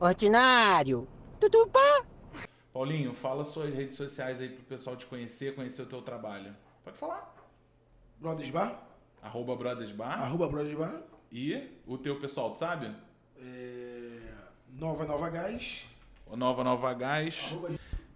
[0.00, 1.08] Ordinário.
[1.40, 2.04] Tutupá.
[2.72, 6.54] Paulinho, fala suas redes sociais aí pro pessoal te conhecer, conhecer o teu trabalho.
[6.84, 7.34] Pode falar.
[8.20, 8.86] Brothers Bar?
[9.20, 10.22] Arroba Brothers Bar.
[10.22, 11.02] Arroba Brothers Bar.
[11.32, 12.94] E o teu pessoal, tu sabe?
[13.40, 14.20] É...
[14.72, 15.84] Nova Nova Gás.
[16.26, 17.48] O Nova Nova Gás.
[17.50, 17.70] Arroba...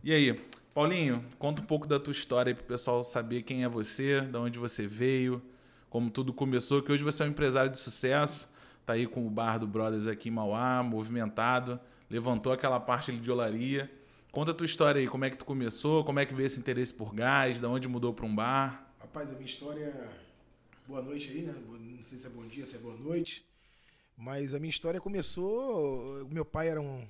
[0.04, 0.40] E aí,
[0.72, 4.36] Paulinho, conta um pouco da tua história aí pro pessoal saber quem é você, de
[4.36, 5.42] onde você veio,
[5.90, 8.48] como tudo começou, que hoje você é um empresário de sucesso,
[8.84, 11.78] tá aí com o bar do Brothers aqui em Mauá, movimentado,
[12.10, 13.90] levantou aquela parte de olaria.
[14.30, 16.58] Conta a tua história aí, como é que tu começou, como é que veio esse
[16.58, 18.92] interesse por gás, de onde mudou para um bar.
[18.98, 19.92] Rapaz, a minha história.
[20.88, 21.54] Boa noite aí, né?
[21.68, 23.44] Não sei se é bom dia, se é boa noite.
[24.16, 26.26] Mas a minha história começou.
[26.30, 27.06] Meu pai era um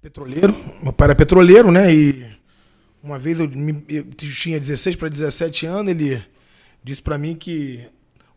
[0.00, 0.54] petroleiro.
[0.82, 1.94] Meu pai era petroleiro, né?
[1.94, 2.40] E
[3.02, 3.50] uma vez eu,
[3.88, 6.24] eu tinha 16 para 17 anos, ele
[6.82, 7.86] disse para mim que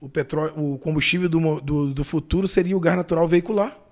[0.04, 3.83] o, petróleo, o combustível do, do, do futuro seria o gás natural veicular.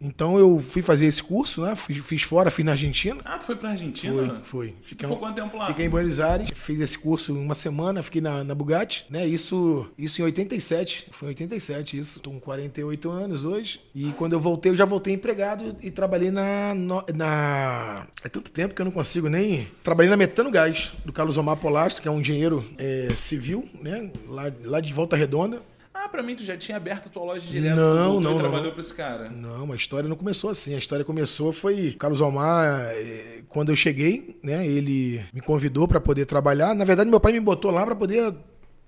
[0.00, 1.76] Então eu fui fazer esse curso, né?
[1.76, 3.20] Fiz, fiz fora, fiz na Argentina.
[3.24, 4.14] Ah, tu foi pra Argentina?
[4.14, 4.74] Foi, foi.
[4.82, 5.66] Fiquei ficou quanto tempo lá?
[5.66, 9.26] Fiquei em Buenos Aires, fiz esse curso uma semana, fiquei na, na Bugatti, né?
[9.26, 11.08] Isso, isso em 87.
[11.10, 12.20] Foi em 87 isso.
[12.20, 13.80] Tô com 48 anos hoje.
[13.94, 16.74] E quando eu voltei, eu já voltei empregado e trabalhei na.
[17.14, 18.06] na...
[18.24, 19.68] É tanto tempo que eu não consigo nem.
[19.82, 24.10] Trabalhei na Metano Gás, do Carlos Omar Polastro, que é um engenheiro é, civil, né?
[24.26, 25.62] Lá, lá de Volta Redonda.
[26.02, 28.38] Ah, pra mim tu já tinha aberto a tua loja direto não, não, não, e
[28.38, 28.70] trabalhou não.
[28.72, 29.28] pra esse cara.
[29.28, 30.74] Não, a história não começou assim.
[30.74, 36.00] A história começou foi Carlos Almar, eh, quando eu cheguei, né, ele me convidou para
[36.00, 36.74] poder trabalhar.
[36.74, 38.34] Na verdade, meu pai me botou lá para poder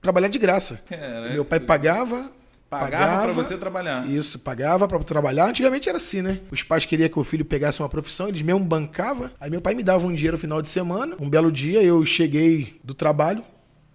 [0.00, 0.80] trabalhar de graça.
[0.90, 1.34] É?
[1.34, 2.32] Meu pai pagava
[2.72, 4.08] Pagava, pagava pra você trabalhar.
[4.08, 5.46] Isso, pagava para trabalhar.
[5.46, 6.40] Antigamente era assim, né?
[6.50, 9.28] Os pais queriam que o filho pegasse uma profissão, eles mesmo bancavam.
[9.38, 11.14] Aí meu pai me dava um dinheiro no final de semana.
[11.20, 13.44] Um belo dia eu cheguei do trabalho,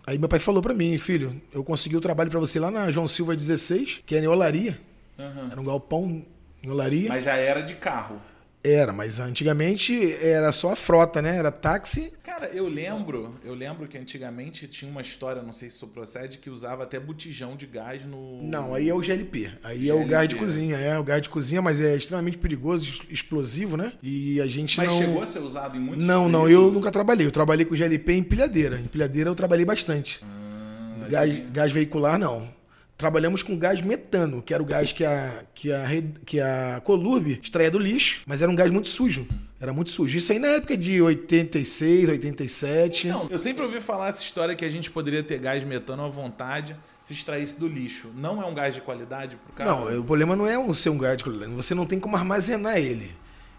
[0.07, 2.89] Aí meu pai falou para mim, filho, eu consegui o trabalho para você lá na
[2.89, 4.79] João Silva 16, que é em Olaria.
[5.19, 5.49] Uhum.
[5.51, 6.25] Era um galpão
[6.63, 7.09] em Olaria.
[7.09, 8.21] Mas já era de carro.
[8.63, 11.37] Era, mas antigamente era só a frota, né?
[11.37, 12.11] Era táxi.
[12.23, 16.37] Cara, eu lembro, eu lembro que antigamente tinha uma história, não sei se isso procede,
[16.37, 18.43] que usava até botijão de gás no.
[18.43, 19.51] Não, aí é o GLP.
[19.63, 20.11] Aí é o GLP.
[20.11, 23.93] gás de cozinha, é o gás de cozinha, mas é extremamente perigoso, explosivo, né?
[24.03, 24.97] E a gente Mas não.
[24.99, 27.25] chegou a ser usado em muitos Não, não, eu nunca trabalhei.
[27.25, 28.79] Eu trabalhei com GLP em empilhadeira.
[28.79, 30.19] Empilhadeira eu trabalhei bastante.
[30.23, 32.56] Ah, Gás, gás veicular, não.
[32.97, 35.85] Trabalhamos com gás metano, que era o gás que a, que a,
[36.25, 39.27] que a Colurb extraía do lixo, mas era um gás muito sujo.
[39.59, 40.17] Era muito sujo.
[40.17, 43.07] Isso aí na época de 86, 87.
[43.07, 46.09] Não, eu sempre ouvi falar essa história que a gente poderia ter gás metano à
[46.09, 48.11] vontade se extraísse do lixo.
[48.15, 49.91] Não é um gás de qualidade pro carro?
[49.91, 51.51] Não, o problema não é o ser um gás de qualidade.
[51.51, 53.11] Você não tem como armazenar ele.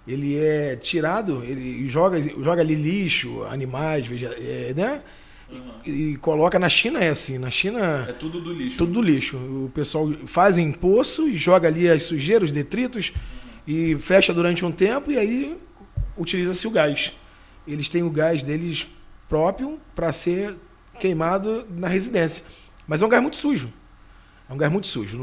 [0.06, 4.34] Ele é tirado, ele joga, joga ali lixo, animais, veja,
[5.50, 5.60] né?
[5.86, 7.38] E, e coloca na China é assim.
[7.38, 8.78] Na China É tudo do lixo.
[8.78, 9.36] tudo do lixo.
[9.36, 13.12] O pessoal faz em poço e joga ali as sujeiras, os detritos
[13.66, 15.58] e fecha durante um tempo e aí
[16.16, 17.12] utiliza-se o gás.
[17.66, 18.86] Eles têm o gás deles
[19.28, 20.56] próprio para ser
[20.98, 22.44] queimado na residência.
[22.86, 23.72] Mas é um gás muito sujo.
[24.48, 25.18] É um gás muito sujo.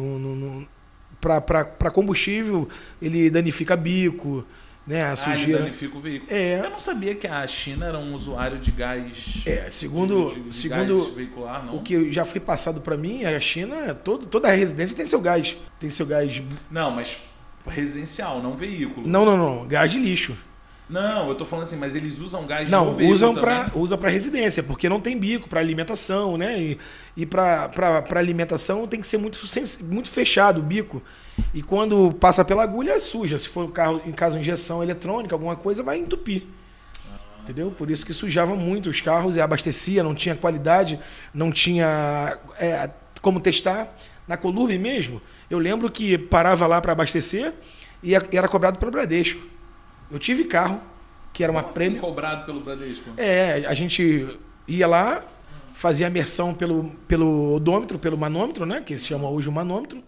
[1.20, 2.70] Para combustível,
[3.02, 4.46] ele danifica bico,
[4.88, 5.02] né?
[5.02, 5.60] A Ah, sujeira.
[5.64, 6.32] danifica o veículo.
[6.32, 6.60] É.
[6.60, 9.42] Eu não sabia que a China era um usuário de gás.
[9.46, 11.76] É, segundo, de, de- de segundo gás veicular, não?
[11.78, 15.20] o que já foi passado para mim, a China, todo, toda a residência tem seu
[15.22, 15.58] gás.
[15.80, 16.42] Tem seu gás.
[16.70, 17.18] Não, mas
[17.68, 19.08] residencial, não veículo.
[19.08, 19.68] Não, não, não.
[19.68, 20.38] Gás de lixo.
[20.88, 24.10] Não, eu tô falando assim, mas eles usam gás Não, veículo usam para usa para
[24.10, 26.62] residência, porque não tem bico para alimentação, né?
[26.62, 26.78] E,
[27.18, 29.40] e para alimentação tem que ser muito,
[29.82, 31.02] muito fechado o bico.
[31.54, 33.38] E quando passa pela agulha, é suja.
[33.38, 36.44] Se for um carro, em caso de injeção eletrônica, alguma coisa, vai entupir.
[37.42, 37.72] Entendeu?
[37.72, 41.00] Por isso que sujava muito os carros e abastecia, não tinha qualidade,
[41.34, 42.90] não tinha é,
[43.22, 43.96] como testar.
[44.28, 47.54] Na Colurbe mesmo, eu lembro que parava lá para abastecer
[48.02, 49.55] e era cobrado pelo Bradesco.
[50.12, 50.82] Eu tive carro,
[51.34, 52.02] que era uma Como assim, prêmio.
[52.02, 53.10] cobrado pelo Bradesco?
[53.18, 55.24] É, a gente ia lá,
[55.74, 58.82] fazia imersão pelo, pelo odômetro, pelo manômetro, né?
[58.86, 60.04] Que se chama hoje o manômetro.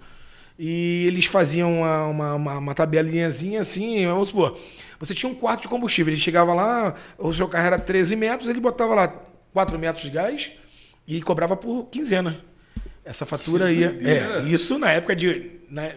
[0.60, 4.58] E eles faziam uma, uma, uma, uma tabelinhazinha assim, vamos supor,
[5.00, 8.50] você tinha um quarto de combustível, ele chegava lá, o seu carro era 13 metros,
[8.50, 9.08] ele botava lá
[9.54, 10.50] 4 metros de gás
[11.08, 12.40] e cobrava por quinzena.
[13.06, 13.96] Essa fatura ia.
[14.02, 15.52] É, isso na época de,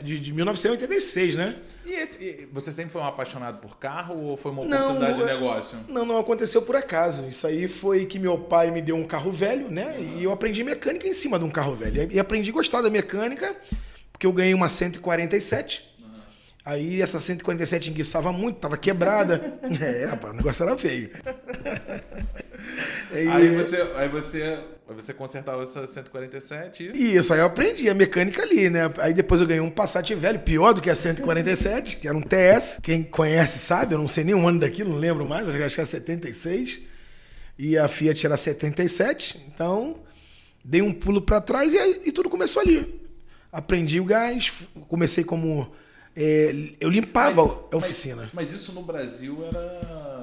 [0.05, 1.56] de, de 1986, né?
[1.91, 5.23] E esse, você sempre foi um apaixonado por carro ou foi uma Não, oportunidade de
[5.23, 5.79] é- negócio?
[5.89, 7.27] Não, não aconteceu por acaso.
[7.29, 9.97] Isso aí foi que meu pai me deu um carro velho, né?
[10.01, 12.09] E eu aprendi mecânica em cima de um carro velho.
[12.13, 13.57] E aprendi a gostar da mecânica,
[14.13, 15.91] porque eu ganhei uma 147.
[16.65, 19.59] Aí essa 147 enguiçava muito, tava quebrada.
[19.83, 21.11] É, rapaz, o negócio era feio.
[23.13, 24.59] E- Aí você, aí você,
[24.91, 27.17] aí você consertava essa 147 e...
[27.17, 28.93] Isso, aí eu aprendi a mecânica ali, né?
[28.99, 32.21] Aí depois eu ganhei um Passat velho, pior do que a 147, que era um
[32.21, 32.81] TS.
[32.83, 35.81] Quem conhece sabe, eu não sei nem o ano daquilo, não lembro mais, acho que
[35.81, 36.81] era 76.
[37.57, 40.01] E a Fiat era 77, então
[40.65, 43.01] dei um pulo para trás e, e tudo começou ali.
[43.53, 44.53] Aprendi o gás,
[44.89, 45.71] comecei como.
[46.17, 48.23] é, eu limpava a oficina.
[48.33, 50.19] Mas, mas isso no Brasil era...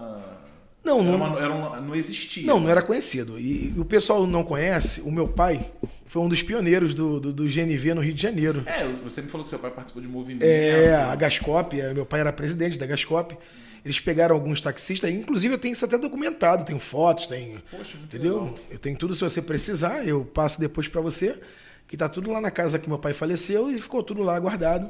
[0.88, 1.00] Não,
[1.38, 2.46] era não- uma- era não existia.
[2.46, 3.40] Não, não era conhecido.
[3.40, 5.70] E, e o pessoal não conhece, o meu pai
[6.08, 8.64] foi um dos pioneiros do, do, do GNV no Rio de Janeiro.
[8.66, 10.44] É, você me falou que seu pai participou de movimento.
[10.44, 13.38] É, a Gascop, é, meu pai era presidente da Gascop.
[13.86, 17.62] Eles pegaram alguns taxistas, inclusive eu tenho isso até documentado, tenho fotos, tenho.
[17.72, 18.40] Poxa, entendeu?
[18.40, 18.56] legal.
[18.72, 21.40] Eu tenho tudo se você precisar, eu passo depois pra você,
[21.88, 24.90] que tá tudo lá na casa que meu pai faleceu e ficou tudo lá guardado.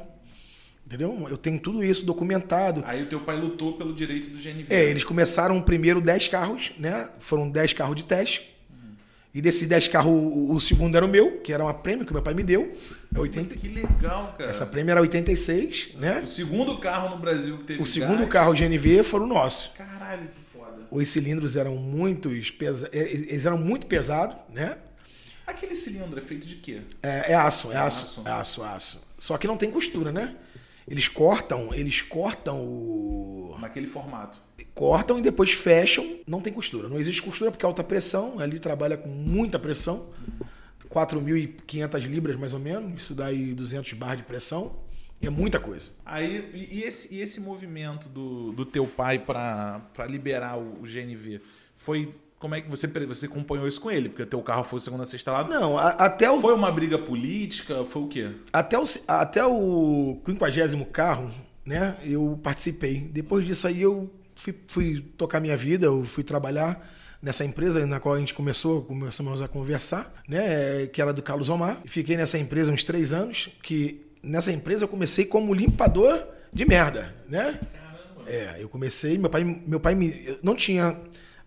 [0.88, 1.26] Entendeu?
[1.28, 2.82] Eu tenho tudo isso documentado.
[2.86, 4.68] Aí o teu pai lutou pelo direito do GNV.
[4.70, 7.10] É, eles começaram primeiro 10 carros, né?
[7.20, 8.56] Foram 10 carros de teste.
[9.34, 12.22] E desses 10 carros, o, segundo era o meu, que era uma prêmio que meu
[12.22, 12.74] pai me deu.
[13.14, 14.48] É 80, Que legal, cara.
[14.48, 16.22] essa prêmio era 86, né?
[16.22, 18.30] O segundo carro no Brasil que teve O segundo gás.
[18.30, 19.70] carro GNV foram o nosso.
[19.74, 20.78] Caralho, que foda.
[20.90, 22.88] Os cilindros eram muito pesa...
[22.90, 24.78] eh, eles eram muito pesados, né?
[25.46, 26.80] Aquele cilindro é feito de quê?
[27.02, 28.22] É, é aço, é, É aço, aço.
[28.26, 29.02] é aço, é aço.
[29.18, 30.34] Só que não tem costura, né?
[30.90, 34.40] Eles cortam, eles cortam o Naquele formato.
[34.74, 36.88] cortam e depois fecham, não tem costura.
[36.88, 40.08] Não existe costura porque é alta pressão, ali trabalha com muita pressão.
[40.88, 44.76] 4.500 libras mais ou menos, isso dá aí 200 bar de pressão.
[45.20, 45.90] É muita coisa.
[46.06, 51.40] Aí, e, esse, e esse movimento do, do teu pai para liberar o, o GNV
[51.76, 52.14] foi.
[52.38, 54.08] Como é que você, você acompanhou isso com ele?
[54.08, 55.44] Porque o teu carro foi o segundo a sexta lá.
[55.44, 57.84] Não, a- até o Foi uma briga política?
[57.84, 58.30] Foi o quê?
[58.52, 61.30] Até o, até o 50 carro,
[61.66, 61.96] né?
[62.04, 63.00] Eu participei.
[63.12, 66.88] Depois disso aí eu fui, fui tocar minha vida, eu fui trabalhar
[67.20, 70.86] nessa empresa na qual a gente começou, começamos a conversar, né?
[70.86, 71.80] Que era do Carlos Omar.
[71.86, 77.12] Fiquei nessa empresa uns três anos, que nessa empresa eu comecei como limpador de merda,
[77.28, 77.58] né?
[78.26, 80.96] É, eu comecei, meu pai, meu pai me, não tinha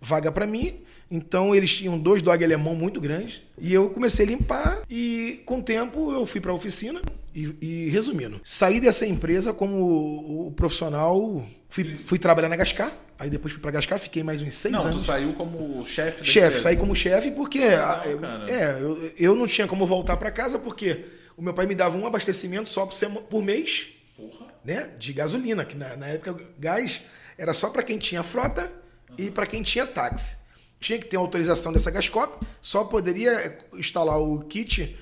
[0.02, 4.30] vaga para mim, então eles tinham dois dog alemão muito grandes e eu comecei a
[4.30, 7.00] limpar e com o tempo eu fui para a oficina
[7.36, 12.92] e, e, resumindo, saí dessa empresa como o, o profissional, fui, fui trabalhar na Gascar,
[13.20, 15.04] aí depois fui para Gascar, fiquei mais uns seis Não, tu anos.
[15.04, 18.52] saiu como chefe Chefe, saí como chefe porque ah, eu- cara.
[18.52, 21.06] é, eu, eu não tinha como voltar para casa porque
[21.38, 23.88] o meu pai me dava um abastecimento só por, sema- por mês
[24.18, 24.48] Porra.
[24.66, 27.02] né, de gasolina, que na, na época gás
[27.38, 28.72] era só para quem tinha frota
[29.18, 30.38] e para quem tinha táxi.
[30.80, 34.98] Tinha que ter autorização dessa Gascop, só poderia instalar o kit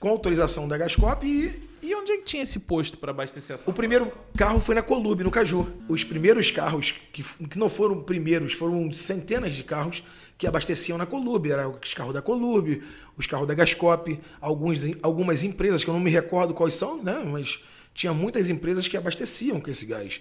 [0.00, 3.70] com autorização da Gascop e E onde é que tinha esse posto para abastecer essa
[3.70, 5.72] o primeiro carro foi na Colube, no Caju.
[5.88, 10.02] Os primeiros carros, que, que não foram primeiros, foram centenas de carros
[10.36, 11.52] que abasteciam na Colube.
[11.52, 12.82] Era os carros da Colube,
[13.16, 17.22] os carros da Gascop, alguns, algumas empresas, que eu não me recordo quais são, né?
[17.24, 17.60] mas
[17.94, 20.20] tinha muitas empresas que abasteciam com esse gás.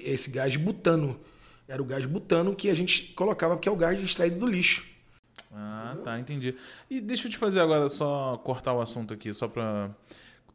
[0.00, 1.18] Esse gás butano.
[1.68, 4.86] Era o gás butano que a gente colocava, que é o gás extraído do lixo.
[5.54, 6.54] Ah, tá, entendi.
[6.90, 9.90] E deixa eu te fazer agora só cortar o assunto aqui, só pra.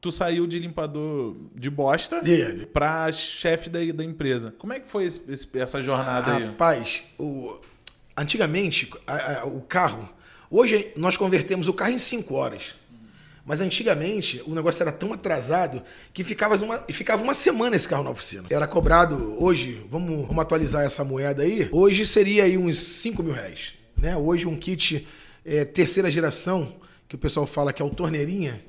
[0.02, 4.54] Tu saiu de limpador de bosta De- pra chefe da, da empresa.
[4.58, 6.46] Como é que foi esse- esse- essa jornada aí?
[6.48, 7.56] Rapaz, o,
[8.18, 10.10] antigamente, a- a- o carro.
[10.50, 12.76] Hoje nós convertemos o carro em 5 horas.
[13.46, 15.82] Mas antigamente o negócio era tão atrasado
[16.14, 18.46] que ficava uma, ficava uma semana esse carro na oficina.
[18.50, 21.68] Era cobrado hoje, vamos, vamos atualizar essa moeda aí.
[21.72, 23.74] Hoje seria aí uns 5 mil reais.
[23.98, 24.16] Né?
[24.16, 25.06] Hoje um kit
[25.46, 26.74] é, terceira geração,
[27.08, 28.64] que o pessoal fala que é o torneirinha,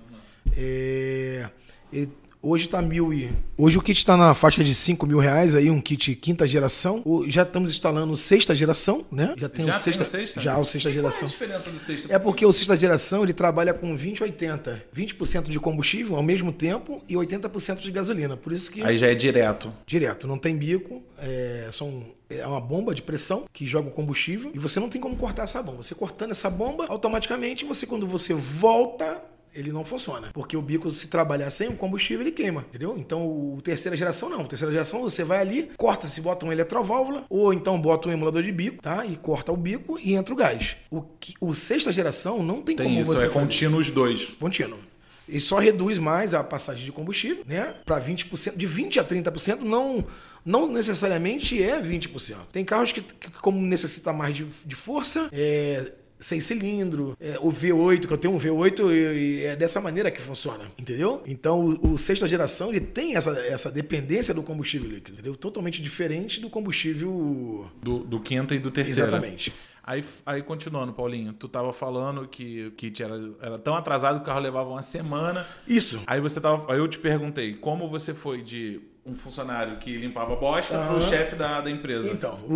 [0.56, 1.48] é,
[1.92, 2.10] ele-
[2.44, 3.30] hoje tá mil e.
[3.56, 7.02] Hoje o kit está na faixa de 5 mil reais, aí, um kit quinta geração.
[7.04, 9.34] O- já estamos instalando sexta geração, né?
[9.36, 10.40] Já tem Já o tem sexta, o sexta?
[10.42, 11.28] Já o sexta Qual é a geração.
[11.28, 12.12] diferença do sexta?
[12.14, 14.84] É porque o sexta geração ele trabalha com 20 80.
[14.94, 18.36] 20% de combustível ao mesmo tempo e 80% de gasolina.
[18.36, 19.72] Por isso que Aí já é direto.
[19.86, 24.50] direto, não tem bico, é, são, é uma bomba de pressão que joga o combustível
[24.54, 25.82] e você não tem como cortar essa bomba.
[25.82, 29.20] Você cortando essa bomba, automaticamente você quando você volta
[29.54, 30.30] ele não funciona.
[30.32, 32.96] Porque o bico, se trabalhar sem o combustível, ele queima, entendeu?
[32.98, 34.44] Então, o terceira geração não.
[34.44, 38.42] Terceira geração, você vai ali, corta, se bota uma eletroválvula, ou então bota um emulador
[38.42, 39.04] de bico, tá?
[39.06, 40.76] E corta o bico e entra o gás.
[40.90, 44.30] O, que- o sexta geração não tem, Tem como isso, você é contínuo os dois.
[44.40, 44.78] contínuo.
[45.26, 47.74] E só reduz mais a passagem de combustível, né?
[47.86, 50.04] Para 20%, de 20 a 30%, não
[50.44, 52.36] não necessariamente é 20%.
[52.52, 55.92] Tem carros que, que como necessita mais de, de força, é
[56.24, 58.94] seis cilindros, é, o V8, que eu tenho um V8 e,
[59.40, 61.22] e é dessa maneira que funciona, entendeu?
[61.26, 65.36] Então o, o sexta geração ele tem essa, essa dependência do combustível líquido, entendeu?
[65.36, 69.10] Totalmente diferente do combustível Do, do quinta e do terceiro.
[69.10, 69.52] exatamente.
[69.86, 74.22] Aí, aí continuando, Paulinho, tu tava falando que o kit era, era tão atrasado que
[74.22, 75.46] o carro levava uma semana.
[75.68, 76.00] Isso.
[76.06, 76.72] Aí você tava.
[76.72, 81.36] Aí eu te perguntei, como você foi de um funcionário que limpava bosta pro chefe
[81.36, 82.10] da, da empresa?
[82.10, 82.54] Então, o,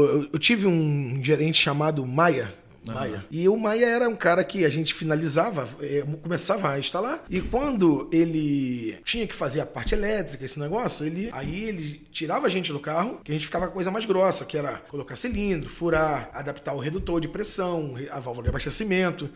[0.00, 2.52] o- eu tive um gerente chamado Maia.
[2.92, 3.24] Maia.
[3.30, 7.24] E o Maia era um cara que a gente finalizava, eh, começava a instalar.
[7.30, 12.46] E quando ele tinha que fazer a parte elétrica, esse negócio, ele aí ele tirava
[12.46, 14.74] a gente do carro, que a gente ficava com a coisa mais grossa, que era
[14.88, 19.30] colocar cilindro, furar, adaptar o redutor de pressão, a válvula de abastecimento.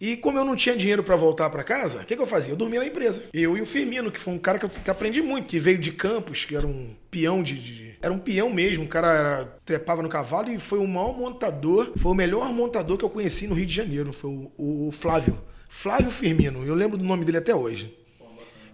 [0.00, 2.52] E como eu não tinha dinheiro pra voltar pra casa, o que, que eu fazia?
[2.54, 3.24] Eu dormia na empresa.
[3.34, 5.92] Eu e o Firmino, que foi um cara que eu aprendi muito, que veio de
[5.92, 7.54] Campos, que era um peão de.
[7.58, 11.16] de- era um peão mesmo, um cara era- trepava no cavalo e foi o maior
[11.16, 14.52] montador, foi o melhor montador que eu conheci no Rio de Janeiro, foi o,
[14.88, 15.38] o Flávio.
[15.68, 17.96] Flávio Firmino, eu lembro do nome dele até hoje.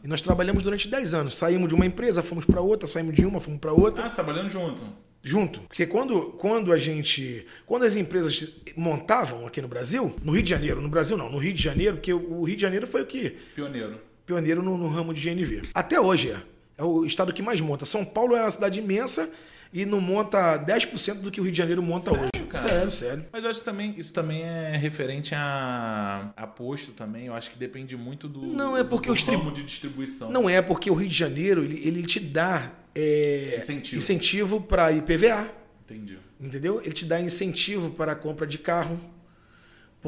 [0.04, 1.34] E nós trabalhamos durante 10 anos.
[1.34, 4.48] Saímos de uma empresa, fomos pra outra, saímos de uma, fomos pra outra Ah, trabalhando
[4.48, 4.84] junto.
[5.22, 5.60] junto.
[5.62, 7.44] Porque quando, quando a gente.
[7.66, 11.38] Quando as empresas montavam aqui no Brasil, no Rio de Janeiro, no Brasil não, no
[11.38, 13.30] Rio de Janeiro, porque o Rio de Janeiro foi o que?
[13.56, 13.98] Pioneiro.
[14.24, 15.62] Pioneiro no, no ramo de GNV.
[15.74, 16.40] Até hoje é.
[16.78, 17.84] É o estado que mais monta.
[17.86, 19.30] São Paulo é uma cidade imensa
[19.72, 22.44] e não monta 10% do que o Rio de Janeiro monta Sério, hoje.
[22.48, 22.68] cara?
[22.68, 23.26] Sério, sério.
[23.32, 27.26] Mas eu acho que também, isso também é referente a, a posto também.
[27.26, 30.30] Eu acho que depende muito do, Não, é porque do os ramo de distribuição.
[30.30, 33.98] Não é porque o Rio de Janeiro ele, ele te dá é, Incentivo.
[33.98, 35.50] incentivo para IPVA.
[35.84, 36.18] Entendi.
[36.40, 36.80] Entendeu?
[36.82, 39.00] Ele te dá incentivo para a compra de carro.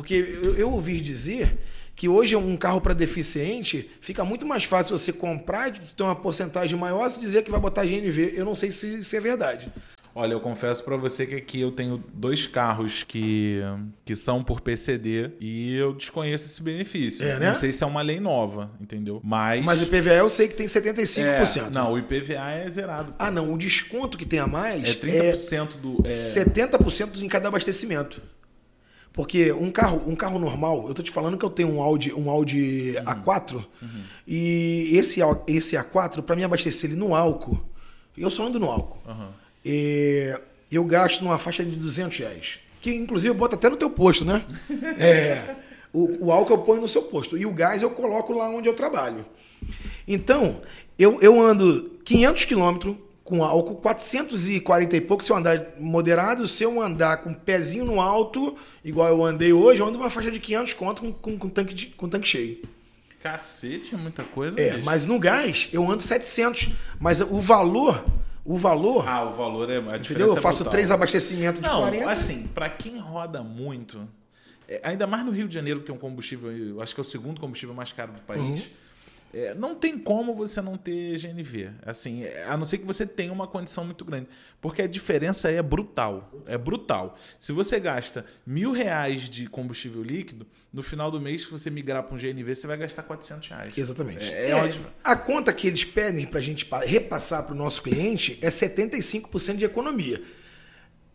[0.01, 1.59] Porque eu, eu ouvi dizer
[1.95, 6.15] que hoje um carro para deficiente fica muito mais fácil você comprar e ter uma
[6.15, 8.35] porcentagem maior se dizer que vai botar GNV.
[8.37, 9.73] Eu não sei se isso é verdade.
[10.15, 13.61] Olha, eu confesso pra você que aqui eu tenho dois carros que,
[14.05, 17.25] que são por PCD e eu desconheço esse benefício.
[17.25, 17.49] É, né?
[17.49, 19.21] Não sei se é uma lei nova, entendeu?
[19.23, 19.65] Mas.
[19.65, 21.67] Mas o IPVA eu sei que tem 75%.
[21.67, 23.15] É, não, o IPVA é zerado.
[23.19, 23.53] Ah, não.
[23.53, 26.03] O desconto que tem a mais É 30% do.
[26.05, 28.21] É, 70% em cada abastecimento.
[29.13, 32.13] Porque um carro, um carro normal, eu tô te falando que eu tenho um Audi,
[32.15, 33.05] um Audi Uhum.
[33.05, 33.65] A4
[34.27, 37.59] e esse esse A4 para mim abastecer ele no álcool,
[38.17, 38.99] eu só ando no álcool.
[39.09, 39.31] aham.
[39.65, 42.59] É, eu gasto numa faixa de 200 reais.
[42.81, 44.45] Que inclusive eu boto até no teu posto, né?
[44.99, 45.57] É,
[45.93, 47.37] o, o álcool eu ponho no seu posto.
[47.37, 49.25] E o gás eu coloco lá onde eu trabalho.
[50.07, 50.61] Então,
[50.99, 52.97] eu, eu ando 500 quilômetros
[53.29, 56.49] com álcool, 440 e pouco se eu andar moderado.
[56.49, 60.09] Se eu andar com o pezinho no alto, igual eu andei hoje, eu ando uma
[60.09, 62.63] faixa de 500 conto com, com, com tanque, de- com tanque cheio.
[63.21, 64.59] Cacete, é muita coisa.
[64.61, 64.85] É, bicho.
[64.87, 66.71] mas no gás eu ando 700.
[67.01, 68.05] Mas o valor,
[68.45, 69.07] o valor...
[69.07, 69.77] Ah, o valor é.
[69.77, 70.27] A diferença Entendeu?
[70.29, 70.73] Eu é faço brutal.
[70.73, 72.11] três abastecimentos de Não, 40.
[72.11, 74.09] assim, pra quem roda muito,
[74.69, 77.03] é, ainda mais no Rio de Janeiro que tem um combustível, eu acho que é
[77.03, 78.41] o segundo combustível mais caro do país.
[78.63, 78.67] Uhum.
[79.33, 81.71] É, não tem como você não ter GNV.
[81.85, 84.27] Assim, é, a não ser que você tenha uma condição muito grande.
[84.61, 86.33] Porque a diferença é brutal.
[86.47, 87.17] É brutal.
[87.39, 92.03] Se você gasta mil reais de combustível líquido, no final do mês, se você migrar
[92.03, 93.79] para um GNV, você vai gastar 400 reais.
[93.79, 94.25] Exatamente.
[94.25, 94.87] É, é ótimo.
[95.03, 98.49] A conta que eles pedem para a gente pa- repassar para o nosso cliente é
[98.49, 100.23] 75% de economia.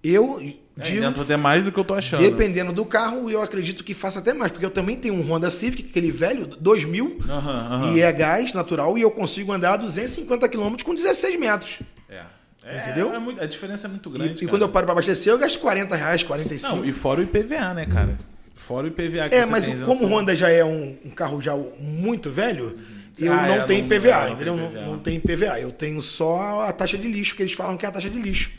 [0.03, 0.39] Eu
[0.77, 2.21] É, digo, dentro até mais do que eu tô achando.
[2.21, 5.49] dependendo do carro, eu acredito que faça até mais, porque eu também tenho um Honda
[5.49, 7.93] Civic, aquele velho, 2000, Aham, aham.
[7.93, 11.79] e é gás natural, e eu consigo andar 250 km com 16 metros.
[12.09, 12.21] É.
[12.65, 13.13] É, Entendeu?
[13.13, 14.31] é muito- a diferença é muito E, grande.
[14.31, 14.49] e cara.
[14.49, 16.75] quando eu paro para abastecer, eu gasto 40 reais, 45.
[16.77, 18.17] Não, e fora o IPVA, né, cara?
[18.55, 21.41] Fora o IPVA que É, mas tem como o Honda já é um, um carro
[21.41, 22.77] já muito velho,
[23.19, 24.55] eu Ah, não é, tenho não- PVA, é, não entendeu?
[24.55, 25.59] Não, não tem PVA.
[25.59, 28.17] Eu tenho só a taxa de lixo, que eles falam que é a taxa de
[28.17, 28.51] lixo.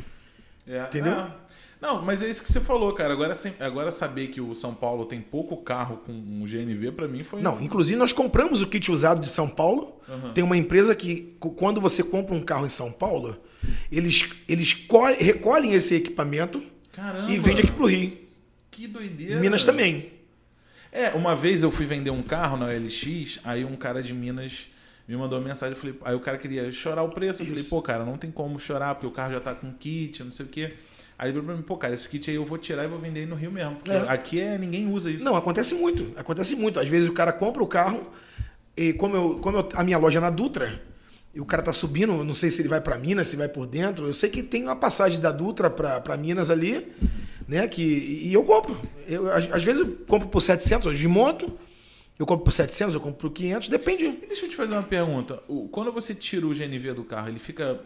[0.67, 1.13] É, Entendeu?
[1.13, 1.27] é.
[1.81, 3.13] Não, mas é isso que você falou, cara.
[3.13, 7.07] Agora, sem- agora saber que o São Paulo tem pouco carro com um GNV, pra
[7.07, 7.43] mim foi.
[7.43, 10.01] Não, inclusive nós compramos o kit usado de São Paulo.
[10.35, 13.37] Tem uma empresa que, quando você compra um carro em São Paulo,
[13.93, 17.31] eles, eles co- recolhem esse equipamento Caramba.
[17.31, 18.17] e vendem aqui pro Rio.
[18.71, 19.39] Que doideira.
[19.41, 20.11] Minas também.
[20.91, 24.69] É, uma vez eu fui vender um carro na OLX, aí um cara de Minas
[25.07, 27.63] me mandou uma mensagem, eu falei, aí o cara queria chorar o preço, eu falei,
[27.65, 30.47] pô, cara, não tem como chorar, porque o carro já tá com kit, não sei
[30.47, 30.75] o quê.
[31.19, 32.99] Aí ele falou pra mim, pô, cara, esse kit aí eu vou tirar e vou
[32.99, 33.77] vender aí no Rio mesmo.
[33.77, 33.99] Porque É.
[34.09, 35.25] aqui é, ninguém usa isso.
[35.25, 36.13] Não, acontece muito.
[36.19, 36.81] Acontece muito.
[36.81, 38.11] Às vezes o cara compra o carro
[38.77, 40.83] e como, eu, como eu- a minha loja é na Dutra,
[41.35, 43.67] e o cara tá subindo, não sei se ele vai para Minas, se vai por
[43.67, 44.07] dentro.
[44.07, 46.93] Eu sei que tem uma passagem da Dutra para Minas ali,
[47.47, 47.69] né?
[47.69, 48.81] Que, e eu compro.
[49.07, 51.57] Eu, às, às vezes eu compro por 700 de moto,
[52.19, 54.05] eu compro por 700, eu compro por 500, depende.
[54.05, 55.43] E deixa eu te fazer uma pergunta.
[55.73, 57.81] Quando você tira o GNV do carro, ele fica.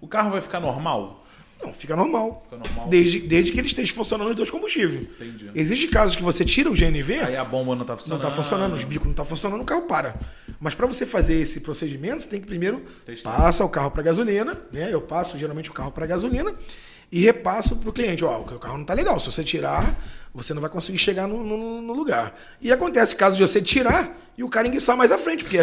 [0.00, 1.24] O carro vai ficar normal?
[1.62, 2.42] Não, fica normal.
[2.42, 2.88] Fica normal.
[2.88, 5.02] Desde, desde que ele esteja funcionando os dois combustíveis.
[5.04, 5.50] Entendi.
[5.54, 8.22] Existem casos que você tira o GNV, Aí a bomba não tá Não funcionando.
[8.22, 10.14] está funcionando, os bicos não estão funcionando, o carro para.
[10.60, 13.34] Mas para você fazer esse procedimento, você tem que primeiro Testar.
[13.36, 14.92] passa o carro para gasolina, né?
[14.92, 16.54] Eu passo geralmente o carro para gasolina
[17.14, 19.96] e repasso pro cliente, ó, o carro não tá legal, se você tirar,
[20.34, 22.36] você não vai conseguir chegar no, no, no lugar.
[22.60, 25.58] E acontece caso de você tirar e o cara enguiçar mais à frente, porque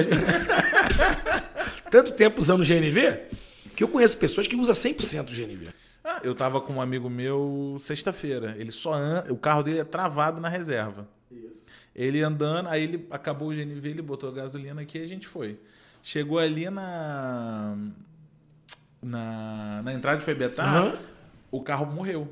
[1.91, 3.24] tanto tempo usando o GNV,
[3.75, 5.67] que eu conheço pessoas que usam 100% do GNV.
[6.05, 8.55] Ah, eu tava com um amigo meu sexta-feira.
[8.58, 11.05] Ele só anda, o carro dele é travado na reserva.
[11.29, 11.65] Isso.
[11.93, 15.27] Ele andando, aí ele acabou o GNV, ele botou a gasolina aqui e a gente
[15.27, 15.60] foi.
[16.01, 17.75] Chegou ali na
[19.01, 20.93] na, na entrada de Pebetar, uhum.
[21.51, 22.27] O carro morreu.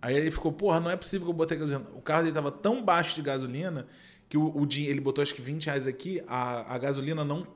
[0.00, 1.90] Aí ele ficou, porra, não é possível que eu botei gasolina.
[1.94, 3.86] O carro dele tava tão baixo de gasolina
[4.28, 7.46] que o, o ele botou acho que 20 reais aqui, a, a gasolina não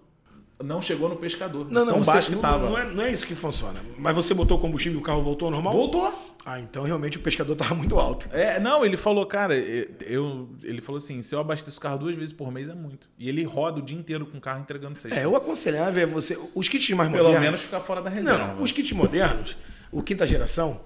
[0.63, 1.67] não chegou no pescador.
[1.71, 2.69] Não, não, tão você, baixo que não, tava.
[2.69, 3.81] Não é, não é isso que funciona.
[3.97, 5.73] Mas você botou combustível e o carro voltou ao normal?
[5.73, 6.13] Voltou.
[6.45, 8.29] Ah, então realmente o pescador tava muito alto.
[8.33, 12.17] É, não, ele falou, cara, eu, ele falou assim, se eu abasteço o carro duas
[12.17, 13.09] vezes por mês é muito.
[13.19, 15.17] E ele roda o dia inteiro com o carro entregando seis.
[15.17, 17.33] É, o aconselhável é você, os kits mais Pelo modernos...
[17.33, 18.55] Pelo menos ficar fora da reserva.
[18.55, 19.57] Não, os kits modernos,
[19.93, 20.81] o quinta geração,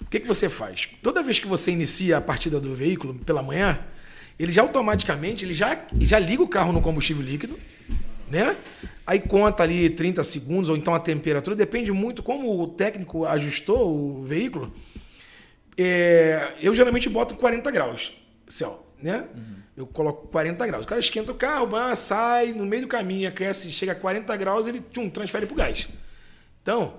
[0.00, 0.88] o que, que você faz?
[1.02, 3.78] Toda vez que você inicia a partida do veículo pela manhã,
[4.38, 7.58] ele já automaticamente ele já, já liga o carro no combustível líquido,
[8.30, 8.56] né?
[9.06, 13.90] Aí conta ali 30 segundos, ou então a temperatura, depende muito como o técnico ajustou
[13.90, 14.72] o veículo.
[15.76, 18.12] É, eu geralmente boto 40 graus,
[18.48, 19.24] céu, né?
[19.34, 19.58] Uhum.
[19.76, 20.84] Eu coloco 40 graus.
[20.84, 24.66] O cara esquenta o carro, sai, no meio do caminho, aquece, chega a 40 graus,
[24.66, 25.88] ele tchum, transfere pro gás.
[26.62, 26.94] Então,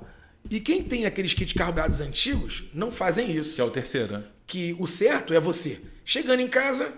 [0.49, 3.55] e quem tem aqueles kits carbonados antigos não fazem isso.
[3.55, 4.13] Que é o terceiro.
[4.13, 4.23] Né?
[4.47, 6.93] Que o certo é você, chegando em casa,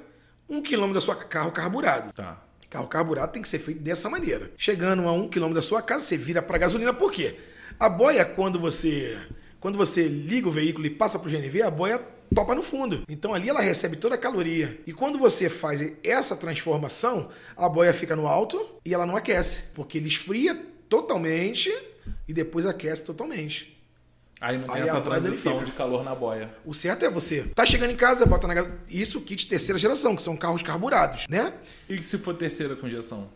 [0.50, 2.13] um quilômetro da sua carro carburado.
[2.13, 2.41] Tá.
[2.70, 4.51] Carro carburado tem que ser feito dessa maneira.
[4.58, 6.93] Chegando a um quilômetro da sua casa, você vira para gasolina.
[6.93, 7.36] Por quê?
[7.77, 9.17] A boia, quando você
[9.60, 12.01] quando você liga o veículo e passa para o GNV, a boia
[12.34, 13.03] topa no fundo.
[13.08, 14.81] Então ali ela recebe toda a caloria.
[14.88, 19.65] E quando você faz essa transformação, a boia fica no alto e ela não aquece,
[19.75, 20.55] porque ele esfria
[20.89, 21.72] totalmente
[22.31, 23.77] e depois aquece totalmente.
[24.39, 26.50] Aí não tem Aí essa transição de calor na boia.
[26.65, 30.21] O certo é você tá chegando em casa, bota na isso kit terceira geração, que
[30.21, 31.53] são carros carburados, né?
[31.88, 33.29] E se for terceira com injeção?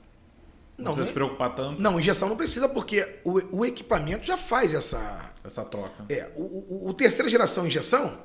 [0.77, 1.07] Não, não precisa nem...
[1.07, 1.81] se preocupar tanto?
[1.81, 6.05] Não, injeção não precisa porque o, o equipamento já faz essa essa troca.
[6.09, 8.17] É, o, o, o, terceira geração injeção,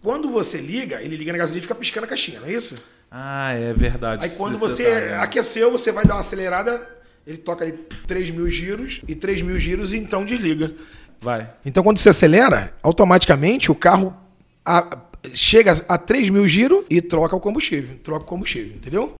[0.00, 2.76] quando você liga, ele liga na gasolina e fica piscando a caixinha, não é isso?
[3.10, 4.24] Ah, é verdade.
[4.24, 5.18] Aí quando você detalhe, né?
[5.18, 6.88] aqueceu, você vai dar uma acelerada,
[7.26, 7.72] ele toca ali
[8.06, 10.74] 3 mil giros e 3 mil giros e então desliga.
[11.20, 11.50] Vai.
[11.64, 14.14] Então quando você acelera, automaticamente o carro
[14.64, 14.98] a,
[15.32, 17.98] chega a 3 mil giros e troca o combustível.
[18.02, 19.14] Troca o combustível, entendeu?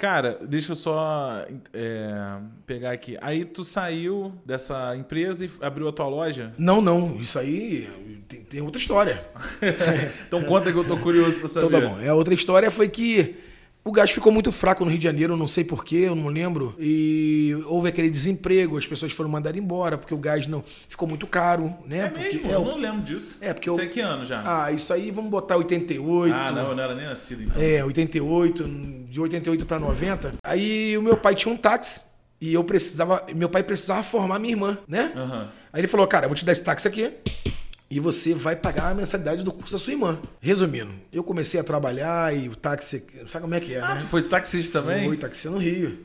[0.00, 3.18] Cara, deixa eu só é, pegar aqui.
[3.20, 6.54] Aí tu saiu dessa empresa e abriu a tua loja?
[6.56, 7.16] Não, não.
[7.16, 7.86] Isso aí
[8.26, 9.26] tem, tem outra história.
[10.26, 11.66] então conta que eu tô curioso pra saber.
[11.66, 12.00] Então tá bom.
[12.00, 13.36] É, a outra história foi que
[13.90, 16.76] o gás ficou muito fraco no Rio de Janeiro, não sei porquê, eu não lembro.
[16.78, 21.26] E houve aquele desemprego, as pessoas foram mandadas embora, porque o gás não ficou muito
[21.26, 21.98] caro, né?
[21.98, 22.50] É porque, mesmo?
[22.52, 23.36] É, eu não lembro disso.
[23.40, 24.42] É, porque isso eu, é que ano já?
[24.46, 26.32] Ah, isso aí vamos botar 88.
[26.32, 27.60] Ah, não, eu não era nem nascido então.
[27.60, 28.64] É, 88,
[29.08, 30.34] de 88 para 90.
[30.44, 32.00] Aí o meu pai tinha um táxi.
[32.40, 33.26] E eu precisava.
[33.34, 35.12] Meu pai precisava formar minha irmã, né?
[35.14, 35.48] Uhum.
[35.72, 37.12] Aí ele falou: Cara, eu vou te dar esse táxi aqui
[37.90, 40.20] e você vai pagar a mensalidade do curso da sua irmã.
[40.40, 43.04] Resumindo, eu comecei a trabalhar e o táxi.
[43.26, 43.80] Sabe como é que é?
[43.80, 44.00] Ah, né?
[44.00, 45.06] tu foi taxista também?
[45.06, 45.98] Fui taxista no Rio.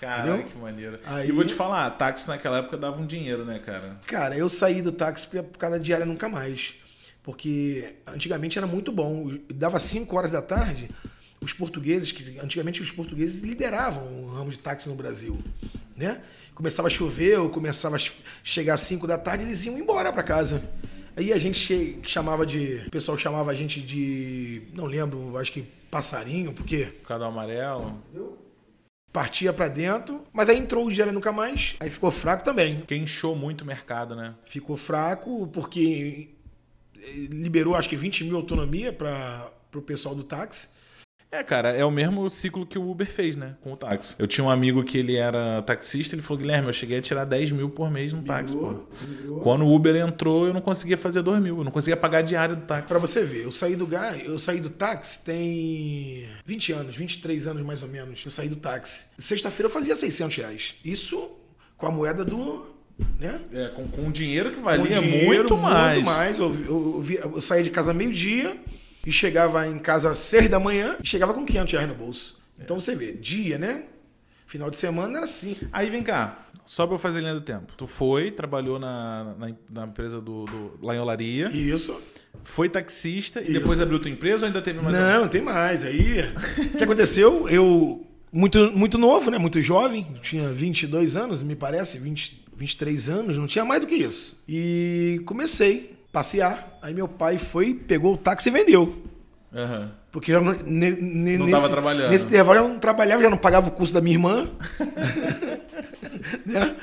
[0.00, 0.98] Caralho, que maneiro.
[1.06, 3.98] Aí, e vou te falar, táxi naquela época dava um dinheiro, né, cara?
[4.06, 6.74] Cara, eu saí do táxi por causa da diária nunca mais.
[7.22, 9.30] Porque antigamente era muito bom.
[9.52, 10.90] Dava 5 horas da tarde,
[11.40, 15.38] os portugueses, que antigamente os portugueses lideravam o ramo de táxi no Brasil.
[15.96, 16.20] Né?
[16.54, 18.00] Começava a chover ou começava a
[18.42, 20.62] chegar às 5 da tarde, eles iam embora para casa.
[21.18, 22.84] Aí a gente chamava de.
[22.86, 24.62] O pessoal chamava a gente de.
[24.72, 26.92] Não lembro, acho que passarinho, porque.
[27.04, 28.00] Cadê amarelo?
[28.08, 28.38] Entendeu?
[29.12, 32.84] Partia para dentro, mas aí entrou o dinheiro nunca mais, aí ficou fraco também.
[32.86, 34.34] Quem inchou muito o mercado, né?
[34.44, 36.28] Ficou fraco porque
[37.32, 40.68] liberou acho que 20 mil autonomia para o pessoal do táxi.
[41.30, 43.54] É, cara, é o mesmo ciclo que o Uber fez, né?
[43.60, 44.14] Com o táxi.
[44.18, 47.26] Eu tinha um amigo que ele era taxista, ele falou, Guilherme, eu cheguei a tirar
[47.26, 48.74] 10 mil por mês no táxi, pô.
[49.42, 51.58] Quando o Uber entrou, eu não conseguia fazer 2 mil.
[51.58, 52.88] Eu não conseguia pagar a diária do táxi.
[52.88, 57.46] Pra você ver, eu saí do gás, eu saí do táxi tem 20 anos, 23
[57.46, 58.22] anos mais ou menos.
[58.24, 59.06] Eu saí do táxi.
[59.18, 60.74] Sexta-feira eu fazia 600 reais.
[60.82, 61.30] Isso
[61.76, 62.78] com a moeda do
[63.18, 63.40] né?
[63.52, 65.94] É, com, com dinheiro que valia dinheiro, muito mais.
[65.94, 66.38] Muito mais.
[66.38, 68.56] Eu, eu, eu, eu saía de casa meio-dia,
[69.08, 72.38] e chegava em casa às seis da manhã e chegava com 500 reais no bolso.
[72.60, 73.84] Então você vê, dia, né?
[74.46, 75.56] Final de semana era assim.
[75.72, 77.72] Aí vem cá, só pra eu fazer linha do tempo.
[77.74, 81.48] Tu foi, trabalhou na, na, na empresa do, do, lá em Olaria.
[81.48, 81.98] Isso.
[82.42, 83.50] Foi taxista Isso.
[83.50, 85.28] e depois abriu tua empresa ou ainda teve mais Não, um?
[85.28, 85.86] tem mais.
[85.86, 86.20] Aí,
[86.74, 87.48] o que aconteceu?
[87.48, 89.38] Eu, muito, muito novo, né?
[89.38, 93.94] Muito jovem, tinha 22 anos, me parece, 20, 23 anos, não tinha mais do que
[93.94, 94.38] isso.
[94.46, 96.78] E comecei passear.
[96.82, 99.02] Aí meu pai foi, pegou o táxi e vendeu.
[99.54, 99.92] Aham.
[100.10, 102.10] Porque eu não, ne- ne- Não nesse, tava trabalhando.
[102.10, 104.48] Nesse intervalo eu não trabalhava, já não pagava o custo da minha irmã.
[106.44, 106.74] Né?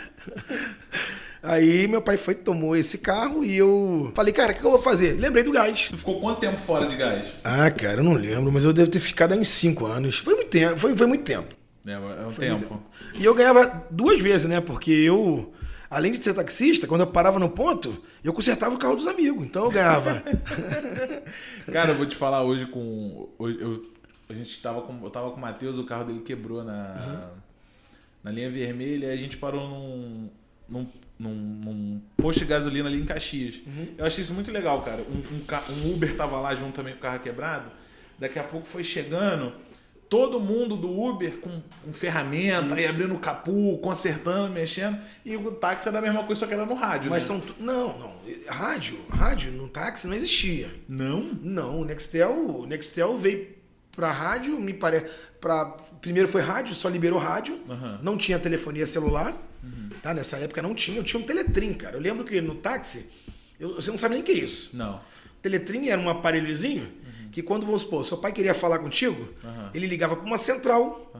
[1.44, 4.80] Aí meu pai foi, tomou esse carro e eu falei, cara, o que eu vou
[4.82, 5.20] fazer?
[5.20, 5.88] Lembrei do gás.
[5.92, 7.34] Tu ficou quanto tempo fora de gás?
[7.44, 10.18] Ah, cara, eu não lembro, mas eu devo ter ficado há uns 5 anos.
[10.20, 11.54] Foi muito tempo, foi, foi muito tempo.
[11.86, 12.82] É, é um tempo.
[13.14, 14.60] E eu ganhava duas vezes, né?
[14.62, 15.54] Porque eu,
[15.90, 19.46] além de ser taxista, quando eu parava no ponto, eu consertava o carro dos amigos.
[19.46, 20.24] Então eu ganhava.
[21.72, 23.30] Cara, eu vou te falar hoje com.
[23.40, 23.92] eu,
[24.30, 25.04] a gente tava com.
[25.04, 27.32] Eu tava com o Matheus, o carro dele quebrou na,
[28.24, 30.30] na linha vermelha, a gente parou num.
[30.68, 33.62] num, num, num posto de gasolina ali em Caxias.
[33.98, 35.04] Eu achei isso muito legal, cara.
[35.04, 37.72] Um, um, um Uber tava lá junto também com o carro quebrado.
[38.18, 39.54] Daqui a pouco foi chegando.
[40.10, 45.00] Todo mundo do Uber com, com ferramenta, aí abrindo o capu, consertando, mexendo.
[45.26, 47.10] E o táxi era a mesma coisa, só que era no rádio.
[47.10, 47.36] Mas né?
[47.40, 47.44] são.
[47.60, 48.14] Não, não.
[48.48, 50.74] Rádio, rádio no táxi não existia.
[50.88, 51.22] Não?
[51.42, 53.48] Não, o Nextel, o Nextel veio
[53.92, 55.08] pra rádio, me parece.
[55.42, 55.66] Pra,
[56.02, 57.60] primeiro foi rádio, só liberou rádio.
[57.68, 58.00] Aham.
[58.04, 59.36] Não tinha telefonia celular.
[60.04, 60.14] Tá?
[60.14, 60.98] Nessa época não tinha.
[60.98, 61.96] Eu tinha um Teletrim, cara.
[61.98, 63.10] Eu lembro que no táxi,
[63.60, 64.70] eu- você não sabe nem o que é isso.
[64.78, 65.02] Não.
[65.42, 66.88] Teletrim era um aparelhozinho
[67.36, 69.70] que quando, vamos supor, seu pai queria falar contigo, Aham.
[69.74, 71.12] ele ligava para uma central.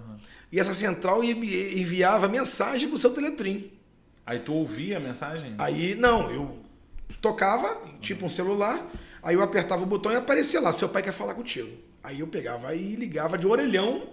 [0.50, 3.70] E essa central envi- enviava mensagem pro seu Teletrim.
[4.26, 5.56] Aí tu ouvia a mensagem?
[5.58, 6.58] Aí, não, eu
[7.22, 8.82] tocava, tipo um celular,
[9.22, 11.70] aí eu apertava o botão e aparecia lá, seu pai quer falar contigo.
[12.02, 14.04] Aí eu pegava e ligava de orelhão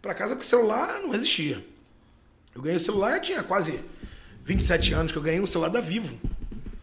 [0.00, 1.62] pra casa, porque celular não existia.
[2.54, 3.84] Eu ganhei o celular, tinha quase
[4.46, 6.16] 27 anos que eu ganhei um celular da Vivo.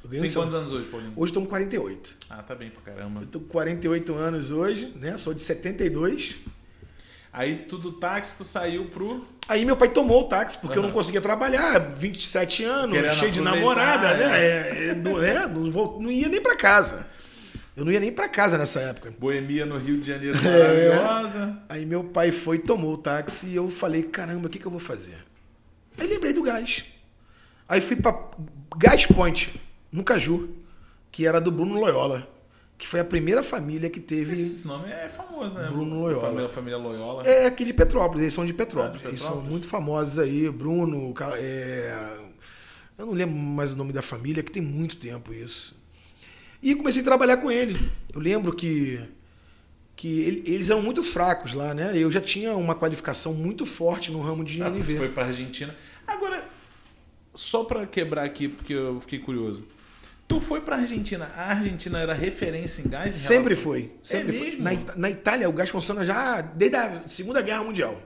[0.07, 1.11] Eu ganhei Tem quantos anos hoje, Paulinho?
[1.17, 2.15] Hoje estou com 48.
[2.29, 3.21] Ah, tá bem pra caramba.
[3.21, 5.17] Eu tô com 48 anos hoje, né?
[5.17, 6.37] Sou de 72.
[7.33, 9.27] Aí tu do táxi, tu saiu pro.
[9.49, 10.87] Aí meu pai tomou o táxi, porque eu Aham.
[10.89, 14.17] não conseguia trabalhar, 27 anos, Querendo cheio de namorada, é.
[14.17, 14.39] né?
[14.39, 17.05] É, é, não, é, não, vou- não ia nem pra casa.
[17.75, 19.13] Eu não ia nem pra casa nessa época.
[19.19, 20.95] Boemia no Rio de Janeiro É.
[20.95, 21.59] maravilhosa.
[21.69, 24.71] Aí meu pai foi, tomou o táxi e eu falei, caramba, o que, que eu
[24.71, 25.17] vou fazer?
[25.97, 26.85] Aí lembrei do gás.
[27.69, 28.17] Aí fui pra
[28.77, 29.53] Gás Point,
[29.91, 30.49] no Caju,
[31.11, 32.27] que era do Bruno Loyola,
[32.77, 34.33] que foi a primeira família que teve...
[34.33, 35.67] Esse nome é famoso, né?
[35.69, 36.21] Bruno Loyola.
[36.27, 37.23] Família, família Loyola.
[37.27, 38.97] É aqui de Petrópolis, eles são de Petrópolis.
[38.99, 39.51] Ah, de Eles são Petrópolis.
[39.51, 40.49] muito famosos aí.
[40.49, 42.17] Bruno, cara, é...
[42.97, 45.75] eu não lembro mais o nome da família, que tem muito tempo isso.
[46.61, 47.75] E comecei a trabalhar com ele.
[48.13, 48.99] Eu lembro que,
[49.95, 51.91] que ele- eles eram muito fracos lá, né?
[51.95, 54.97] Eu já tinha uma qualificação muito forte no ramo de Ah, GNV.
[54.97, 55.75] foi pra Argentina.
[56.05, 56.47] Agora,
[57.33, 59.65] só pra quebrar aqui, porque eu fiquei curioso.
[60.27, 61.29] Tu foi pra Argentina.
[61.37, 63.15] A Argentina era referência em gás?
[63.15, 63.91] em Sempre relação- foi.
[64.03, 64.47] Sempre é foi.
[64.49, 64.63] mesmo?
[64.63, 68.01] Na, Ita- na Itália, o gás funciona já desde a Segunda Guerra Mundial.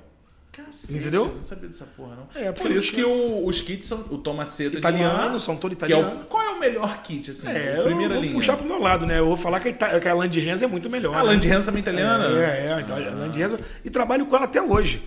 [0.51, 1.27] Cacete, Entendeu?
[1.27, 2.27] Eu não sabia dessa porra, não.
[2.41, 5.77] É, Por isso que o- os kits são o Tomaceta Italiano, de lá, são todos
[5.77, 7.47] que é o- qual é o melhor kit, assim?
[7.47, 8.33] É, primeira eu vou linha.
[8.35, 9.17] puxar pro meu lado, né?
[9.17, 11.15] Eu vou falar que a, Ita- que a Land é muito melhor.
[11.15, 11.23] A né?
[11.23, 12.25] Land Hands também italiana?
[12.37, 13.59] É, é, a Land Renzo.
[13.85, 15.01] E trabalho com ela até hoje.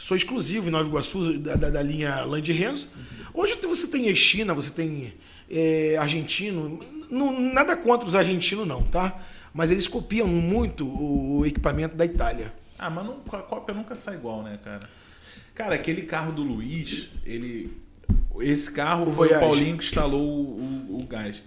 [0.00, 2.88] Sou exclusivo em Nova Iguaçu da, da, da linha Land Renzo.
[3.34, 5.12] Hoje você tem China, você tem
[5.50, 6.80] é, argentino.
[7.10, 9.20] Não- nada contra os argentinos, não, tá?
[9.52, 12.52] Mas eles copiam muito o equipamento da Itália.
[12.78, 14.88] Ah, mas não, a cópia nunca sai igual, né, cara?
[15.54, 17.70] Cara, aquele carro do Luiz, ele.
[18.40, 19.44] Esse carro O foi Voyage.
[19.44, 21.42] o Paulinho que instalou o, o- o gás.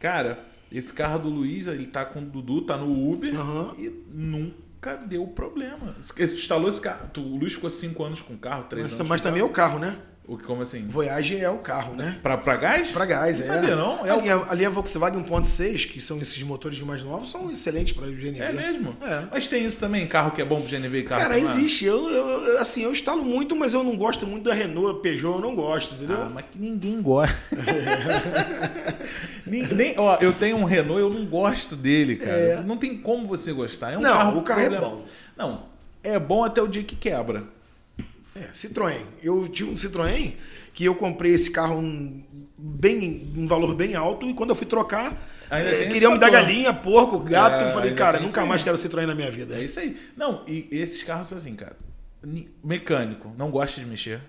[0.00, 3.74] Cara, esse carro do Luiz, ele tá com o Dudu, tá no Uber Aham.
[3.78, 4.56] e nunca
[4.96, 5.94] deu problema.
[6.00, 7.08] Esse- Tu instalou esse carro.
[7.12, 9.08] Tu, o Luiz ficou cinco anos com o carro, três Mas, anos.
[9.08, 9.96] mas com também é o carro, né?
[10.24, 10.86] O que, como assim?
[10.86, 12.16] Voyage é o carro, né?
[12.22, 12.92] Pra, pra gás?
[12.92, 13.48] Pra gás, não é.
[13.58, 14.06] sabia, não?
[14.06, 17.92] É, a, linha, a linha Volkswagen 1.6, que são esses motores mais novos, são excelentes
[17.92, 18.38] para o GNV.
[18.38, 18.96] é mesmo?
[19.02, 19.24] É.
[19.32, 21.40] Mas tem isso também, carro que é bom pro GNV e carro Cara, é?
[21.40, 21.84] existe.
[21.84, 25.40] Eu, eu- assim, eu instalo muito, mas eu não gosto muito da Renault, Peugeot, eu
[25.40, 26.22] não gosto, entendeu?
[26.22, 27.36] Ah, mas que ninguém gosta.
[29.44, 32.32] nem, nem- ó, eu tenho um Renault, eu não gosto dele, cara.
[32.32, 32.60] É.
[32.62, 33.92] Não tem como você gostar.
[33.92, 35.04] É um Não, carro o carro é problema- bom.
[35.36, 35.62] Não,
[36.02, 37.44] é bom até o dia que quebra.
[38.34, 39.04] É, Citroën.
[39.22, 40.32] Eu tinha um Citroën
[40.72, 42.22] que eu comprei esse carro um,
[42.56, 46.30] bem, um valor bem alto e quando eu fui trocar, Ainda eh, queriam me dar
[46.30, 47.64] galinha, porco, gato.
[47.64, 49.58] É, eu falei, cara, nunca mais quero Citroën na minha vida.
[49.58, 49.98] É isso aí.
[50.16, 51.76] Não, e esses carros são assim, cara.
[52.24, 54.20] Ni- Mecânico, não gosta de mexer.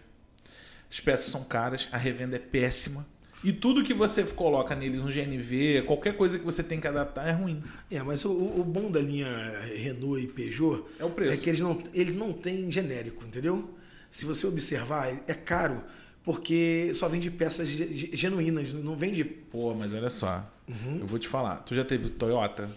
[0.92, 3.08] As peças são caras, a revenda é péssima.
[3.44, 7.28] E tudo que você coloca neles, um GNV, qualquer coisa que você tem que adaptar
[7.28, 7.62] é ruim.
[7.92, 9.28] É, mas o, o bom da linha
[9.76, 11.40] Renault e Peugeot É o preço.
[11.42, 13.70] é que eles não, eles não têm genérico, entendeu?
[14.14, 15.84] Se você observar, é caro
[16.24, 19.24] porque só vende peças ge- ge- genuínas, não vende.
[19.24, 20.48] Pô, mas olha só.
[20.68, 21.00] Uhum.
[21.02, 21.56] Eu vou te falar.
[21.66, 22.70] Tu já teve Toyota?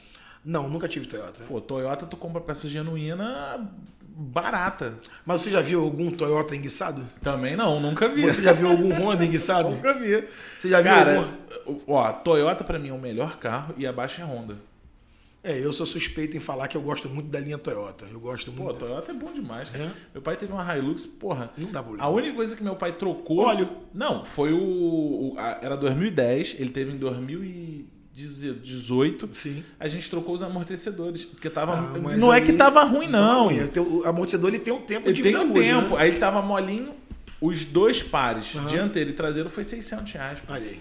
[0.42, 1.44] Não, nunca tive Toyota.
[1.44, 3.70] Pô, Toyota tu compra peça genuína
[4.08, 4.94] barata.
[5.26, 7.04] Mas você já viu algum Toyota enguiçado?
[7.22, 8.22] Também não, nunca vi.
[8.22, 9.68] Você já viu algum Honda enguiçado?
[9.76, 10.24] nunca vi.
[10.56, 11.18] Você já viu Cara,
[11.66, 11.82] algum...
[11.86, 14.56] ó, Toyota pra mim é o melhor carro e abaixo é Honda.
[15.48, 18.04] É, eu sou suspeito em falar que eu gosto muito da linha Toyota.
[18.12, 18.80] Eu gosto Pô, muito.
[18.80, 19.84] da- Toyota é bom demais, cara.
[19.84, 19.90] É?
[20.14, 21.50] Meu pai teve uma Hilux, porra.
[21.56, 22.04] Não dá problema.
[22.04, 23.38] A única coisa que meu pai trocou.
[23.46, 23.68] Óleo.
[23.94, 24.58] Não, foi o.
[24.58, 29.28] o- a- era 2010, ele teve em 2018.
[29.34, 29.62] Sim.
[29.78, 31.24] A gente trocou os amortecedores.
[31.24, 31.74] Porque tava.
[31.74, 33.44] Ah, não é que tava ruim, não.
[33.46, 33.66] ruim.
[33.68, 35.94] Tem O amortecedor ele tem um tempo Ele de tem um tempo.
[35.96, 36.02] né?
[36.02, 36.90] Aí ele tava molinho.
[37.40, 38.66] Os dois pares, Aham.
[38.66, 40.40] dianteiro e traseiro, foi 600 reais.
[40.40, 40.52] pô.
[40.52, 40.80] Olha aí.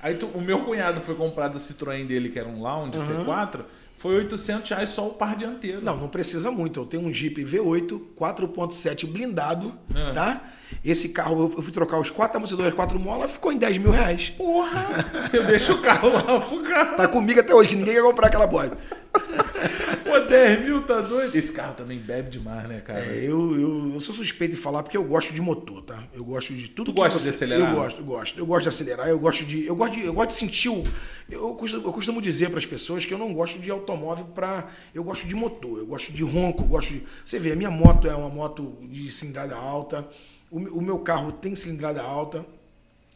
[0.00, 3.24] Aí tu- o meu cunhado foi comprar do Citroën dele, que era um Lounge Aham.
[3.24, 3.64] C4,
[3.98, 5.82] foi 800 reais só o par dianteiro.
[5.82, 6.80] Não, não precisa muito.
[6.80, 10.12] Eu tenho um Jeep V8 4.7 blindado, É.
[10.12, 10.52] tá?
[10.84, 14.30] Esse carro, eu fui trocar os quatro amortecedores, quatro molas, ficou em 10 mil reais.
[14.30, 15.28] Porra!
[15.32, 16.96] Eu deixo o carro lá pro carro.
[16.96, 18.76] Tá comigo até hoje, que ninguém quer comprar aquela bosta.
[20.04, 21.34] Pô, 10 mil, tá doido?
[21.36, 23.00] Esse carro também bebe demais, né, cara?
[23.00, 26.04] É, eu, eu, eu sou suspeito de falar porque eu gosto de motor, tá?
[26.12, 27.70] Eu gosto de tudo Tu que gosta de acelerar?
[27.70, 28.38] Eu gosto, eu gosto.
[28.38, 29.66] Eu gosto de acelerar, eu gosto de.
[29.66, 30.82] Eu gosto de, eu gosto de sentir o.
[31.28, 34.68] Eu costumo, eu costumo dizer para as pessoas que eu não gosto de automóvel para.
[34.94, 37.02] Eu gosto de motor, eu gosto de ronco, eu gosto de.
[37.24, 40.06] Você vê, a minha moto é uma moto de cilindrada alta,
[40.50, 42.44] o, o meu carro tem cilindrada alta.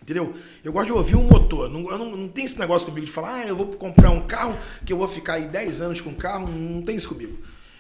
[0.02, 0.34] Entendeu?
[0.64, 1.68] Eu gosto de ouvir um motor.
[1.70, 4.58] Não, não, não tem esse negócio comigo de falar, ah, eu vou comprar um carro
[4.84, 6.48] que eu vou ficar aí 10 anos com o carro.
[6.48, 7.38] Não tem isso comigo.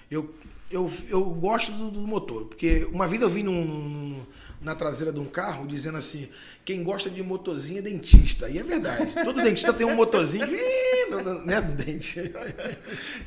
[0.08, 0.32] Eu,
[0.70, 2.44] eu, eu gosto do, do motor.
[2.44, 4.26] Porque uma vez eu vi num- num-
[4.60, 6.28] na traseira de um carro dizendo assim:
[6.64, 8.48] quem gosta de motorzinho é dentista.
[8.48, 9.12] E é verdade.
[9.24, 10.46] Todo dentista tem um motorzinho
[11.44, 12.32] né, no dente.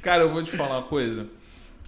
[0.01, 1.27] Cara, eu vou te falar uma coisa.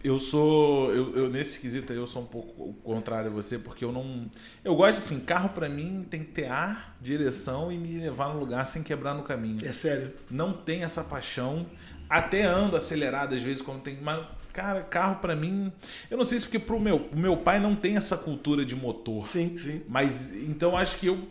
[0.08, 0.94] Eu sou.
[0.94, 3.92] Eu, eu, nesse quesito aí, eu sou um pouco o contrário a você, porque eu
[3.92, 4.26] não.
[4.64, 8.40] Eu gosto assim, carro pra mim tem que ter ar, direção e me levar no
[8.40, 9.58] lugar sem quebrar no caminho.
[9.66, 10.14] É sério.
[10.32, 11.66] Não tem essa paixão.
[12.10, 14.00] Até ando acelerado às vezes quando tem.
[14.02, 15.74] Mas, cara, carro pra mim.
[16.10, 18.78] Eu não sei se porque pro meu, o meu pai não tem essa cultura de
[18.78, 19.28] motor.
[19.28, 19.82] Sim, sim.
[19.90, 21.28] Mas então acho que eu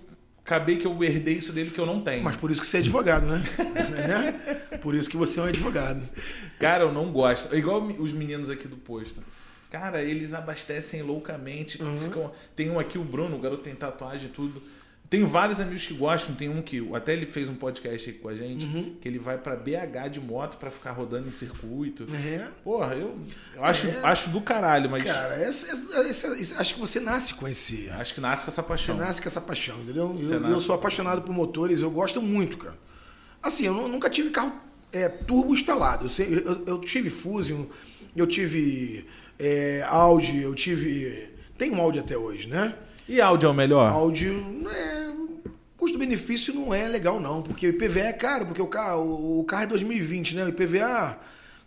[0.46, 2.22] acabei que eu herdei isso dele que eu não tenho.
[2.22, 3.42] Mas por isso que você é advogado, né?
[4.06, 4.32] Né?
[4.78, 6.00] Por isso que você é um advogado.
[6.61, 7.52] Cara, eu não gosto.
[7.52, 9.20] É igual os meninos aqui do posto.
[9.68, 11.82] Cara, eles abastecem loucamente.
[11.82, 11.98] Uhum.
[11.98, 12.32] Ficam...
[12.54, 14.62] Tem um aqui, o Bruno, o garoto tem tatuagem e tudo.
[15.08, 16.34] Tenho vários amigos que gostam.
[16.34, 18.96] Tem um que até ele fez um podcast aqui com a gente, Uhum.
[19.00, 22.06] que ele vai pra BH de moto pra ficar rodando em circuito.
[22.12, 22.48] É.
[22.64, 23.16] Porra, eu,
[23.54, 24.00] eu acho, É.
[24.02, 27.88] acho do caralho, mas Cara, esse- acho que você nasce com esse.
[27.90, 28.96] acho que nasce com essa Você paixão.
[28.96, 30.08] nasce com essa paixão, entendeu?
[30.14, 32.76] Você Eu, eu sou essa apaixonado por motores, eu gosto muito, cara.
[33.42, 34.52] Assim, eu nu- nunca tive carro
[34.92, 36.06] é, turbo instalado.
[36.18, 37.66] Eu, eu- eu tive Fusion,
[38.16, 39.06] eu tive
[39.38, 41.28] é, Audi, eu tive.
[41.58, 42.74] Tem um Audi até hoje, né?
[43.08, 43.90] E áudio é o melhor?
[43.90, 45.12] Audi, é,
[45.76, 49.62] custo-benefício não é legal, não, porque o IPVA é caro, porque o carro, o carro
[49.64, 50.44] é 2020, né?
[50.44, 51.18] O IPVA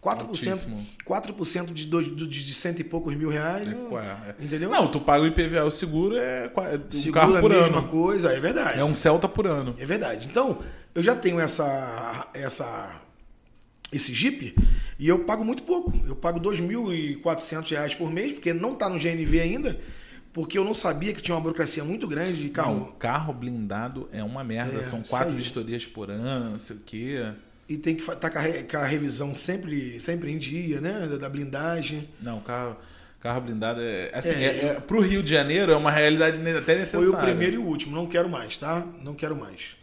[0.02, 0.86] 4%, Altíssimo.
[1.06, 3.68] 4% de, dois- de, de cento e poucos mil reais.
[3.68, 4.36] É, não- é?
[4.40, 4.70] Entendeu?
[4.70, 7.62] Não, tu paga o IPVA, o seguro é qua- é um Segura carro por a
[7.62, 7.88] mesma ano.
[7.88, 8.80] coisa, é verdade.
[8.80, 9.76] É um Celta por ano.
[9.78, 10.28] É verdade.
[10.30, 10.60] Então,
[10.96, 13.02] eu já tenho essa, essa,
[13.92, 14.56] esse Jeep
[14.98, 15.94] e eu pago muito pouco.
[16.08, 19.80] Eu pago 2.400 reais por mês, porque não está no GNV ainda,
[20.32, 22.76] porque eu não sabia que tinha uma burocracia muito grande de carro.
[22.76, 24.80] Não, carro blindado é uma merda.
[24.80, 27.34] É, São quatro vistorias por ano, não sei o quê.
[27.68, 31.08] E tem que estar tá com, a revisão sempre, sempre em dia, né?
[31.08, 32.10] Da, da blindagem.
[32.22, 32.78] Não, carro,
[33.20, 34.12] carro blindado é.
[34.14, 37.08] Assim, É, é, é- pro Rio de Janeiro é uma realidade até necessária.
[37.08, 37.96] Foi o primeiro e o último.
[37.96, 38.86] Não quero mais, tá?
[39.04, 39.78] Não quero mais.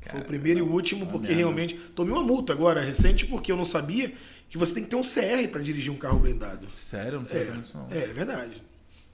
[0.00, 1.40] Foi Cara, o primeiro e o não, último, porque merda.
[1.40, 1.74] realmente.
[1.94, 4.12] Tomei uma multa agora, recente, porque eu não sabia
[4.48, 6.68] que você tem que ter um CR para dirigir um carro blindado.
[6.72, 7.14] Sério?
[7.14, 7.88] Eu não sei disso, não.
[7.90, 8.62] É, é verdade.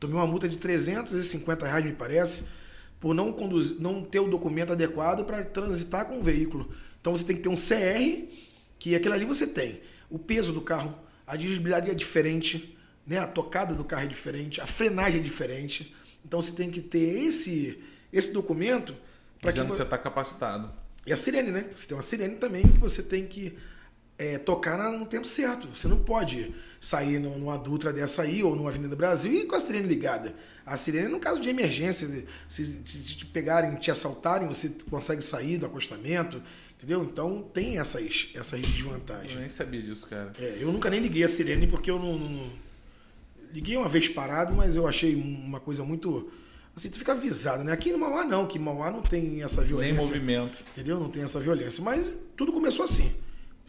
[0.03, 2.45] Tomei uma multa de 350 reais, me parece,
[2.99, 6.71] por não, conduzir, não ter o documento adequado para transitar com o veículo.
[7.01, 8.27] Então você tem que ter um CR,
[8.81, 9.81] que aquele ali você tem.
[10.11, 10.93] O peso do carro,
[11.25, 13.19] a dirigibilidade é diferente, né?
[13.19, 15.95] a tocada do carro é diferente, a frenagem é diferente.
[16.25, 17.81] Então você tem que ter esse,
[18.13, 18.93] esse documento
[19.41, 20.69] para que, Dizendo que vo- você está capacitado.
[21.07, 21.71] e a sirene, né?
[21.77, 23.57] Você tem uma sirene também que você tem que
[24.19, 25.67] é, tocar no tempo certo.
[25.75, 29.55] Você não pode sair num- numa Dutra dessa aí ou numa Avenida Brasil e com
[29.57, 30.35] a sirene ligada.
[30.65, 35.67] A sirene, no caso de emergência, se, te pegarem, te assaltarem, você consegue sair do
[35.67, 36.41] acostamento,
[36.77, 37.03] entendeu?
[37.03, 39.37] Então tem essas, essas Eu desvantagens.
[39.37, 40.33] nem sabia disso, cara.
[40.39, 42.51] É, eu nunca nem liguei a sirene porque eu não, não-
[43.53, 46.31] Liguei uma vez parado, mas eu achei uma coisa muito.
[46.75, 47.71] Assim, tu fica avisado, né?
[47.73, 50.07] Aqui no Mauá não, que Mauá não tem essa Nem violência.
[50.07, 50.65] movimento.
[50.73, 50.99] Entendeu?
[50.99, 51.85] Não tem essa violência.
[51.85, 53.13] Mas tudo começou assim.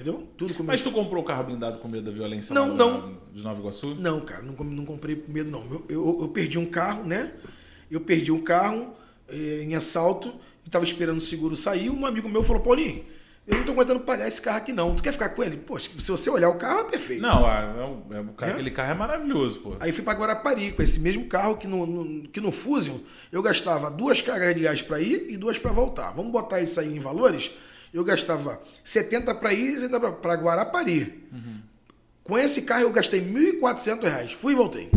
[0.03, 0.27] Entendeu?
[0.37, 3.17] Tudo Mas tu comprou o carro blindado com medo da violência Não, não.
[3.31, 3.95] de Nova Iguaçu?
[3.95, 5.61] Não, cara, não, com- não comprei por medo, não.
[5.71, 7.31] Eu, eu, eu perdi um carro, né?
[7.89, 8.93] Eu perdi um carro
[9.29, 11.89] eh, em assalto e estava esperando o seguro sair.
[11.89, 13.05] Um amigo meu falou: Paulinho,
[13.47, 14.93] Eu não tô aguentando pagar esse carro aqui, não.
[14.93, 15.55] Tu quer ficar com ele?
[15.57, 17.21] Pô, se você olhar o carro, é perfeito.
[17.21, 17.63] Não, é
[18.17, 18.55] é o cara- É?
[18.55, 19.75] aquele carro é maravilhoso, pô.
[19.79, 22.97] Aí fui para Guarapari com esse mesmo carro que no, no- que no Fusion
[23.31, 26.11] eu gastava duas cargas de gás para ir e duas para voltar.
[26.11, 27.51] Vamos botar isso aí em valores?
[27.93, 31.23] Eu gastava 70 para ir e 70 para Guarapari.
[32.23, 34.31] Com esse carro eu gastei 1.400 reais.
[34.31, 34.89] Fui e voltei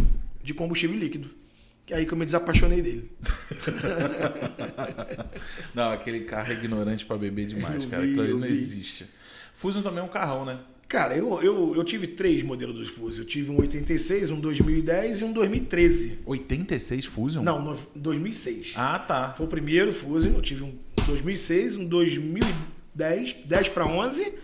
[0.42, 1.30] de combustível líquido.
[1.84, 3.10] Que é aí que eu me desapaixonei dele.
[5.74, 8.02] Não, aquele carro é ignorante pra beber demais, Eu cara.
[8.02, 8.48] vi, Aquilo ali não vi.
[8.48, 9.06] existe.
[9.54, 10.58] Fusion também é um carrão, né?
[10.88, 13.22] Cara, eu, eu, eu tive três modelos dos Fusion.
[13.22, 16.18] Eu tive um 86, um 2010 e um 2013.
[16.24, 17.42] 86 Fusion?
[17.42, 18.72] Não, no- 2006.
[18.76, 19.32] Ah, tá.
[19.36, 20.74] Foi o primeiro Fusion, eu tive um
[21.06, 22.54] 2006, um 2010,
[22.96, 24.34] 10 para 11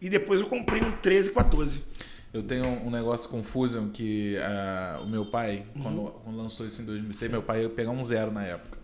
[0.00, 1.82] e depois eu comprei um 13 14.
[2.32, 5.82] Eu tenho um negócio com Fusion que ah, o meu pai, Uhum.
[5.82, 8.76] quando, quando lançou isso em 2006, meu pai ia pegar um zero na época.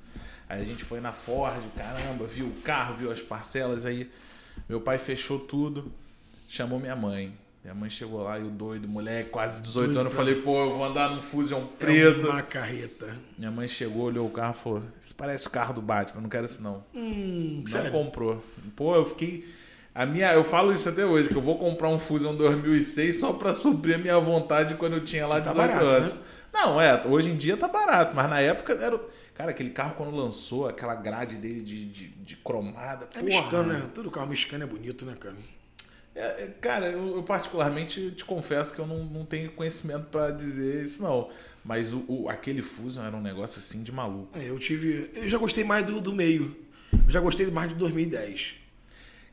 [0.48, 4.10] Aí a gente foi na Ford, caramba, viu o carro, viu as parcelas, aí
[4.68, 5.92] meu pai fechou tudo,
[6.48, 7.32] chamou minha mãe.
[7.64, 10.64] Minha mãe chegou lá e o doido, moleque, quase 18 Doido anos, eu falei, pô,
[10.64, 12.26] eu vou andar num Fusion preto.
[12.26, 13.16] É uma carreta.
[13.38, 16.28] Minha mãe chegou, olhou o carro e falou: Isso parece o carro do Batman, não
[16.28, 16.84] quero isso não.
[16.92, 17.92] Hum, Não sério.
[17.92, 18.42] comprou.
[18.74, 19.46] Pô, eu fiquei.
[19.94, 23.32] A minha, eu falo isso até hoje, que eu vou comprar um Fusion 2006 só
[23.32, 26.14] pra suprir a minha vontade quando eu tinha lá Tá 18 barato, anos.
[26.14, 26.20] né?
[26.52, 28.98] Não, é, hoje em dia tá barato, mas na época era.
[29.34, 33.04] Cara, aquele carro quando lançou, aquela grade dele de, de, de cromada.
[33.04, 33.22] É porra.
[33.22, 33.82] mexicano, né?
[33.94, 35.36] Todo carro mexicano é bonito, né, cara?
[36.14, 40.30] É, é, cara, eu, eu particularmente te confesso que eu não, não tenho conhecimento pra
[40.30, 41.30] dizer isso, não.
[41.64, 44.38] Mas o, o- aquele Fusion era um negócio assim de maluco.
[44.38, 45.10] É, eu tive.
[45.14, 46.54] Eu já gostei mais do, do meio.
[46.92, 48.56] Eu já gostei mais de 2010.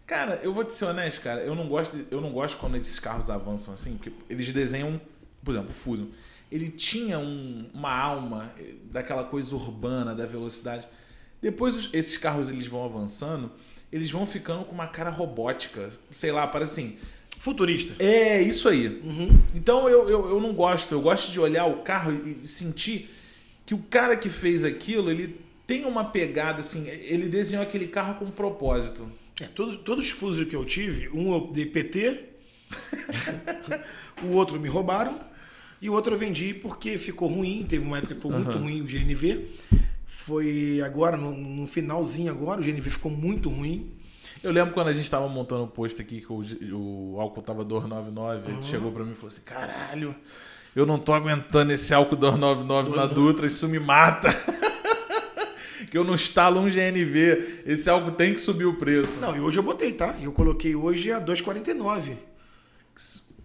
[0.08, 1.42] Cara, eu vou te ser honesto, cara.
[1.42, 5.00] Eu não gosto, eu não gosto quando esses carros avançam assim, porque eles desenham,
[5.44, 6.08] por exemplo, o Fusion.
[6.52, 10.88] Ele tinha um- uma alma eh, daquela coisa urbana, da velocidade.
[11.42, 13.52] Depois esses carros eles vão avançando,
[13.92, 15.90] eles vão ficando com uma cara robótica.
[16.12, 16.98] Sei lá, parece assim.
[17.40, 17.96] Futurista.
[18.04, 19.02] É, isso aí.
[19.56, 20.94] Então eu, eu, eu não gosto.
[20.94, 23.10] Eu gosto de olhar o carro e sentir
[23.66, 26.88] que o cara que fez aquilo, ele tem uma pegada assim.
[26.88, 29.10] Ele desenhou aquele carro com um propósito.
[29.42, 32.26] É, todos, todos os fusos que eu tive, um dei PT,
[34.22, 35.20] o outro me roubaram
[35.82, 37.66] e o outro eu vendi porque ficou ruim.
[37.68, 39.48] Teve uma época que ficou muito ruim o GNV.
[40.12, 43.92] Foi agora, no, no finalzinho agora, o GNV ficou muito ruim.
[44.42, 47.64] Eu lembro quando a gente tava montando o posto aqui, que o, o álcool tava
[47.64, 50.16] 299, ele chegou pra mim e falou assim: caralho,
[50.76, 54.30] eu não tô aguentando esse álcool 299 na Dutra, isso me mata.
[55.92, 57.64] que eu não instalo um GNV.
[57.68, 59.20] Esse álcool tem que subir o preço.
[59.20, 60.16] Não, e hoje eu botei, tá?
[60.20, 62.18] Eu coloquei hoje a 2,49.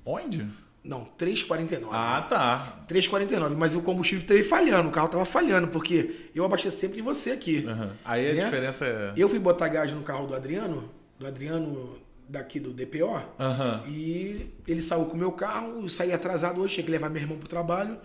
[0.06, 0.46] Onde?
[0.84, 1.88] Não, 3,49.
[1.92, 2.84] Ah, tá.
[2.86, 7.02] 3,49, mas o combustível teve falhando, o carro tava falhando, porque eu abasteço sempre de
[7.02, 7.64] você aqui.
[7.66, 7.90] Aham.
[8.04, 8.44] Aí a Né?
[8.44, 9.12] diferença é.
[9.16, 11.94] Eu fui botar gás no carro do Adriano, do Adriano
[12.28, 13.82] daqui do DPO, Aham.
[13.88, 17.20] e ele saiu com o meu carro, eu saí atrasado hoje, tinha que levar meu
[17.22, 17.96] irmão pro trabalho,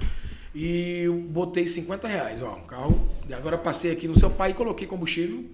[0.56, 4.54] e botei 50 reais, ó, o carro, e agora passei aqui no seu pai e
[4.54, 5.46] coloquei combustível,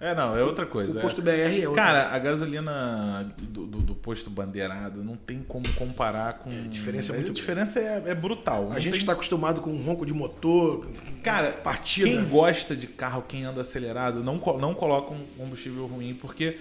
[0.00, 0.96] É, não, é outra coisa.
[0.96, 1.02] o é.
[1.02, 1.72] posto BR é outro.
[1.82, 6.50] Cara, a gasolina do, do- do posto bandeirado não tem como comparar com.
[6.50, 8.66] a diferença é muito A diferença é, é brutal.
[8.70, 10.88] a Não gente tem- está acostumado com um ronco de motor,
[11.22, 12.08] Cara, partida.
[12.08, 16.58] quem gosta de carro, quem anda acelerado, não, não coloca um combustível ruim, porque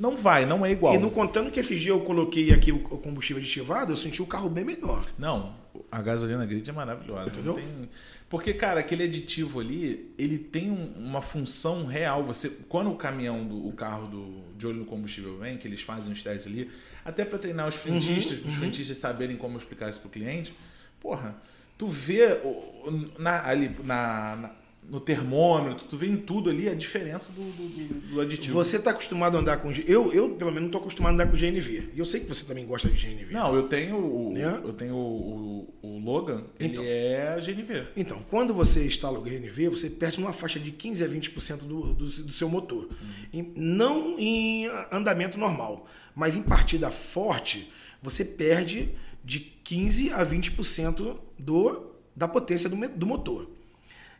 [0.00, 0.94] não vai, não é igual.
[0.94, 4.20] E não contando que esse dia eu coloquei aqui o o combustível aditivado, eu senti
[4.22, 5.04] o carro bem melhor.
[5.18, 5.54] Não,
[5.92, 7.28] a gasolina grid é maravilhosa.
[7.30, 7.54] Entendeu?
[7.54, 7.88] tem-
[8.28, 12.24] Porque, cara, aquele aditivo ali, ele tem um- uma função real.
[12.24, 15.82] Você, quando o caminhão, do, o carro do, de olho no combustível vem, que eles
[15.82, 16.70] fazem os testes ali,
[17.04, 20.54] até para treinar os frentistas, Uhum, para os frentistas saberem como explicar isso pro cliente,
[21.00, 21.36] porra,
[21.76, 24.50] tu vê o- o- na- ali na, na-
[24.90, 28.54] no termômetro, tu vê em tudo ali a diferença do, do- do- aditivo.
[28.58, 29.70] Você está acostumado a andar com.
[29.86, 31.90] Eu, eu pelo menos, não estou acostumado a andar com GNV.
[31.94, 33.32] E eu sei que você também gosta de GNV.
[33.32, 34.60] Não, eu tenho o, Né?
[34.64, 36.84] eu tenho o, o- o Logan, ele Então.
[36.84, 37.86] é GNV.
[37.96, 41.94] Então, quando você instala o GNV, você perde uma faixa de 15 a 20% do,
[41.94, 42.88] do, do seu motor.
[43.32, 47.70] Em- não em andamento normal, mas em partida forte,
[48.02, 48.90] você perde
[49.24, 53.48] de 15 a 20% do, da potência do, do motor.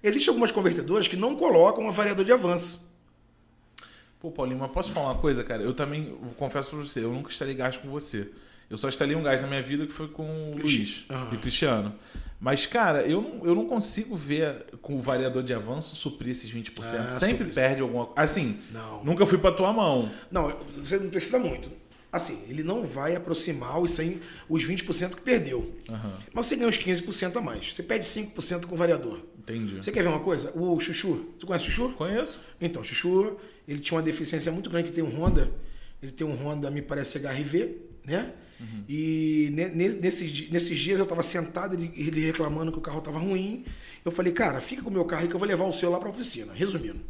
[0.03, 2.89] Existem algumas convertedoras que não colocam um variador de avanço.
[4.19, 5.63] Pô, Paulinho, mas posso falar uma coisa, cara?
[5.63, 8.31] Eu também confesso pra você, eu nunca instalei gás com você.
[8.69, 11.29] Eu só instalei um gás na minha vida que foi com o Luiz Aham.
[11.33, 11.95] e o Cristiano.
[12.39, 16.51] Mas, cara, eu não, eu não consigo ver com o variador de avanço suprir esses
[16.51, 16.73] 20%.
[17.09, 18.21] Ah, Sempre perde alguma coisa.
[18.23, 19.03] Assim, Não.
[19.05, 20.09] nunca fui pra tua mão.
[20.31, 21.71] Não, você não precisa muito.
[22.13, 25.75] Assim, ele não vai aproximar os, 100, os 20% que perdeu.
[25.89, 27.73] Aham, Mas você ganha uns 15% a mais.
[27.73, 29.21] Você perde 5% com o variador.
[29.39, 29.77] entendi.
[29.77, 30.51] Você quer ver uma coisa?
[30.57, 31.95] O Chuchu, tu conhece o Chuchu?
[31.95, 32.43] Conheço.
[32.61, 33.37] Então, o Chuchu,
[33.69, 35.51] ele tinha uma deficiência muito grande que tem um Honda,
[36.03, 38.33] Ele tem um Honda, me parece HRV, né?
[38.59, 38.85] Uhum.
[38.89, 39.51] E
[39.97, 43.65] nesses, nesses dias eu estava sentado, ele, ele reclamando que o carro estava ruim.
[44.05, 45.91] Eu falei, cara, fica com o meu carro aí que eu vou levar o seu
[45.91, 46.53] lá para a oficina.
[46.53, 47.01] Resumindo,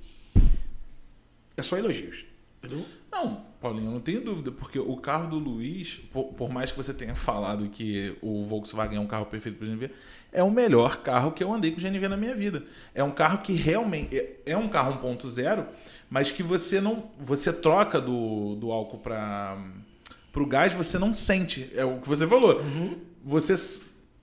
[1.57, 2.25] é só elogios.
[2.63, 2.85] Entendeu?
[3.11, 6.77] Não, Paulinho, eu não tenho dúvida, porque o carro do Luiz, por, por, mais que
[6.77, 9.91] você tenha falado que o Volkswagen é um carro perfeito para o GNV,
[10.33, 12.65] é o melhor carro que eu andei com o GNV na minha vida.
[12.95, 15.67] É um carro que realmente é, é um carro 1.0,
[16.09, 19.59] mas que você não você troca do, do álcool para
[20.37, 21.71] o gás, você não sente.
[21.75, 22.61] É o que você falou.
[22.61, 22.97] Uhum.
[23.25, 23.55] Você,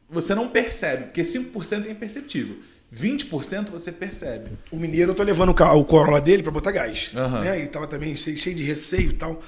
[0.09, 2.57] você não percebe, porque 5% é imperceptível.
[2.93, 4.51] 20% você percebe.
[4.71, 7.11] O mineiro, eu tô levando o Corolla dele para botar gás.
[7.13, 7.41] Uhum.
[7.41, 7.63] Né?
[7.63, 9.41] E tava também cheio, cheio de receio e tal.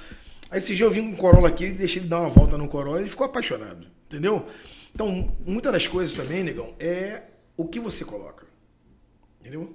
[0.50, 2.58] Aí esse dia eu vim com o Corolla aqui, e deixei ele dar uma volta
[2.58, 3.86] no Corolla e ele ficou apaixonado.
[4.08, 4.46] Entendeu?
[4.94, 7.22] Então, muitas das coisas também, negão, é
[7.56, 8.46] o que você coloca.
[9.40, 9.74] Entendeu?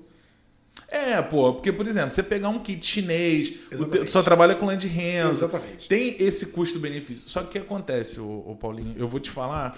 [0.90, 4.88] É, pô, porque, por exemplo, você pegar um kit chinês, tu só trabalha com land
[4.88, 5.32] renda.
[5.32, 5.88] Exatamente.
[5.88, 7.30] Tem esse custo-benefício.
[7.30, 9.74] Só que o que acontece, ô, ô, Paulinho, eu vou te falar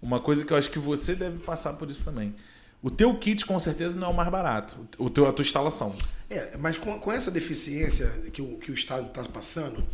[0.00, 2.34] uma coisa que eu acho que você deve passar por isso também.
[2.82, 5.96] O teu kit, com certeza, não é o mais barato, o teu, a tua instalação.
[6.30, 9.84] É, mas com, com essa deficiência que o, que o Estado está passando,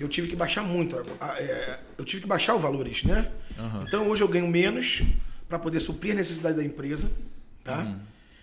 [0.00, 0.96] eu tive que baixar muito.
[1.38, 3.30] É, eu tive que baixar os valores, né?
[3.58, 3.84] Uhum.
[3.86, 5.02] Então hoje eu ganho menos
[5.48, 7.10] para poder suprir a necessidade da empresa,
[7.62, 7.80] tá?
[7.80, 7.98] Uhum.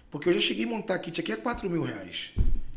[0.10, 2.32] Porque eu já cheguei a montar kit aqui a 4 mil reais.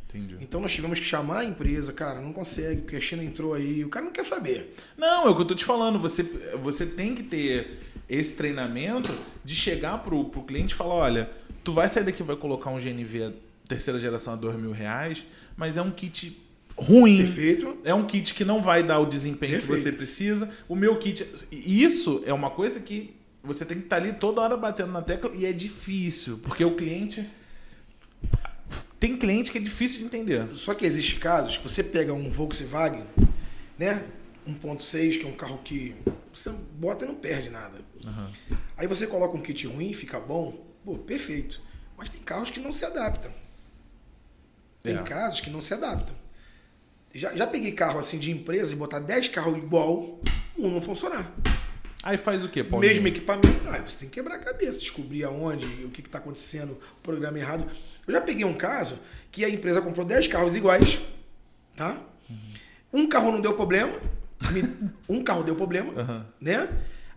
[0.08, 0.38] Entendi.
[0.40, 3.84] Então nós tivemos que chamar a empresa, cara, não consegue, porque a China entrou aí,
[3.84, 4.70] o cara não quer saber.
[4.96, 6.22] Não, é o que eu tô te falando, você,
[6.62, 7.78] você tem que ter
[8.08, 11.30] esse treinamento de chegar pro, pro cliente e falar, olha,
[11.62, 13.34] tu vai sair daqui e vai colocar um GNV
[13.68, 16.40] terceira geração a dois mil reais, mas é um kit
[16.74, 17.18] ruim.
[17.18, 17.76] Perfeito.
[17.84, 19.76] É um kit que não vai dar o desempenho Perfeito.
[19.76, 20.50] que você precisa.
[20.68, 21.26] O meu kit.
[21.52, 25.02] Isso é uma coisa que você tem que estar tá ali toda hora batendo na
[25.02, 27.28] tecla e é difícil, porque o cliente.
[28.98, 30.48] Tem cliente que é difícil de entender.
[30.54, 33.04] Só que existe casos que você pega um Volkswagen,
[33.78, 34.02] né?
[34.48, 35.94] 1.6, que é um carro que
[36.32, 37.78] você bota e não perde nada.
[38.04, 38.56] Uhum.
[38.76, 41.60] Aí você coloca um kit ruim, fica bom, pô, perfeito.
[41.96, 43.32] Mas tem carros que não se adaptam.
[44.82, 45.02] Tem é.
[45.02, 46.16] casos que não se adaptam.
[47.14, 50.20] Já, já peguei carro assim de empresa e botar 10 carros igual,
[50.56, 51.34] um não funcionar.
[52.02, 52.86] Aí faz o quê, Paulo?
[52.86, 53.68] Mesmo equipamento.
[53.68, 57.38] Aí você tem que quebrar a cabeça, descobrir aonde, o que está acontecendo, o programa
[57.38, 57.68] errado.
[58.06, 58.98] Eu já peguei um caso
[59.32, 61.00] que a empresa comprou 10 carros iguais,
[61.76, 62.00] tá?
[62.30, 62.52] Uhum.
[62.92, 64.00] Um carro não deu problema,
[65.08, 66.22] um carro deu problema, uhum.
[66.40, 66.68] né?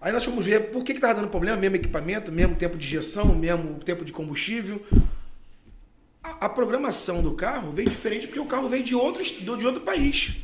[0.01, 3.35] Aí nós fomos ver por que estava dando problema, mesmo equipamento, mesmo tempo de injeção,
[3.35, 4.83] mesmo tempo de combustível.
[6.23, 9.81] A, a, programação do carro veio diferente porque o carro veio de outro, de outro
[9.81, 10.37] país.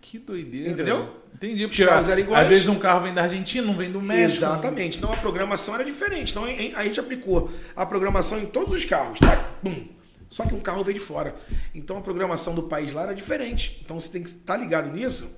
[0.00, 0.70] Que doideira.
[0.70, 1.16] Entendeu?
[1.32, 1.66] Entendi.
[1.68, 4.44] Porque às vezes um carro vem da Argentina, não vem do México.
[4.44, 4.98] Exatamente.
[4.98, 6.32] Então a programação era diferente.
[6.32, 9.48] Então a gente aplicou a programação em todos os carros, tá?
[9.62, 9.86] Bum.
[10.28, 11.36] Só que um carro veio de fora.
[11.72, 13.80] Então a programação do país lá era diferente.
[13.84, 15.30] Então você tem que estar ligado nisso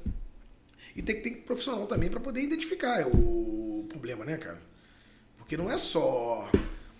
[0.99, 4.59] e tem que ter profissional também para poder identificar o problema, né, cara?
[5.39, 6.51] Porque não é só.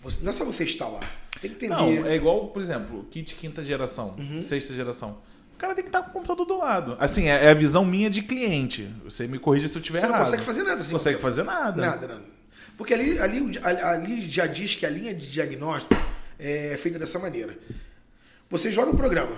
[0.01, 1.01] Você, não é só você instalar.
[1.41, 1.75] Tem que entender.
[1.75, 4.41] Não, é igual, por exemplo, kit quinta geração, uhum.
[4.41, 5.21] sexta geração.
[5.53, 6.95] O cara tem que estar com o computador do lado.
[6.97, 8.89] Assim, é, é a visão minha de cliente.
[9.03, 10.11] Você me corrija se eu estiver errado.
[10.11, 10.93] Você não consegue fazer nada assim.
[10.93, 11.81] Não consegue fazer nada.
[11.81, 12.23] Nada, nada.
[12.77, 15.93] Porque ali, ali, ali já diz que a linha de diagnóstico
[16.39, 17.59] é feita dessa maneira.
[18.49, 19.35] Você joga o programa.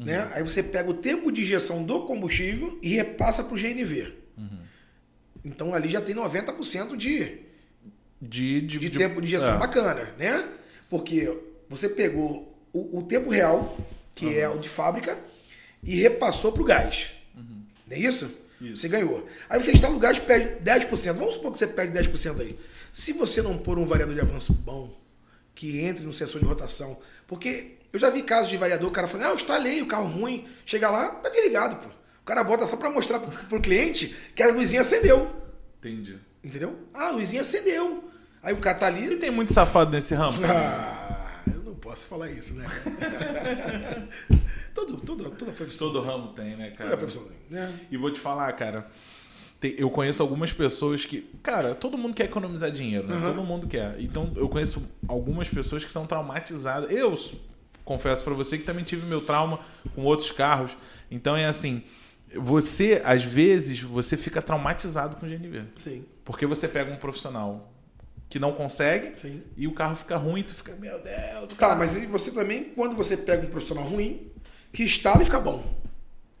[0.00, 0.06] Uhum.
[0.06, 0.30] Né?
[0.32, 4.14] Aí você pega o tempo de injeção do combustível e repassa para o GNV.
[4.36, 4.58] Uhum.
[5.44, 7.38] Então ali já tem 90% de,
[8.20, 9.58] de, de, de, tempo de injeção é.
[9.58, 10.48] bacana, né?
[10.88, 11.30] Porque
[11.68, 13.78] você pegou o, o tempo real,
[14.14, 14.32] que uhum.
[14.32, 15.18] é o de fábrica,
[15.82, 17.12] e repassou para o gás.
[17.36, 17.62] Uhum.
[17.86, 18.34] Não é isso?
[18.58, 18.78] isso?
[18.78, 19.26] Você ganhou.
[19.50, 21.12] Aí você instala o gás e perde 10%.
[21.12, 22.58] Vamos supor que você perde 10% aí.
[22.90, 24.98] Se você não pôr um variador de avanço bom,
[25.54, 29.08] que entre no sensor de rotação, porque eu já vi casos de variador, o cara
[29.08, 30.46] falando, ah, eu instalei o carro ruim.
[30.64, 31.88] Chega lá, tá desligado, pô.
[32.22, 35.30] O cara bota só para mostrar pro, pro cliente que a luzinha acendeu.
[35.78, 36.18] Entendi.
[36.44, 36.78] Entendeu?
[36.94, 38.04] Ah, a luzinha acendeu.
[38.42, 39.12] Aí o cara tá ali.
[39.12, 40.38] E tem muito safado nesse ramo?
[40.46, 42.66] Ah, eu não posso falar isso, né?
[44.74, 45.88] todo, todo, toda profissão.
[45.88, 46.90] Todo ramo tem, né, cara?
[46.90, 47.72] Toda profissão tem, né?
[47.90, 48.88] E vou te falar, cara.
[49.62, 51.28] eu conheço algumas pessoas que.
[51.42, 53.16] Cara, todo mundo quer economizar dinheiro, né?
[53.16, 53.22] Uhum.
[53.22, 53.96] Todo mundo quer.
[53.98, 56.90] Então eu conheço algumas pessoas que são traumatizadas.
[56.90, 57.14] Eu
[57.84, 59.60] confesso para você que também tive meu trauma
[59.94, 60.76] com outros carros.
[61.10, 61.82] Então é assim,
[62.34, 65.64] você às vezes você fica traumatizado com o GNV.
[65.76, 66.04] Sim.
[66.24, 67.72] Porque você pega um profissional
[68.28, 69.42] que não consegue Sim.
[69.56, 71.52] e o carro fica ruim, tu fica, meu Deus.
[71.54, 74.30] Tá, mas e você também, quando você pega um profissional ruim,
[74.72, 75.64] que instala e fica bom.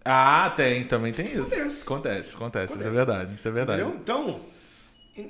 [0.04, 1.52] Ah, tem, também tem isso.
[1.52, 2.34] Acontece, acontece, acontece.
[2.36, 2.78] acontece.
[2.78, 3.82] Isso é verdade, isso é verdade.
[3.82, 4.00] Entendeu?
[4.00, 4.40] Então,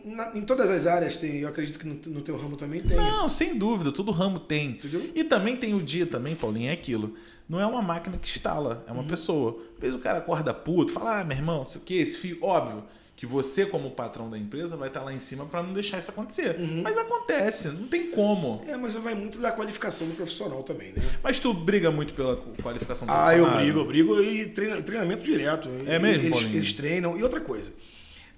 [0.04, 2.96] na- em todas as áreas tem, eu acredito que no, no teu ramo também tem.
[2.96, 4.70] Não, sem dúvida, todo ramo tem.
[4.70, 5.10] Entendeu?
[5.14, 7.14] E também tem o dia também, Paulinho, é aquilo.
[7.48, 9.60] Não é uma máquina que instala, é uma pessoa.
[9.74, 12.38] Às vezes o cara acorda puto, fala, ah, meu irmão, sei o que, esse fio.
[12.42, 12.84] Óbvio
[13.16, 16.10] que você, como patrão da empresa, vai estar lá em cima para não deixar isso
[16.10, 16.56] acontecer.
[16.82, 18.62] Mas acontece, não tem como.
[18.66, 21.02] É, mas vai muito da qualificação do profissional também, né?
[21.22, 23.58] Mas tu briga muito pela qualificação do Ah, eu funcionário?
[23.74, 25.68] brigo, eu brigo e treina- treinamento direto.
[25.86, 27.18] É mesmo, eles, eles treinam.
[27.18, 27.74] E outra coisa,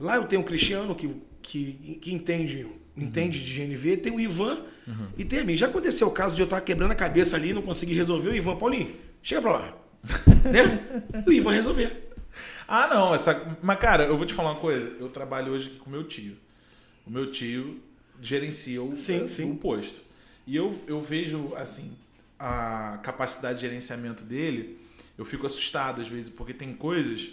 [0.01, 2.67] lá eu tenho o Cristiano que, que, que entende,
[2.97, 4.65] entende de GNV, tem o Ivan
[5.19, 5.57] e tem a mim.
[5.57, 8.35] Já aconteceu o caso de eu estar quebrando a cabeça ali, não conseguir resolver, o
[8.35, 9.79] Ivan, Paulinho, chega pra lá.
[10.51, 11.23] né?
[11.27, 12.11] E o Ivan resolver.
[12.67, 13.15] Ah, não.
[13.15, 13.59] Essa...
[13.63, 14.97] Mas, cara, eu vou te falar uma coisa.
[14.99, 16.37] Eu trabalho hoje aqui com meu tio.
[17.07, 17.81] O meu tio
[18.21, 19.55] gerencia o, Sim, o sim.
[19.57, 20.01] posto.
[20.47, 21.93] E eu, eu vejo, assim,
[22.39, 24.79] a capacidade de gerenciamento dele.
[25.19, 27.31] Eu fico assustado às vezes, porque tem coisas.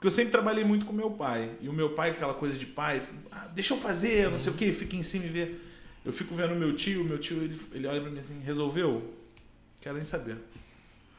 [0.00, 1.50] Porque eu sempre trabalhei muito com meu pai.
[1.60, 4.56] E o meu pai, aquela coisa de pai, ah, deixa eu fazer, não sei o
[4.56, 5.56] quê, fica em cima e vê.
[6.02, 9.12] Eu fico vendo meu tio, meu tio, ele, ele olha pra mim assim, resolveu?
[9.78, 10.38] Quero nem saber.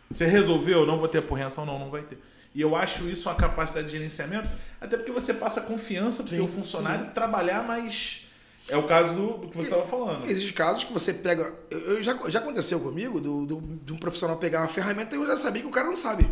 [0.10, 0.84] Você resolveu?
[0.88, 1.64] Não vou ter apurreação?
[1.64, 2.18] Não, não vai ter.
[2.56, 4.50] E eu acho isso uma capacidade de gerenciamento,
[4.82, 8.26] até porque você passa confiança pro Sim, teu funcionário trabalhar, mas
[8.68, 10.26] é o caso do, do que você estava falando.
[10.28, 11.54] Existem casos que você pega.
[11.70, 15.20] Eu, eu já, já aconteceu comigo do, do- de um profissional pegar uma ferramenta e
[15.20, 16.28] eu já sabia que o cara não sabe.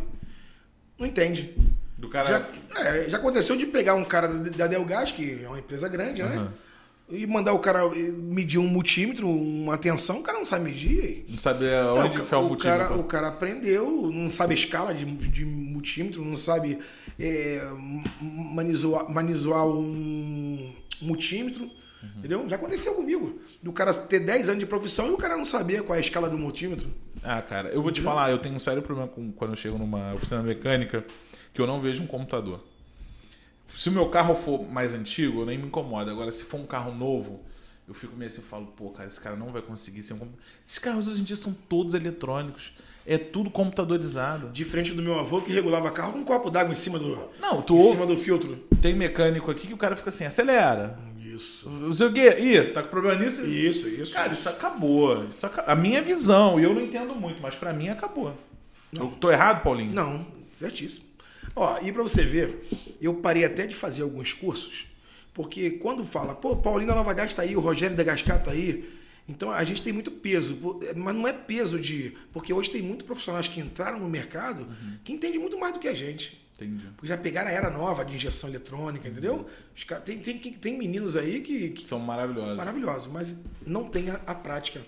[0.97, 1.56] Não entende.
[2.00, 2.47] Do cara.
[2.72, 6.24] Já, é, já aconteceu de pegar um cara da Delgás, que é uma empresa grande,
[6.24, 6.47] né?
[7.12, 11.26] E mandar o cara medir um multímetro, uma tensão, o cara não sabe medir.
[11.28, 12.88] Não sabe É, onde o, enfiar o o multímetro.
[12.88, 16.80] cara, o cara aprendeu, não sabe a escala de, de multímetro, não sabe
[17.20, 17.62] é,
[18.22, 20.72] manizoar, manizoar um
[21.02, 21.64] multímetro.
[21.64, 22.10] Uhum.
[22.20, 22.45] Entendeu?
[22.47, 23.39] Já aconteceu comigo.
[23.62, 26.02] Do cara ter 10 anos de profissão e o cara não saber qual é a
[26.02, 26.88] escala do multímetro.
[27.22, 29.78] Ah, cara, eu vou te falar, eu tenho um sério problema com, quando eu chego
[29.78, 31.04] numa oficina mecânica
[31.60, 32.64] que eu não vejo um computador.
[33.76, 36.10] Se o meu carro for mais antigo, eu nem me incomoda.
[36.10, 37.41] Agora, se for um carro novo,
[37.88, 40.45] eu fico meio assim, falo, pô, cara, esse cara não vai conseguir ser um computador.
[40.64, 42.72] Esses carros hoje em dia são todos eletrônicos.
[43.05, 44.49] É tudo computadorizado.
[44.49, 47.62] Diferente do meu avô que regulava carro com um copo d'água em cima do, Não,
[47.62, 48.55] tu em ouve, cima do filtro.
[48.82, 50.97] tem mecânico aqui que o cara fica assim, acelera.
[51.22, 51.70] Isso.
[51.70, 52.38] Não sei o quê.
[52.39, 53.45] Ih, tá com problema nisso?
[53.45, 54.14] Isso, isso.
[54.14, 55.26] Cara, isso acabou.
[55.26, 58.34] Isso aca- A minha visão, e eu não entendo muito, mas pra mim acabou.
[58.97, 59.93] Eu tô errado, Paulinho?
[59.93, 61.05] Não, certíssimo.
[61.56, 62.68] Ó, e pra você ver,
[63.02, 64.88] eu parei até de fazer alguns cursos,
[65.34, 68.52] porque quando fala, pô, Paulinho da Nova Gás tá aí, o Rogério da Gascar tá
[68.52, 68.89] aí,
[69.28, 72.16] então a gente tem muito peso, pô, mas não é peso de.
[72.34, 74.68] Porque hoje tem muitos profissionais que entraram no mercado
[75.04, 76.39] que entendem muito mais do que a gente.
[76.56, 76.88] Entendi.
[76.95, 79.47] Porque já pegaram a era nova de injeção eletrônica, entendeu?
[79.76, 82.58] Os caras- tem, tem, tem meninos aí que, que São maravilhosos.
[82.58, 83.36] maravilhosos, mas
[83.66, 84.82] não tem a, a prática.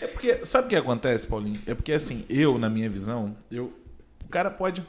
[0.00, 1.60] É porque, sabe o que acontece, Paulinho?
[1.66, 3.72] É porque assim, eu, na minha visão, eu,
[4.24, 4.84] o cara pode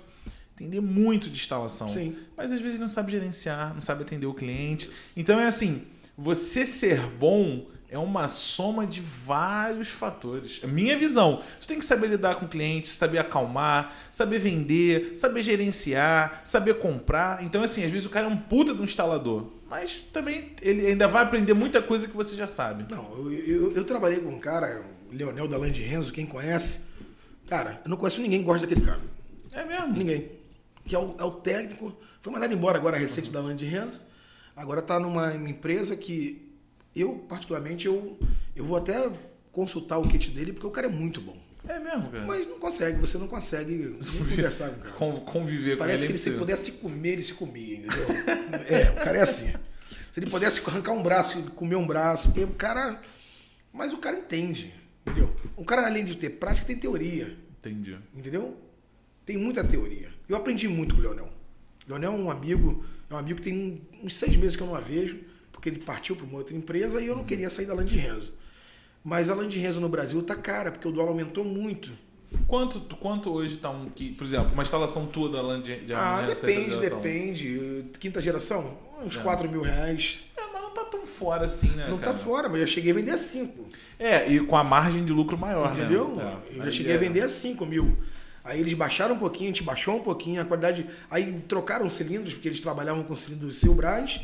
[0.63, 2.15] entender muito de instalação, Sim.
[2.35, 4.89] mas às vezes não sabe gerenciar, não sabe atender o cliente.
[5.15, 5.83] Então é assim,
[6.17, 10.59] você ser bom é uma soma de vários fatores.
[10.63, 11.43] É minha visão.
[11.61, 16.79] Tu tem que saber lidar com o cliente, saber acalmar, saber vender, saber gerenciar, saber
[16.79, 17.43] comprar.
[17.43, 19.51] Então, assim, às vezes o cara é um puta do instalador.
[19.69, 22.87] Mas também ele ainda vai aprender muita coisa que você já sabe.
[22.89, 26.79] Não, eu, eu, eu trabalhei com um cara, o Leonel da Land Renzo, quem conhece.
[27.47, 29.01] Cara, eu não conheço ninguém que gosta daquele cara.
[29.53, 29.93] É mesmo?
[29.93, 30.31] Ninguém.
[30.85, 31.95] Que é o, é o técnico.
[32.21, 34.01] Foi mandado embora agora recente da Land Renzo.
[34.55, 36.51] Agora está numa empresa que
[36.95, 38.19] eu, particularmente, eu,
[38.55, 39.11] eu vou até
[39.51, 41.37] consultar o kit dele, porque o cara é muito bom.
[41.67, 42.25] É mesmo, cara.
[42.25, 44.95] Mas não consegue, você não consegue conversar com o cara.
[44.95, 46.17] Con- Conviver Parece com que ele.
[46.21, 48.05] ele, se é pudesse comer, ele se comia, entendeu?
[48.67, 49.53] é, o cara é assim.
[50.11, 52.99] Se ele pudesse arrancar um braço comer um braço, porque o cara.
[53.71, 54.71] Mas o cara entende,
[55.01, 55.33] entendeu?
[55.55, 57.97] O cara, além de ter prática, tem teoria, Entendi.
[58.13, 58.55] entendeu?
[59.25, 60.12] Tem muita teoria.
[60.27, 61.29] Eu aprendi muito com o Leonel.
[61.87, 64.75] Leonel é um amigo, é um amigo que tem uns seis meses que eu não
[64.75, 65.19] a vejo,
[65.51, 68.33] porque ele partiu para uma outra empresa e eu não queria sair da Land Renzo.
[69.03, 71.91] Mas a Land Renzo no Brasil tá cara, porque o dólar aumentou muito.
[72.47, 76.23] Quanto, quanto hoje tá um que, por exemplo, uma instalação tua da Land de Ah,
[76.27, 76.47] de sexta
[76.79, 77.85] depende, depende.
[77.99, 79.21] Quinta geração, uns É.
[79.21, 80.21] 4 mil reais.
[80.35, 82.13] É, mas não tá tão fora assim, né, Não cara?
[82.13, 83.67] tá fora, mas eu já cheguei a vender a 5.
[83.99, 86.15] É, e com a margem de lucro maior, Entendeu?
[86.15, 86.37] né?
[86.49, 87.95] É, eu já cheguei é- a vender a 5 mil.
[88.43, 90.85] Aí eles baixaram um pouquinho, a gente baixou um pouquinho a qualidade.
[91.09, 94.19] Aí trocaram os cilindros, porque eles trabalhavam com cilindros Silbras.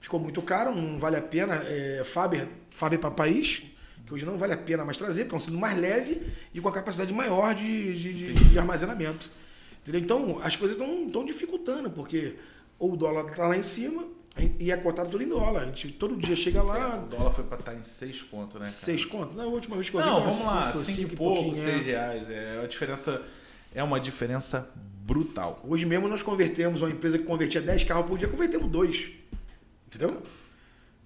[0.00, 1.54] Ficou muito caro, não vale a pena.
[1.66, 3.62] É, Faber, Faber para país,
[4.06, 6.22] que hoje não vale a pena mais trazer, porque é um cilindro mais leve
[6.52, 9.30] e com a capacidade maior de, de, de- de armazenamento.
[9.82, 10.00] Entendeu?
[10.00, 12.34] Então, as coisas estão dificultando, porque
[12.78, 14.04] ou o dólar está lá em cima
[14.58, 15.62] e é cotado tudo em dólar.
[15.62, 18.60] A gente todo dia chega lá, O dólar foi pra estar em 6 pontos, né,
[18.60, 18.72] cara?
[18.72, 19.36] seis contos.
[19.36, 21.54] Na última vez que eu vi, Não, vamos lá, cinco, 5 cinco e pouco, pouquinho,
[21.64, 21.80] 6 é.
[21.80, 22.30] reais.
[22.30, 23.22] É uma diferença,
[23.74, 24.70] é uma diferença
[25.06, 25.60] brutal.
[25.66, 29.08] Hoje mesmo nós convertemos uma empresa que convertia 10 carros por dia, convertemos dois.
[29.86, 30.22] Entendeu?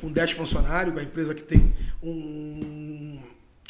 [0.00, 3.20] Com 10 funcionários, a empresa que tem um,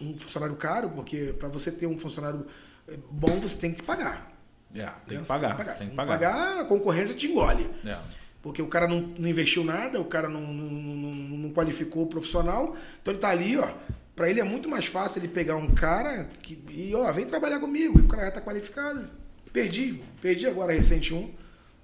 [0.00, 2.46] um funcionário caro, porque para você ter um funcionário
[2.88, 4.30] eh, bom, você tem que pagar.
[4.74, 5.74] Yeah, tem, que pagar, Tem que pagar.
[5.74, 6.18] tem Se que não pagar.
[6.32, 7.68] pagar, a concorrência te engole.
[7.84, 8.04] Yeah.
[8.42, 12.74] Porque o cara não, não investiu nada, o cara não, não, não- qualificou o profissional.
[13.02, 13.68] Então ele tá ali, ó.
[14.16, 17.58] Pra ele é muito mais fácil ele pegar um cara que, e, ó, vem trabalhar
[17.58, 17.98] comigo.
[17.98, 19.08] E o cara já tá qualificado.
[19.52, 20.02] Perdi.
[20.22, 21.30] Perdi agora recente um.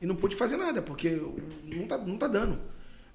[0.01, 1.21] E não pude fazer nada, porque
[1.65, 2.59] não tá, não tá dando.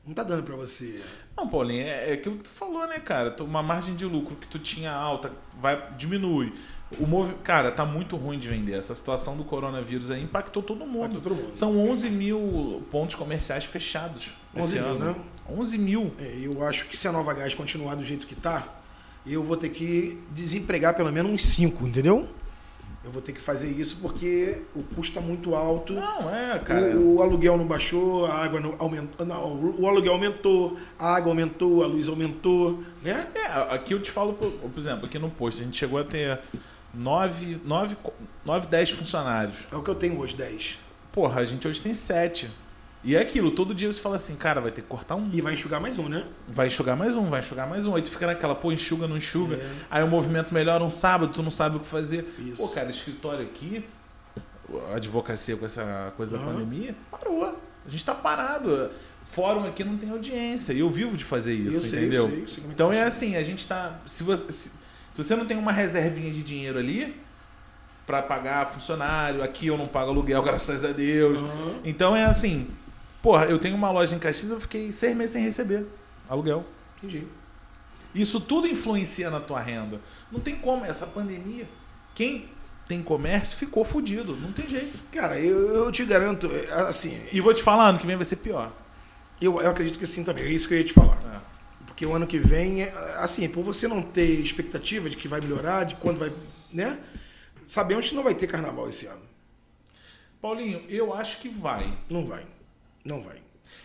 [0.05, 0.99] Não tá dando pra você.
[1.37, 3.35] Não, Paulinho, é, é aquilo que tu falou, né, cara?
[3.43, 6.51] Uma margem de lucro que tu tinha alta, vai diminui.
[6.99, 7.33] O.
[7.43, 8.73] Cara, tá muito ruim de vender.
[8.73, 11.05] Essa situação do coronavírus aí impactou todo mundo.
[11.05, 11.53] Impactou todo mundo.
[11.53, 15.05] São 11 mil pontos comerciais fechados 11 esse mil, ano.
[15.05, 15.15] né?
[15.49, 16.13] 11 mil.
[16.19, 18.67] É, eu acho que se a Nova Gás continuar do jeito que tá,
[19.25, 22.27] eu vou ter que desempregar pelo menos uns 5, entendeu?
[23.03, 25.93] Eu vou ter que fazer isso porque o custo tá muito alto.
[25.93, 26.95] Não, é, cara.
[26.95, 29.25] O, o aluguel não baixou, a água não aumentou.
[29.25, 33.27] Não, o aluguel aumentou, a água aumentou, a luz aumentou, né?
[33.33, 36.03] É, aqui eu te falo, por, por exemplo, aqui no posto, a gente chegou a
[36.03, 36.39] ter
[36.93, 37.97] 9, 9,
[38.45, 39.67] 9 10 funcionários.
[39.71, 40.79] É o que eu tenho hoje, 10.
[41.11, 42.49] Porra, a gente hoje tem 7.
[43.03, 45.27] E é aquilo, todo dia você fala assim, cara, vai ter que cortar um.
[45.33, 46.23] E vai enxugar mais um, né?
[46.47, 47.95] Vai enxugar mais um, vai enxugar mais um.
[47.95, 49.55] Aí tu fica naquela, pô, enxuga, não enxuga.
[49.55, 49.71] É.
[49.89, 52.31] Aí o movimento melhora um sábado, tu não sabe o que fazer.
[52.37, 52.61] Isso.
[52.61, 53.83] Pô, cara, escritório aqui,
[54.93, 56.53] advocacia com essa coisa da Aham.
[56.53, 57.57] pandemia, parou.
[57.85, 58.91] A gente tá parado.
[59.23, 60.73] Fórum aqui não tem audiência.
[60.73, 62.23] E eu vivo de fazer isso, eu sei, entendeu?
[62.23, 63.99] eu sei, eu sei que Então é assim, a gente tá.
[64.05, 64.71] Se você, se,
[65.11, 67.15] se você não tem uma reservinha de dinheiro ali
[68.05, 71.41] pra pagar funcionário, aqui eu não pago aluguel, graças a Deus.
[71.41, 71.79] Aham.
[71.83, 72.67] Então é assim,
[73.21, 75.85] porra, eu tenho uma loja em Caxias, eu fiquei seis meses sem receber
[76.29, 76.65] aluguel.
[76.97, 77.27] Entendi.
[78.13, 79.99] Isso tudo influencia na tua renda.
[80.31, 81.67] Não tem como, essa pandemia,
[82.13, 82.49] quem
[82.87, 85.01] tem comércio ficou fudido, não tem jeito.
[85.13, 88.25] Cara, eu, eu te garanto, é, assim, E vou te falar, ano que vem vai
[88.25, 88.71] ser pior.
[89.39, 90.43] eu, eu acredito que sim também.
[90.43, 91.17] É isso que eu ia te falar.
[91.33, 91.50] É.
[92.01, 95.39] Porque o ano que vem, é, assim, por você não ter expectativa de que vai
[95.39, 96.33] melhorar, de quando vai,
[96.73, 96.99] né?
[97.67, 99.21] Sabemos que não vai ter carnaval esse ano.
[100.41, 101.95] Paulinho, eu acho que vai.
[102.09, 102.43] Não vai.
[103.05, 103.37] Não vai.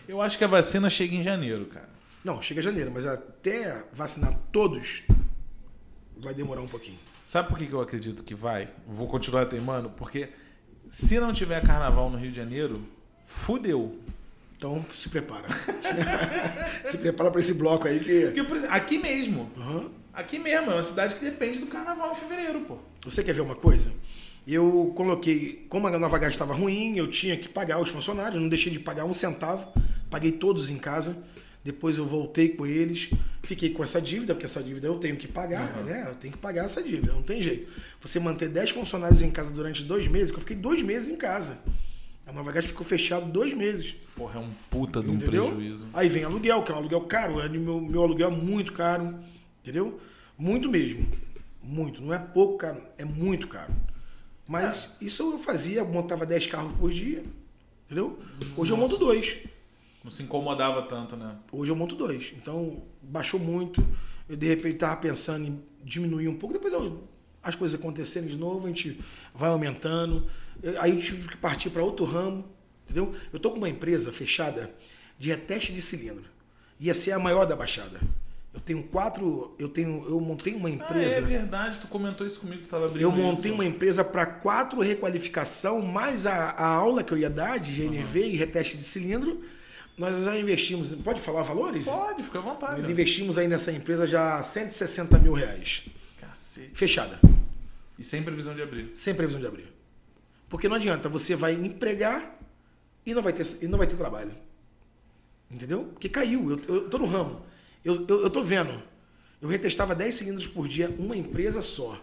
[0.08, 1.90] Eu acho que a vacina chega em janeiro, cara.
[2.24, 5.02] Não, chega janeiro, mas até vacinar todos
[6.16, 6.98] vai demorar um pouquinho.
[7.22, 8.70] Sabe por que que eu acredito que vai?
[8.86, 10.30] Vou continuar teimando, porque
[10.88, 12.82] se não tiver carnaval no Rio de Janeiro,
[13.26, 14.00] fudeu.
[14.56, 15.46] Então se prepara.
[16.84, 18.22] se prepara para esse bloco aí que.
[18.26, 19.90] Porque, por exemplo, aqui mesmo, Aham.
[20.12, 22.78] aqui mesmo, é uma cidade que depende do carnaval em fevereiro, pô.
[23.04, 23.92] Você quer ver uma coisa?
[24.46, 28.48] Eu coloquei, como a nova gás estava ruim, eu tinha que pagar os funcionários, não
[28.48, 29.72] deixei de pagar um centavo,
[30.08, 31.16] paguei todos em casa.
[31.64, 33.10] Depois eu voltei com eles,
[33.42, 36.04] fiquei com essa dívida, porque essa dívida eu tenho que pagar, né?
[36.08, 37.66] Eu tenho que pagar essa dívida, não tem jeito.
[38.00, 41.16] Você manter 10 funcionários em casa durante dois meses, que eu fiquei dois meses em
[41.16, 41.58] casa.
[42.26, 43.94] A Nova Gás ficou fechado dois meses.
[44.16, 45.44] Porra, é um puta de um Entendeu?
[45.46, 45.86] prejuízo.
[45.94, 47.40] Aí vem aluguel, que é um aluguel caro.
[47.40, 49.18] é, Meu, meu aluguel é muito caro.
[49.62, 50.00] Entendeu?
[50.36, 51.06] Muito mesmo.
[51.62, 52.02] Muito.
[52.02, 53.72] Não é pouco caro, é muito caro.
[54.48, 57.22] Mas isso eu fazia, montava 10 carros por dia.
[57.86, 58.18] Entendeu?
[58.56, 59.38] Hoje eu monto dois.
[60.02, 61.36] Não se incomodava tanto, né?
[61.52, 62.32] Hoje eu monto dois.
[62.36, 63.84] Então, baixou muito.
[64.28, 66.52] Eu, de repente, estava pensando em diminuir um pouco.
[66.52, 67.04] Depois eu-
[67.42, 69.00] as coisas acontecerem de novo, a gente
[69.34, 70.26] vai aumentando.
[70.80, 72.44] Aí eu tive que partir para outro ramo.
[72.84, 73.14] Entendeu?
[73.32, 74.70] Eu tô com uma empresa fechada
[75.18, 76.24] de reteste de cilindro.
[76.78, 78.00] Ia ser a maior da Baixada.
[78.54, 79.54] Eu tenho quatro.
[79.58, 80.04] Eu tenho.
[80.08, 81.16] Eu montei uma Ah, empresa.
[81.16, 83.54] é verdade, tu comentou isso comigo, tu tava abrindo Eu montei isso.
[83.54, 88.28] uma empresa para quatro requalificação, mais a, a aula que eu ia dar de GNV
[88.28, 89.42] e reteste de cilindro.
[89.98, 90.94] Nós já investimos.
[90.94, 91.86] Pode falar valores?
[91.86, 92.80] Pode, fica à vontade.
[92.80, 95.82] Nós investimos aí nessa empresa já 160 mil reais.
[96.20, 96.70] Cacete.
[96.74, 97.18] Fechada.
[97.98, 98.90] E sem previsão de abrir.
[98.94, 99.68] Sem previsão de abrir.
[100.48, 102.38] Porque não adianta, você vai empregar
[103.04, 104.32] e não vai ter, e não vai ter trabalho.
[105.50, 105.84] Entendeu?
[105.92, 106.50] Porque caiu.
[106.50, 107.42] Eu, eu tô no ramo.
[107.84, 108.82] Eu, eu, eu tô vendo.
[109.40, 112.00] Eu retestava 10 cilindros por dia, uma empresa só.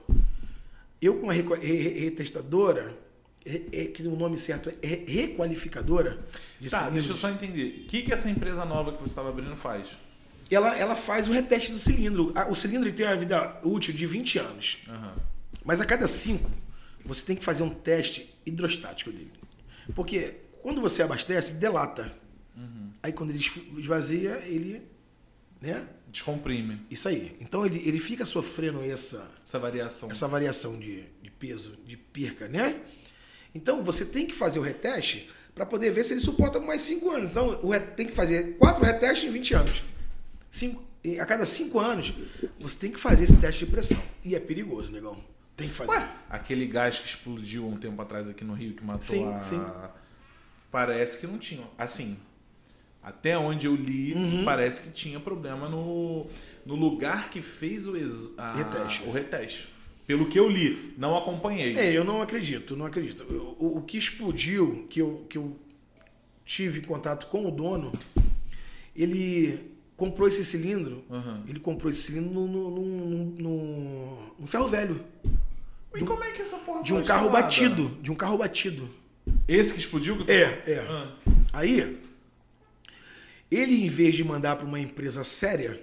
[1.02, 2.98] Eu com a requa- re- re- retestadora,
[3.46, 6.20] é, é que o nome certo é re- requalificadora
[6.62, 7.06] de Tá, cilindros.
[7.08, 7.84] deixa eu só entender.
[7.84, 9.90] O que, que essa empresa nova que você estava abrindo faz?
[10.52, 12.32] ela, ela faz o reteste do cilindro.
[12.50, 14.78] O cilindro tem uma vida útil de 20 anos.
[14.88, 15.16] Aham.
[15.66, 16.50] Mas a cada 5,
[17.06, 19.32] você tem que fazer um teste hidrostático dele.
[19.96, 22.14] Porque quando você abastece, ele delata.
[23.04, 23.40] Aí quando ele
[23.78, 24.82] esvazia, ele.
[25.62, 25.86] Né?
[26.10, 27.36] Descomprime Isso aí.
[27.40, 30.12] Então ele, ele fica sofrendo essa, essa variação.
[30.12, 32.82] essa variação de, de peso, de perca, né?
[33.56, 36.82] Então você tem que fazer o reteste para poder ver se ele suporta por mais
[36.82, 37.32] 5 anos.
[37.32, 37.60] Então
[37.96, 39.84] tem que fazer quatro retestes em 20 anos.
[40.52, 40.84] Cinco,
[41.20, 42.14] a cada 5 anos
[42.60, 44.02] você tem que fazer esse teste de pressão.
[44.24, 45.24] E é perigoso, negão.
[45.56, 45.92] Tem que fazer.
[45.92, 49.42] Ué, aquele gás que explodiu um tempo atrás aqui no Rio, que matou Sim, a.
[49.44, 49.62] sim.
[50.72, 51.64] Parece que não tinha.
[51.78, 52.18] Assim,
[53.04, 56.26] Até onde eu li, parece que tinha problema no,
[56.66, 59.04] no lugar que fez o, ex, a- Reteste.
[59.04, 59.68] o reteste.
[60.08, 61.76] Pelo que eu li, não acompanhei.
[61.78, 63.24] É, eu não acredito, não acredito.
[63.60, 65.58] O, o que explodiu, que eu, que eu
[66.46, 67.92] tive contato com o dono,
[68.96, 71.44] ele comprou esse cilindro, Aham.
[71.48, 75.04] ele comprou esse cilindro no, no, no- no ferro velho.
[75.96, 77.44] E como é que essa porra De um carro instalada?
[77.46, 77.90] batido.
[78.02, 78.90] De um carro batido.
[79.48, 80.18] Esse que explodiu?
[80.18, 80.86] que tu- É, é.
[80.90, 81.12] Ah,
[81.54, 82.00] Aí,
[83.52, 85.82] ele, em vez de mandar para uma empresa séria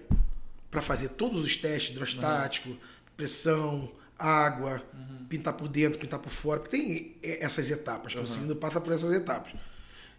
[0.70, 2.76] para fazer todos os testes hidrostático,
[3.16, 4.82] pressão, água,
[5.28, 8.92] pintar por dentro, pintar por fora, porque tem essas etapas, que o cilindro passa por
[8.92, 9.52] essas etapas.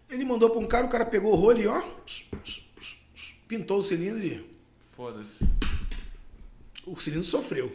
[0.08, 1.82] Ele mandou para um cara, o cara pegou o rolo e ó,
[3.46, 4.50] pintou o cilindro e
[4.96, 5.46] Foda-se.
[6.86, 7.74] o cilindro sofreu.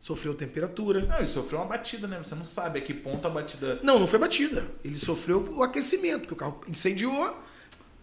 [0.00, 1.00] Sofreu temperatura.
[1.04, 2.18] Não, ele sofreu uma batida, né?
[2.22, 3.80] Você não sabe a que ponto a batida.
[3.82, 4.66] Não, não foi batida.
[4.84, 7.36] Ele sofreu o aquecimento, porque o carro incendiou,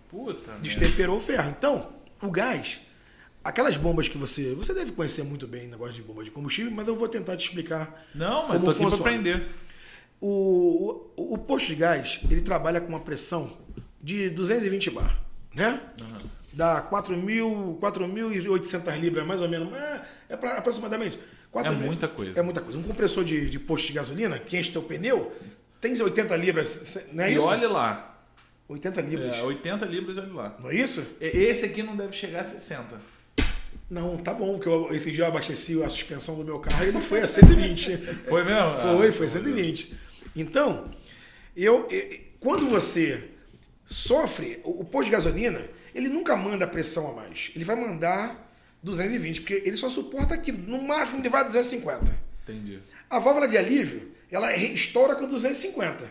[0.09, 0.53] Puta.
[0.61, 1.49] destemperou o ferro.
[1.57, 2.81] Então, o gás,
[3.43, 4.53] aquelas bombas que você.
[4.55, 7.37] Você deve conhecer muito bem o negócio de bomba de combustível, mas eu vou tentar
[7.37, 8.05] te explicar.
[8.13, 9.03] Não, mas como tô aqui funciona.
[9.03, 9.47] pra aprender.
[10.19, 13.57] O, o, o posto de gás, ele trabalha com uma pressão
[14.01, 15.17] de 220 bar,
[15.53, 15.81] né?
[16.51, 19.73] Dá 4.000, 4.800 libras, mais ou menos.
[19.73, 21.19] É, é pra, aproximadamente.
[21.55, 22.37] 4 É muita coisa.
[22.37, 22.77] É muita coisa.
[22.77, 25.33] Um compressor de, de posto de gasolina, que enche teu pneu,
[25.79, 27.45] tem 80 libras, não é e isso?
[27.47, 28.19] olha lá.
[28.67, 29.35] 80 libras.
[29.35, 30.57] É, 80 libras, olha lá.
[30.61, 31.05] Não é isso?
[31.21, 32.99] E- Esse aqui não deve chegar a 60.
[33.89, 36.87] Não, tá bom, que eu, esse dia eu abasteci a suspensão do meu carro e
[36.89, 37.97] ele foi a 120.
[38.27, 38.77] Foi mesmo?
[38.77, 39.93] foi, Ah, foi 120.
[40.35, 40.91] Então,
[41.55, 43.29] eu, eu- quando você
[43.85, 45.61] sofre, o, o posto de gasolina,
[45.93, 47.51] ele nunca manda pressão a mais.
[47.55, 48.44] Ele vai mandar
[48.85, 50.59] 220, porque ele só suporta aquilo.
[50.59, 52.15] No máximo ele vai a 250.
[52.43, 52.79] Entendi.
[53.09, 56.07] A válvula de alívio, ela estoura com 250.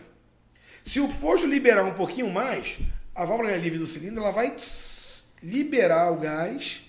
[0.83, 2.77] Se o posto liberar um pouquinho mais,
[3.15, 4.55] a válvula de alívio do cilindro ela vai
[5.41, 6.81] liberar o gás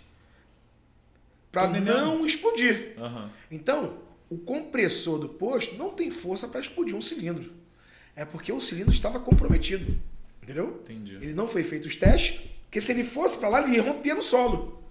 [1.53, 2.95] para não explodir.
[2.99, 3.30] Aham.
[3.51, 7.53] Então, o compressor do posto não tem força para explodir um cilindro.
[8.16, 9.97] É porque o cilindro estava comprometido.
[10.43, 10.80] Entendeu?
[10.82, 11.14] Entendi.
[11.14, 14.22] Ele não foi feito os testes, porque se ele fosse para lá, ele rompia no
[14.22, 14.86] solo.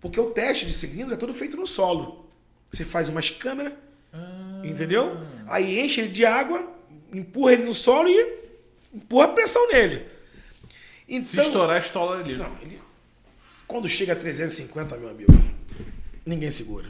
[0.00, 2.26] Porque o teste de cilindro é todo feito no solo.
[2.70, 3.72] Você faz umas câmeras,
[4.12, 5.16] Ah, entendeu?
[5.48, 6.66] Aí enche ele de água,
[7.12, 8.38] empurra ele no solo e
[8.94, 10.06] empurra a pressão nele.
[11.08, 12.36] Então, Se estourar, estoura ali.
[12.36, 12.80] Não, ele,
[13.66, 15.32] quando chega a 350, meu amigo,
[16.24, 16.88] ninguém segura.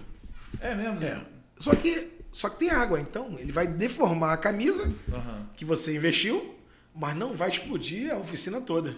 [0.60, 1.02] É mesmo?
[1.04, 1.22] É.
[1.58, 5.46] Só que, só que tem água, então ele vai deformar a camisa Aham.
[5.56, 6.54] que você investiu,
[6.94, 8.94] mas não vai explodir a oficina toda.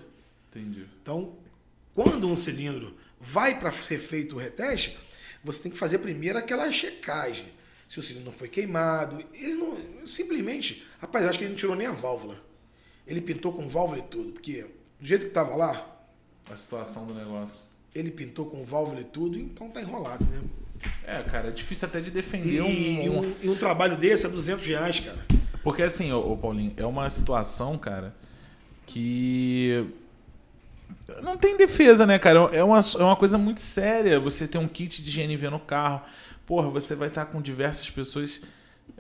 [0.51, 0.87] Entendi.
[1.03, 1.35] Então,
[1.95, 4.97] quando um cilindro vai para ser feito o reteste,
[5.43, 7.47] você tem que fazer primeiro aquela checagem.
[7.87, 9.77] Se o cilindro não foi queimado, ele não.
[10.07, 12.39] Simplesmente, rapaz, acho que ele não tirou nem a válvula.
[13.07, 14.67] Ele pintou com válvula e tudo, porque
[15.01, 15.99] do jeito que estava lá,
[16.51, 17.63] A situação do negócio.
[17.95, 20.43] ele pintou com válvula e tudo, então tá enrolado, né?
[21.05, 24.27] É, cara, é difícil até de E, defender um, e um, e um trabalho desse
[24.27, 25.25] é 200 reais, cara.
[25.63, 28.15] Porque assim, ô, ô Paulinho, é uma situação, cara,
[28.87, 29.87] que.
[31.23, 32.39] Não tem defesa, né, cara?
[32.53, 34.21] É uma, é uma coisa muito séria.
[34.21, 36.03] Você ter um kit de GNV no carro.
[36.47, 38.41] Porra, você vai estar com diversas pessoas.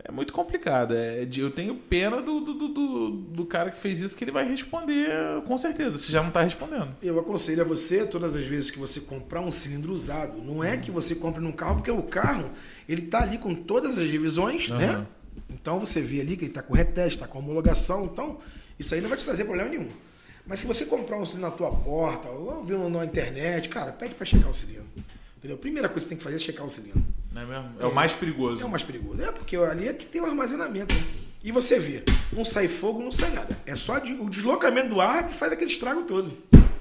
[0.04, 0.94] É muito complicado.
[0.94, 4.30] É de- eu tenho pena do, do, do, do- cara que fez isso, que ele
[4.30, 5.08] vai responder
[5.46, 5.96] com certeza.
[5.98, 6.94] Você já não tá respondendo.
[7.02, 10.76] Eu aconselho a você, todas as vezes que você comprar um cilindro usado, não é
[10.76, 12.50] que você compre num carro, porque o carro,
[12.88, 14.90] ele tá ali com todas as revisões, né?
[14.90, 15.06] Aham.
[15.50, 18.38] Então você vê ali que ele tá com reteste, tá com homologação, então
[18.78, 19.88] isso aí não vai te trazer problema nenhum.
[20.48, 24.14] Mas se você comprar um cilindro na tua porta, ou um na internet, cara, pede
[24.14, 24.86] para checar o cilindro.
[25.36, 25.56] Entendeu?
[25.56, 27.04] A primeira coisa que você tem que fazer é checar o cilindro.
[27.32, 27.70] Não é mesmo?
[27.78, 28.62] É, o mais perigoso.
[28.62, 29.22] É o mais perigoso.
[29.22, 30.94] É porque ali é que tem o armazenamento.
[30.94, 31.00] né?
[31.44, 33.56] E você vê, não sai fogo, não sai nada.
[33.66, 36.36] É só de- o deslocamento do ar que faz aquele estrago todo.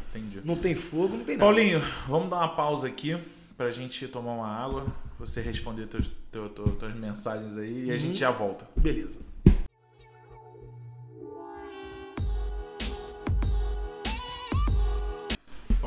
[0.09, 0.41] Entendi.
[0.43, 1.45] Não tem fogo, não tem nada.
[1.45, 3.15] Paulinho, vamos dar uma pausa aqui
[3.55, 4.87] pra gente tomar uma água,
[5.19, 8.67] você responder teus, teu, teu, tuas mensagens aí e a gente já volta.
[8.75, 9.17] Beleza.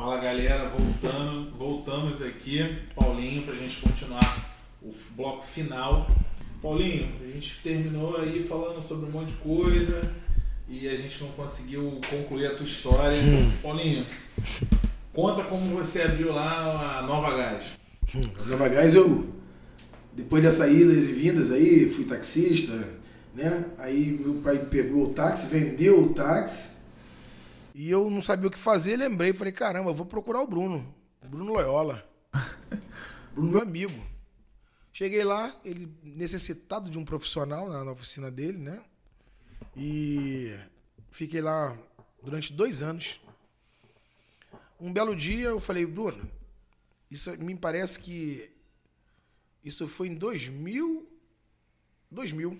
[0.01, 6.09] Fala galera, voltando, voltamos aqui, Paulinho, pra gente continuar o bloco final.
[6.59, 10.01] Paulinho, a gente terminou aí falando sobre um monte de coisa
[10.67, 13.15] e a gente não conseguiu concluir a tua história.
[13.61, 14.03] Paulinho,
[15.13, 17.65] conta como você abriu lá a Nova Gás.
[18.39, 19.29] Na Nova Gás eu,
[20.13, 22.73] depois dessas idas e vindas aí, fui taxista,
[23.35, 23.65] né?
[23.77, 26.80] Aí meu pai pegou o táxi, vendeu o táxi.
[27.73, 30.93] E eu não sabia o que fazer, lembrei, falei, caramba, eu vou procurar o Bruno.
[31.21, 32.07] O Bruno Loyola.
[33.33, 34.11] Bruno, meu amigo.
[34.91, 38.83] Cheguei lá, ele necessitado de um profissional na, na oficina dele, né?
[39.75, 40.53] E
[41.09, 41.77] fiquei lá
[42.21, 43.19] durante dois anos.
[44.79, 46.29] Um belo dia eu falei, Bruno,
[47.09, 48.51] isso me parece que
[49.63, 51.07] isso foi em 2000,
[52.09, 52.59] 2000.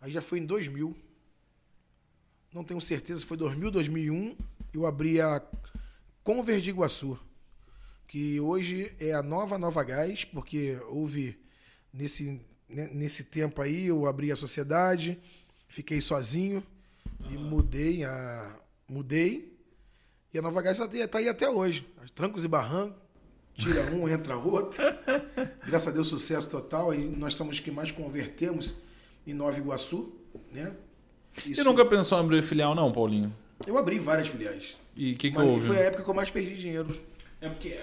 [0.00, 0.96] Aí já foi em 2000.
[2.52, 4.36] Não tenho certeza se foi 2000, 2001.
[4.74, 5.40] Eu abri a
[6.24, 7.18] Conver de Iguaçu,
[8.08, 11.38] que hoje é a nova Nova Gás, porque houve
[11.92, 15.18] nesse né, nesse tempo aí eu abri a sociedade,
[15.68, 16.62] fiquei sozinho
[17.28, 18.56] e mudei a
[18.88, 19.56] mudei
[20.32, 21.86] e a Nova Gás está aí até hoje.
[22.14, 22.96] Trancos e barrancos,
[23.54, 24.82] tira um, entra outro.
[25.66, 26.94] Graças a Deus, sucesso total.
[26.94, 28.74] E nós somos os que mais convertemos
[29.26, 30.16] em Nova Iguaçu,
[30.52, 30.72] né?
[31.46, 31.60] Isso...
[31.60, 33.34] E nunca pensou em abrir filial, não, Paulinho?
[33.66, 34.76] Eu abri várias filiais.
[34.96, 35.66] E o que, que houve?
[35.66, 36.94] Foi a época que eu mais perdi dinheiro.
[37.40, 37.78] É porque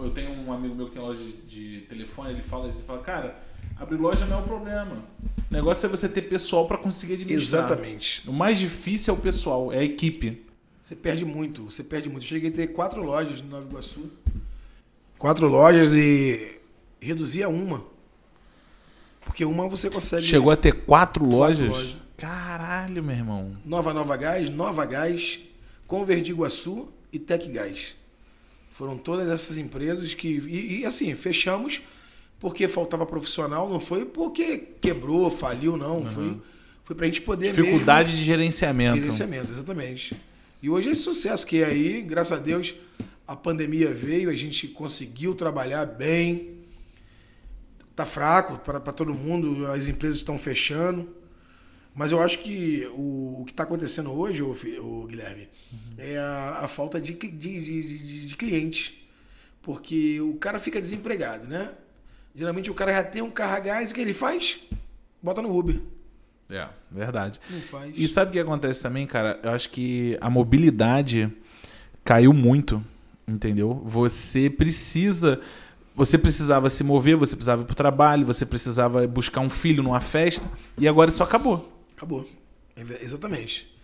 [0.00, 3.00] eu tenho um amigo meu que tem loja de telefone, ele fala isso, ele fala,
[3.00, 3.38] cara,
[3.76, 5.04] abrir loja não é o problema.
[5.48, 7.66] O negócio é você ter pessoal para conseguir administrar.
[7.66, 8.28] Exatamente.
[8.28, 10.44] O mais difícil é o pessoal, é a equipe.
[10.82, 12.24] Você perde muito, você perde muito.
[12.24, 14.10] Eu cheguei a ter quatro lojas no Nova Iguaçu.
[15.18, 16.60] Quatro lojas e
[17.00, 17.84] reduzia uma.
[19.24, 20.22] Porque uma você consegue.
[20.22, 21.68] Chegou a ter quatro, quatro lojas?
[21.68, 21.96] lojas?
[22.16, 23.56] Caralho, meu irmão.
[23.64, 25.38] Nova Nova Gás, Nova Gás,
[25.86, 27.94] Converdi Iguaçu e Tec Gás.
[28.70, 30.28] Foram todas essas empresas que.
[30.28, 31.82] E, e, assim, fechamos
[32.38, 35.98] porque faltava profissional, não foi porque quebrou, faliu, não.
[35.98, 36.06] Uhum.
[36.06, 36.36] Foi,
[36.84, 37.52] foi pra gente poder.
[37.54, 38.96] Dificuldade mesmo, de gerenciamento.
[38.96, 40.16] Gerenciamento, exatamente.
[40.62, 42.74] E hoje é esse sucesso que aí, graças a Deus,
[43.26, 46.56] a pandemia veio, a gente conseguiu trabalhar bem.
[47.94, 51.08] Tá fraco para todo mundo, as empresas estão fechando.
[51.96, 55.94] Mas eu acho que o, o que está acontecendo hoje, o, o Guilherme, uhum.
[55.96, 58.92] é a, a, falta de, de, de, de clientes.
[59.62, 61.70] Porque o cara fica desempregado, né?
[62.34, 64.60] Geralmente o cara já tem um carro a gás, o que ele faz?
[65.22, 65.80] Bota no Uber.
[66.50, 67.40] É, verdade.
[67.48, 67.94] Não faz.
[67.96, 69.40] E sabe o que acontece também, cara?
[69.42, 71.32] Eu acho que a mobilidade
[72.04, 72.84] caiu muito,
[73.26, 73.82] entendeu?
[73.86, 75.40] Você precisa
[75.94, 79.82] você precisava se mover, você precisava ir para o trabalho, você precisava buscar um filho
[79.82, 81.75] numa festa, e agora isso acabou.
[81.96, 82.28] Acabou.
[83.00, 83.74] Exatamente.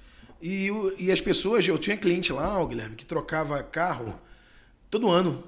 [0.41, 4.21] E, e as pessoas, eu tinha cliente lá, Guilherme, que trocava carro
[4.91, 5.43] todo ano.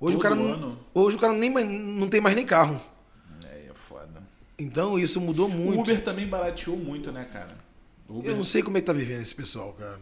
[0.00, 0.78] Hoje todo o cara não, ano?
[0.92, 2.80] hoje o cara nem não tem mais nem carro.
[3.44, 4.22] É, é foda.
[4.58, 5.78] Então isso mudou muito.
[5.78, 7.56] O Uber também barateou muito, né, cara?
[8.08, 8.30] Uber...
[8.30, 10.00] Eu não sei como é que tá vivendo esse pessoal, cara.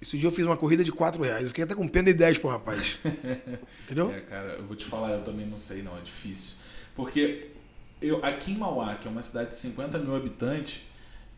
[0.00, 1.42] Esse dia eu fiz uma corrida de 4 reais.
[1.42, 2.98] Eu fiquei até com pena de 10 pro rapaz.
[3.82, 4.10] Entendeu?
[4.12, 5.96] É, cara, eu vou te falar, eu também não sei, não.
[5.98, 6.54] É difícil.
[6.94, 7.50] Porque
[8.00, 10.82] eu, aqui em Mauá, que é uma cidade de 50 mil habitantes,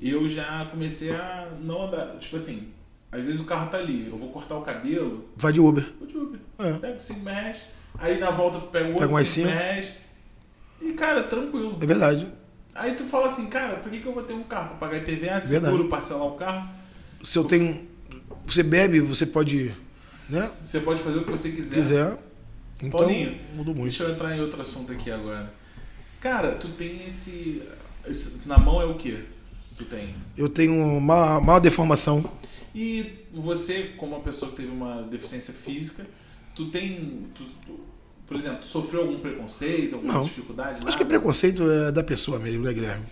[0.00, 2.18] eu já comecei a não andar.
[2.18, 2.68] Tipo assim,
[3.12, 5.28] às vezes o carro tá ali, eu vou cortar o cabelo.
[5.36, 5.92] Vai de Uber.
[5.98, 6.40] Vou de Uber.
[6.58, 6.72] É.
[6.74, 7.58] Pego 5 reais.
[7.98, 9.92] Aí na volta eu pego outro 5 reais.
[10.80, 11.78] E, cara, tranquilo.
[11.80, 12.26] É verdade.
[12.74, 14.68] Aí tu fala assim, cara, por que, que eu vou ter um carro?
[14.70, 15.88] Pra pagar IPVA, seguro, verdade.
[15.88, 16.70] parcelar o carro?
[17.22, 17.88] Se eu tenho.
[18.46, 19.74] Você bebe, você pode.
[20.28, 20.50] Né?
[20.58, 21.74] Você pode fazer o que você quiser.
[21.74, 22.18] Quiser.
[22.82, 23.88] Então, Paulinho, mudou muito.
[23.88, 25.52] Deixa eu entrar em outro assunto aqui agora.
[26.20, 27.62] Cara, tu tem esse.
[28.06, 29.24] esse na mão é o que?
[29.76, 30.14] Tu tem?
[30.36, 32.22] Eu tenho uma, uma deformação.
[32.74, 36.06] E você, como uma pessoa que teve uma deficiência física,
[36.54, 37.26] tu tem.
[37.34, 37.80] Tu, tu,
[38.26, 40.22] por exemplo, tu sofreu algum preconceito, alguma Não.
[40.22, 40.74] dificuldade?
[40.78, 40.88] Nada?
[40.88, 43.04] Acho que preconceito é da pessoa mesmo, né, Guilherme?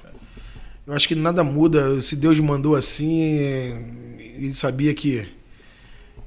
[0.87, 1.99] Eu acho que nada muda.
[2.01, 5.27] Se Deus mandou assim, ele sabia que,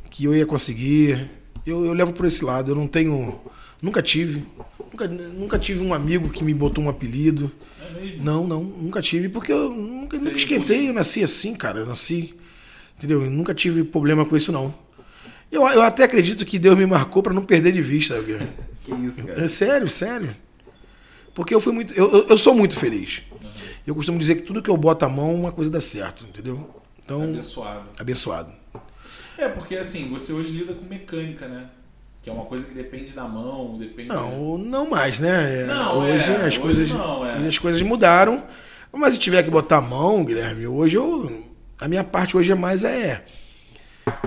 [0.10, 1.30] que eu ia conseguir.
[1.66, 2.72] Eu, eu levo por esse lado.
[2.72, 3.40] Eu não tenho.
[3.82, 4.46] Nunca tive.
[4.92, 7.52] Nunca, nunca tive um amigo que me botou um apelido.
[7.80, 8.24] É mesmo?
[8.24, 11.80] Não, não, nunca tive, porque eu nunca, nunca esquentei, eu nasci assim, cara.
[11.80, 12.36] Eu nasci.
[12.98, 13.24] Entendeu?
[13.24, 14.74] Eu nunca tive problema com isso, não.
[15.52, 18.16] Eu, eu até acredito que Deus me marcou para não perder de vista.
[18.84, 19.44] que isso, cara?
[19.44, 20.36] É sério, sério.
[21.34, 21.94] Porque eu fui muito.
[21.94, 23.24] Eu, eu, eu sou muito feliz.
[23.32, 23.50] Uhum.
[23.88, 26.70] Eu costumo dizer que tudo que eu boto a mão, uma coisa dá certo, entendeu?
[27.04, 27.24] Então.
[27.24, 27.90] Abençoado.
[27.98, 28.54] Abençoado.
[29.38, 31.70] É, porque assim, você hoje lida com mecânica, né?
[32.22, 34.10] Que é uma coisa que depende da mão, depende.
[34.10, 35.62] Não, não mais, né?
[35.62, 37.48] É, não, hoje é, as hoje coisas, não, é.
[37.48, 38.44] as coisas mudaram.
[38.94, 41.46] Mas se tiver que botar a mão, Guilherme, hoje eu,
[41.80, 43.26] a minha parte hoje é mais é,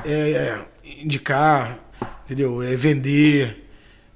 [0.04, 1.78] é, é indicar,
[2.24, 2.62] entendeu?
[2.62, 3.64] É vender.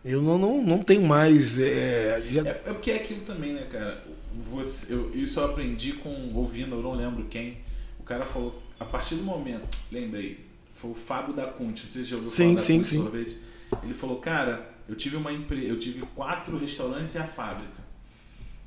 [0.05, 1.61] Eu não, não, não tenho mais.
[1.61, 2.43] É, já...
[2.43, 4.03] é, é porque é aquilo também, né, cara?
[4.35, 7.59] Você, eu, isso eu aprendi com ouvindo, eu não lembro quem.
[8.01, 12.03] O cara falou, a partir do momento, lembrei, foi o Fábio da Conte, não sei
[12.03, 13.03] se já ouviu sim, falar sim, da sim.
[13.03, 13.37] Sorvete.
[13.83, 17.87] Ele falou, cara, eu tive uma empresa, eu tive quatro restaurantes e a fábrica.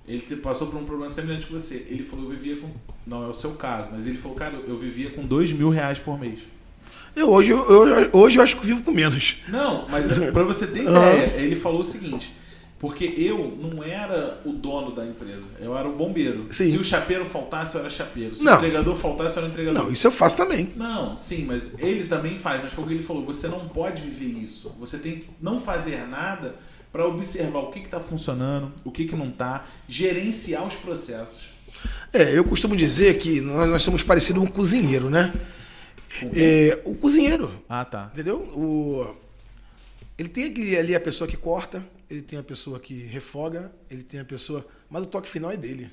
[0.08, 1.86] Ele passou por um problema semelhante com você.
[1.90, 2.70] Ele falou, eu vivia com.
[3.06, 6.00] Não é o seu caso, mas ele falou, cara, eu vivia com dois mil reais
[6.00, 6.42] por mês.
[7.16, 9.38] Eu hoje, eu, hoje eu acho que vivo com menos.
[9.48, 12.34] Não, mas para você ter ideia, ele falou o seguinte:
[12.82, 16.48] Porque eu não era o dono da empresa, eu era o bombeiro.
[16.50, 16.72] Sim.
[16.72, 18.34] Se o chapeiro faltasse, eu era chapeiro.
[18.34, 18.54] Se Não.
[18.54, 19.84] o entregador faltasse, eu era entregador.
[19.84, 20.72] Não, isso eu faço também.
[20.76, 22.60] Não, sim, mas ele também faz.
[22.60, 24.76] Mas foi o que ele falou: você não pode viver isso.
[24.80, 26.56] Você tem que não fazer nada
[26.92, 31.50] para observar o que está funcionando, o que, que não está, gerenciar os processos.
[32.12, 35.32] É, eu costumo dizer que nós, nós somos parecidos com um cozinheiro, né?
[36.36, 38.10] É, o cozinheiro, Ah, tá.
[38.12, 38.38] entendeu?
[38.40, 39.16] O,
[40.18, 40.46] ele tem
[40.78, 41.82] ali a pessoa que corta,
[42.12, 44.66] ele tem a pessoa que refoga, ele tem a pessoa.
[44.90, 45.90] Mas o toque final é dele.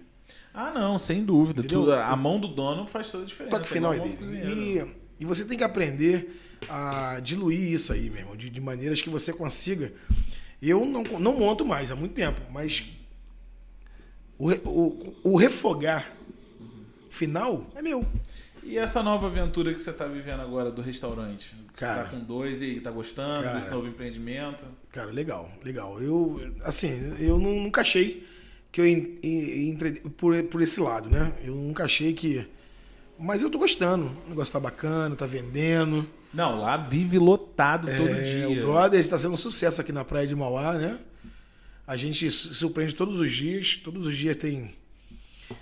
[0.52, 1.62] Ah, não, sem dúvida.
[2.04, 3.56] A mão do dono faz toda a O diferença.
[3.56, 4.80] toque final é do dele.
[5.20, 6.36] E, e você tem que aprender
[6.68, 9.92] a diluir isso aí, meu irmão, de, de maneiras que você consiga.
[10.60, 12.84] Eu não, não monto mais há muito tempo, mas
[14.36, 16.12] o, o, o refogar
[17.10, 18.04] final é meu.
[18.64, 21.54] E essa nova aventura que você está vivendo agora do restaurante?
[21.80, 21.94] Cara.
[22.04, 23.54] você tá com dois e tá gostando Cara.
[23.56, 24.66] desse novo empreendimento?
[24.90, 26.00] Cara, legal, legal.
[26.02, 28.26] Eu, assim, eu nu- nunca achei
[28.72, 31.32] que eu en- en- entre por, por esse lado, né?
[31.44, 32.46] Eu nunca achei que.
[33.18, 34.12] Mas eu tô gostando.
[34.26, 36.06] O negócio tá bacana, tá vendendo.
[36.32, 38.48] Não, lá vive lotado todo É, dia.
[38.50, 40.98] O Brother está sendo um sucesso aqui na praia de Mauá, né?
[41.86, 43.80] A gente se surpreende todos os dias.
[43.82, 44.74] Todos os dias tem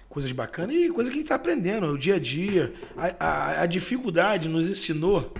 [0.08, 2.74] coisas bacanas e coisa que a gente está aprendendo, o dia a dia.
[2.96, 5.32] A, a- a dificuldade nos ensinou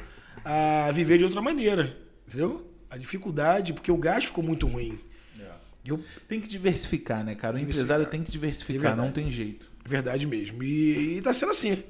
[0.48, 1.96] a viver de outra maneira,
[2.28, 2.70] entendeu?
[2.88, 4.98] A dificuldade, porque o gás ficou muito ruim.
[5.40, 5.44] É.
[5.84, 7.56] Eu, Tem que diversificar, né, cara?
[7.56, 9.02] O empresário tem que É diversificar, verdade.
[9.06, 9.70] não tem jeito.
[9.84, 10.62] verdade mesmo.
[10.62, 11.82] E, e tá sendo assim.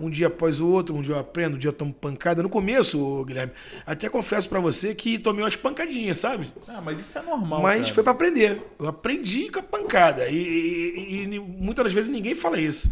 [0.00, 2.42] Um dia após o outro, um dia eu aprendo, um dia eu tomo pancada.
[2.42, 3.52] No começo, Guilherme,
[3.86, 6.52] até confesso pra você que tomei umas pancadinhas, sabe?
[6.66, 7.62] Ah, mas isso é normal.
[7.62, 7.94] Mas cara.
[7.94, 8.60] foi pra aprender.
[8.80, 10.28] Eu aprendi com a pancada.
[10.28, 12.90] E, e- e muitas das vezes ninguém fala isso.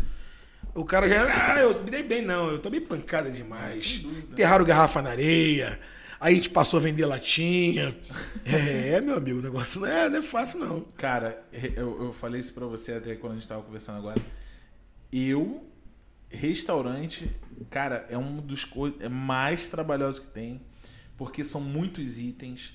[0.74, 1.54] O cara já.
[1.54, 2.50] Ah, eu me dei bem, não.
[2.50, 3.98] Eu tomei pancada demais.
[4.00, 4.32] Dúvida.
[4.32, 5.78] Enterraram garrafa na areia.
[6.20, 7.94] Aí a gente passou a vender latinha.
[8.44, 10.80] É, meu amigo, o negócio não é, não é fácil, não.
[10.96, 14.20] Cara, eu, eu falei isso pra você até quando a gente tava conversando agora.
[15.12, 15.64] Eu,
[16.30, 17.30] restaurante,
[17.70, 18.66] cara, é um dos
[19.00, 20.60] é mais trabalhosos que tem,
[21.16, 22.72] porque são muitos itens.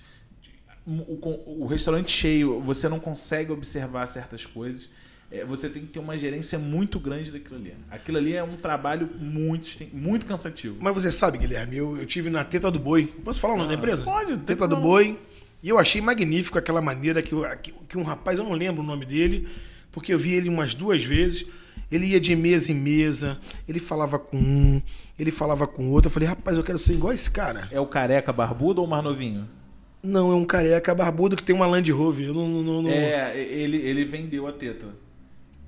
[0.85, 4.89] O, con- o restaurante cheio, você não consegue observar certas coisas.
[5.31, 7.73] É, você tem que ter uma gerência muito grande daquilo ali.
[7.91, 10.77] Aquilo ali é um trabalho muito, muito cansativo.
[10.79, 13.05] Mas você sabe, Guilherme, eu, eu tive na Teta do Boi.
[13.23, 14.03] Posso falar o nome da empresa?
[14.03, 14.77] pode, Teta do.
[14.77, 15.19] Boi.
[15.61, 18.85] E eu achei magnífico aquela maneira que, que, que um rapaz, eu não lembro o
[18.85, 19.47] nome dele,
[19.91, 21.45] porque eu vi ele umas duas vezes.
[21.91, 24.81] Ele ia de mesa em mesa, ele falava com um,
[25.17, 26.07] ele falava com outro.
[26.07, 27.67] Eu falei, rapaz, eu quero ser igual esse cara.
[27.71, 29.47] É o careca barbudo ou o mais novinho?
[30.01, 32.27] Não, é um careca barbudo que tem uma Land Rover.
[32.27, 34.87] Eu não, não- não- É, ele, ele vendeu a teta.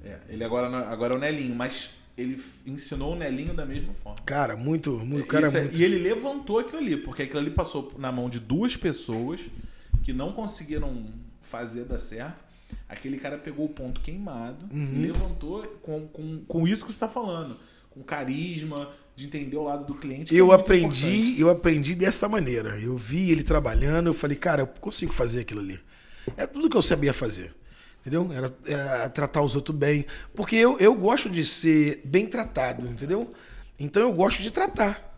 [0.04, 4.20] É, ele agora, agora é o Nelinho, mas ele ensinou o Nelinho da mesma forma.
[4.26, 5.80] Cara, muito, muito, cara Isso é- muito.
[5.80, 9.41] E ele levantou aquilo ali, porque aquilo ali passou na mão de duas pessoas
[10.04, 11.06] que não conseguiram
[11.41, 12.43] fazer dar certo.
[12.88, 14.93] Aquele cara pegou o ponto queimado Uhum.
[14.95, 17.58] e levantou com, com, com isso que você está falando.
[17.89, 20.34] Com carisma, de entender o lado do cliente.
[20.36, 21.41] é Eu muito aprendi, importante.
[21.41, 22.80] eu aprendi dessa maneira.
[22.80, 25.80] Eu vi ele trabalhando, eu falei, cara, eu consigo fazer aquilo ali.
[26.38, 27.54] É tudo que eu sabia fazer.
[28.02, 28.30] Entendeu?
[28.34, 30.06] Era é, tratar os outros bem.
[30.36, 33.32] Porque eu, eu gosto de ser bem tratado, entendeu?
[33.80, 35.10] Então eu gosto de tratar.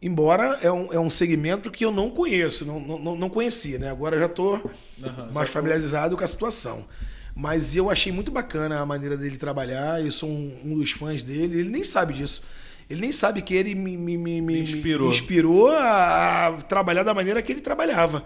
[0.00, 3.90] Embora é um, é um segmento que eu não conheço, não, não, não conhecia, né?
[3.90, 4.70] Agora já estou
[5.02, 6.86] Aham, mais familiarizado com a situação.
[7.34, 10.04] Mas eu achei muito bacana a maneira dele trabalhar.
[10.04, 11.60] Eu sou um, um dos fãs dele.
[11.60, 12.42] Ele nem sabe disso.
[12.90, 15.08] Ele nem sabe que ele me, me, me, me- Inspirou.
[15.08, 18.24] me inspirou a, a trabalhar da maneira que ele trabalhava.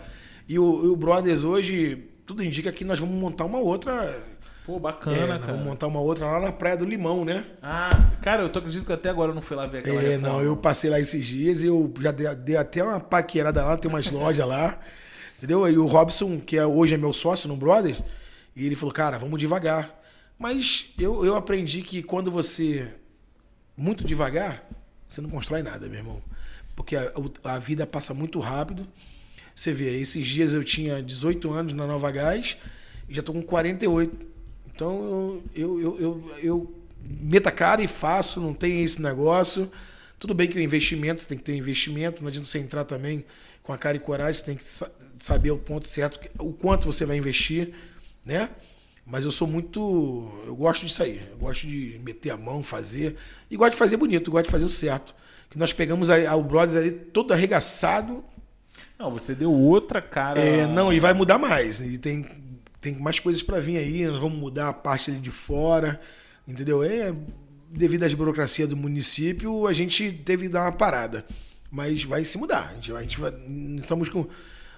[0.49, 4.23] E o, e o Brothers hoje, tudo indica que nós vamos montar uma outra.
[4.65, 5.53] Pô, É, bacana, nós cara.
[5.53, 7.45] vamos montar uma outra lá na Praia do Limão, né?
[7.61, 7.91] Ah,
[8.23, 10.29] cara, eu tô acredito que até agora eu não fui lá ver aquela É, reforma.
[10.29, 13.77] não, eu passei lá esses dias e eu já dei, dei até uma paquerada lá,
[13.77, 14.79] tem umas lojas lá.
[15.39, 15.69] Entendeu?
[15.69, 18.01] E o Robson, que é, hoje é meu sócio no Brothers,
[18.55, 20.01] e ele falou, cara, vamos devagar.
[20.39, 22.89] Mas eu, eu aprendi que quando você.
[23.77, 24.65] Muito devagar,
[25.09, 26.23] você não constrói nada, meu irmão.
[26.77, 27.11] Porque a,
[27.45, 28.87] a vida passa muito rápido.
[29.55, 32.57] Você vê, esses dias eu tinha 18 anos na Nova Gás
[33.09, 34.27] e já tô com 48.
[34.75, 36.75] Então eu, eu, eu, eu,
[37.21, 39.71] meto a cara e faço, não tem esse negócio.
[40.19, 43.25] Tudo bem que o investimento, você tem que ter investimento, não adianta você entrar também
[43.63, 46.87] com a cara e coragem, você tem que sa- saber o ponto certo, o quanto
[46.87, 47.73] você vai investir,
[48.25, 48.49] né?
[49.05, 50.43] Mas eu sou muito.
[50.47, 51.21] Eu gosto disso aí.
[51.31, 53.17] Eu gosto de meter a mão, fazer.
[53.51, 55.15] E gosto de fazer bonito, gosto de fazer o certo.
[55.51, 58.25] Que nós pegamos o Brothers ali todo arregaçado.
[59.03, 60.41] Não, você deu outra cara.
[60.41, 61.81] É, não, e vai mudar mais.
[61.81, 62.25] E tem,
[62.81, 64.05] tem mais coisas para vir aí.
[64.07, 66.01] Nós vamos mudar a parte ali de fora.
[66.47, 66.85] Entendeu?
[66.85, 67.13] É,
[67.69, 71.25] devido às burocracias do município, a gente teve que dar uma parada.
[71.71, 72.69] Mas vai se mudar.
[72.71, 73.33] A gente, a gente vai-
[73.81, 74.27] estamos com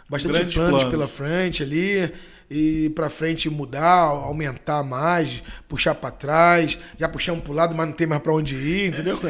[0.09, 0.91] bastante Grandes planos, planos.
[0.91, 2.11] pela frente ali.
[2.51, 7.95] e pra frente mudar, aumentar mais, puxar pra trás, já puxamos pro lado, mas não
[7.95, 9.19] tem mais pra onde ir, entendeu?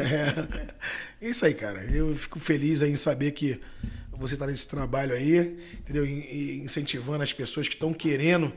[1.21, 1.27] É.
[1.29, 1.81] Isso aí, cara.
[1.85, 3.59] Eu fico feliz aí em saber que
[4.19, 6.05] você tá nesse trabalho aí, entendeu?
[6.05, 8.51] E- incentivando as pessoas que estão querendo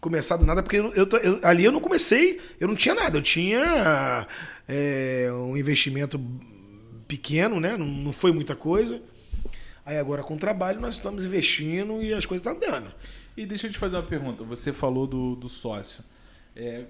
[0.00, 3.16] começar do nada, porque eu, eu eu- ali eu não comecei, eu não tinha nada,
[3.18, 4.26] eu tinha
[4.68, 6.20] é, um investimento
[7.08, 7.76] pequeno, né?
[7.76, 9.00] Não, não foi muita coisa.
[9.86, 12.92] Aí agora com o trabalho nós estamos investindo e as coisas estão dando.
[13.36, 14.44] E deixa eu te fazer uma pergunta.
[14.44, 16.02] Você falou do, do sócio.
[16.56, 16.84] É,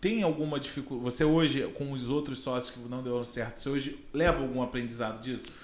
[0.00, 1.04] tem alguma dificuldade?
[1.04, 5.20] Você hoje, com os outros sócios que não deu certo, você hoje leva algum aprendizado
[5.20, 5.56] disso?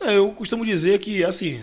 [0.00, 1.62] É, Eu costumo dizer que, assim,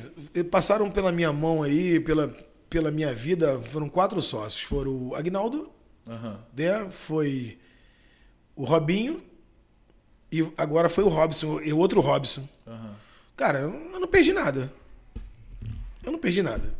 [0.52, 2.28] passaram pela minha mão aí, pela,
[2.70, 4.62] pela minha vida, foram quatro sócios.
[4.62, 5.70] Foram o Agnaldo,
[6.08, 6.40] Aham.
[6.56, 6.88] né?
[6.90, 7.58] foi
[8.56, 9.22] o Robinho
[10.32, 12.48] e agora foi o Robson, e o outro Robson.
[12.68, 12.96] Aham.
[13.36, 14.72] Cara, eu não perdi nada.
[16.04, 16.74] Eu não perdi nada.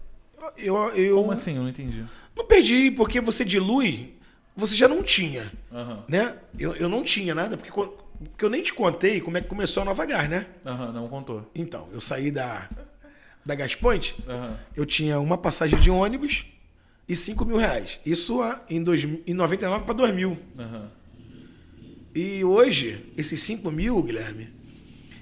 [0.58, 1.55] Eu, eu Como assim?
[1.55, 2.03] Eu não entendi.
[2.36, 4.14] não perdi porque você dilui,
[4.55, 6.03] você já não tinha, Aham.
[6.08, 6.36] né?
[6.58, 7.93] Eu, eu não tinha nada, porque, quando-
[8.24, 10.47] porque eu nem te contei como é que começou a Nova Gás, né?
[10.65, 11.49] Aham, não contou.
[11.53, 12.70] Então, eu saí da,
[13.45, 14.57] da Gas Point, Aham.
[14.76, 16.45] eu tinha uma passagem de ônibus
[17.07, 17.99] e 5 mil reais.
[18.05, 18.39] Isso
[18.70, 20.38] em, dois, em 99 para 2000.
[20.57, 20.91] Aham.
[22.15, 24.49] E hoje, esses 5 mil, Guilherme,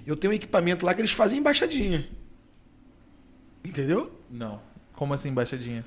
[0.07, 2.07] eu tenho um equipamento lá que eles fazem embaixadinha.
[3.63, 4.11] Entendeu?
[4.29, 4.61] Não.
[4.93, 5.83] Como assim, baixadinha?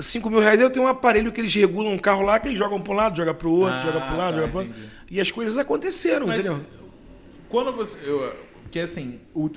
[0.00, 2.58] 5 mil reais eu tenho um aparelho que eles regulam um carro lá, que eles
[2.58, 4.48] jogam para um lado, joga para o outro, Ah, joga para um lado, tá, joga
[4.52, 4.74] para outro.
[5.10, 6.64] E as coisas aconteceram, Mas entendeu?
[7.48, 7.98] quando você.
[8.08, 9.48] Eu, porque assim, o,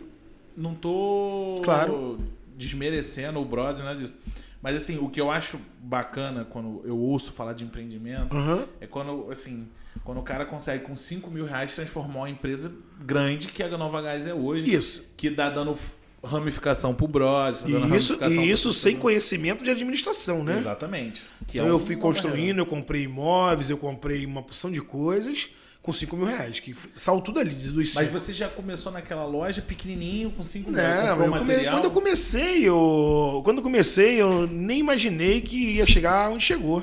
[0.56, 2.18] não tô Claro.
[2.58, 4.18] desmerecendo o brother, nada disso.
[4.62, 8.66] Mas assim, o que eu acho bacana quando eu ouço falar de empreendimento Aham.
[8.80, 9.68] é quando, assim,
[10.04, 14.02] quando o cara consegue com 5 mil reais transformar uma empresa grande que a Nova
[14.02, 14.72] Gás é hoje.
[14.74, 15.04] Isso.
[15.18, 15.76] Que dá dando
[16.24, 20.57] ramificação pro dando E isso, e isso sem conhecimento de administração, né?
[20.57, 21.24] Exatamente.
[21.47, 25.49] Que Então é eu fui construindo, eu comprei imóveis, eu comprei uma porção de coisas
[25.82, 29.63] com 5 mil reais, que saiu tudo ali, dos Mas você já começou naquela loja
[29.63, 30.80] pequenininho com 5 mil
[31.26, 31.74] eu come- material?
[31.76, 36.82] quando eu comecei, eu, quando eu comecei, eu nem imaginei que ia chegar onde chegou.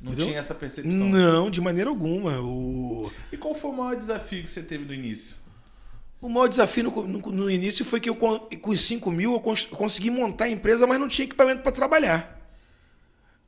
[0.00, 0.26] Não entendeu?
[0.28, 0.92] tinha essa percepção.
[1.08, 2.40] Não, de maneira alguma.
[2.40, 5.34] O, E qual foi o maior desafio que você teve no início?
[6.20, 9.40] O maior desafio no, no- no início foi que eu, com os 5 mil eu
[9.40, 12.36] cons- consegui montar a empresa, mas não tinha equipamento para trabalhar.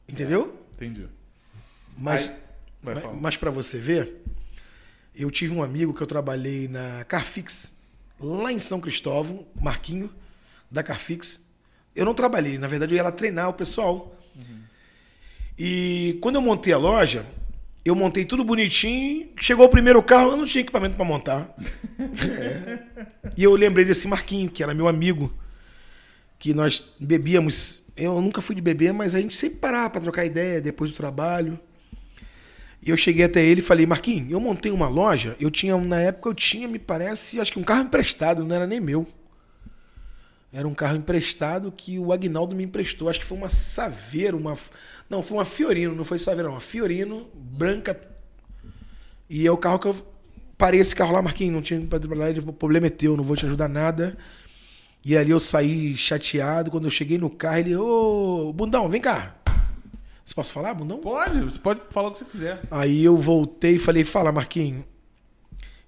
[0.09, 0.59] Entendeu?
[0.75, 1.07] Entendi.
[1.97, 2.35] Mas, Aí-
[2.83, 4.23] mas, mas para você ver,
[5.15, 7.73] eu tive um amigo que eu trabalhei na Carfix,
[8.19, 10.13] lá em São Cristóvão, Marquinho,
[10.71, 11.41] da Carfix.
[11.95, 14.17] Eu não trabalhei, na verdade eu ia lá treinar o pessoal.
[15.59, 17.27] E quando eu montei a loja,
[17.85, 19.29] eu montei tudo bonitinho.
[19.41, 21.55] Chegou o primeiro carro, eu não tinha equipamento para montar.
[21.99, 22.81] É.
[23.37, 25.33] E eu lembrei desse Marquinho, que era meu amigo,
[26.39, 27.83] que nós bebíamos.
[27.97, 30.97] Eu nunca fui de beber, mas a gente sempre parava para trocar ideia depois do
[30.97, 31.59] trabalho.
[32.83, 36.01] E eu cheguei até ele e falei, Marquinhos, eu montei uma loja, eu tinha, na
[36.01, 39.07] época eu tinha, me parece, acho que um carro emprestado, não era nem meu.
[40.53, 43.09] Era um carro emprestado que o Agnaldo me emprestou.
[43.09, 44.59] Acho que foi uma Saveiro, uma.
[45.11, 46.55] Não, foi uma Fiorino, não foi Saveiro, não.
[46.55, 48.01] Uma Fiorino, branca.
[49.29, 49.97] E é o carro que eu.
[50.57, 53.25] Parei esse carro lá, Marquinhos, não tinha para trabalhar, ele, o problema é teu, não
[53.25, 54.17] vou te ajudar nada.
[55.05, 56.71] E ali eu saí chateado.
[56.71, 59.37] Quando eu cheguei no carro, ele, ô, Bundão, vem cá.
[60.23, 60.99] Você posso falar, Bundão?
[60.99, 62.61] Pode, você pode falar o que você quiser.
[62.71, 64.85] Aí eu voltei e falei, fala, Marquinhos.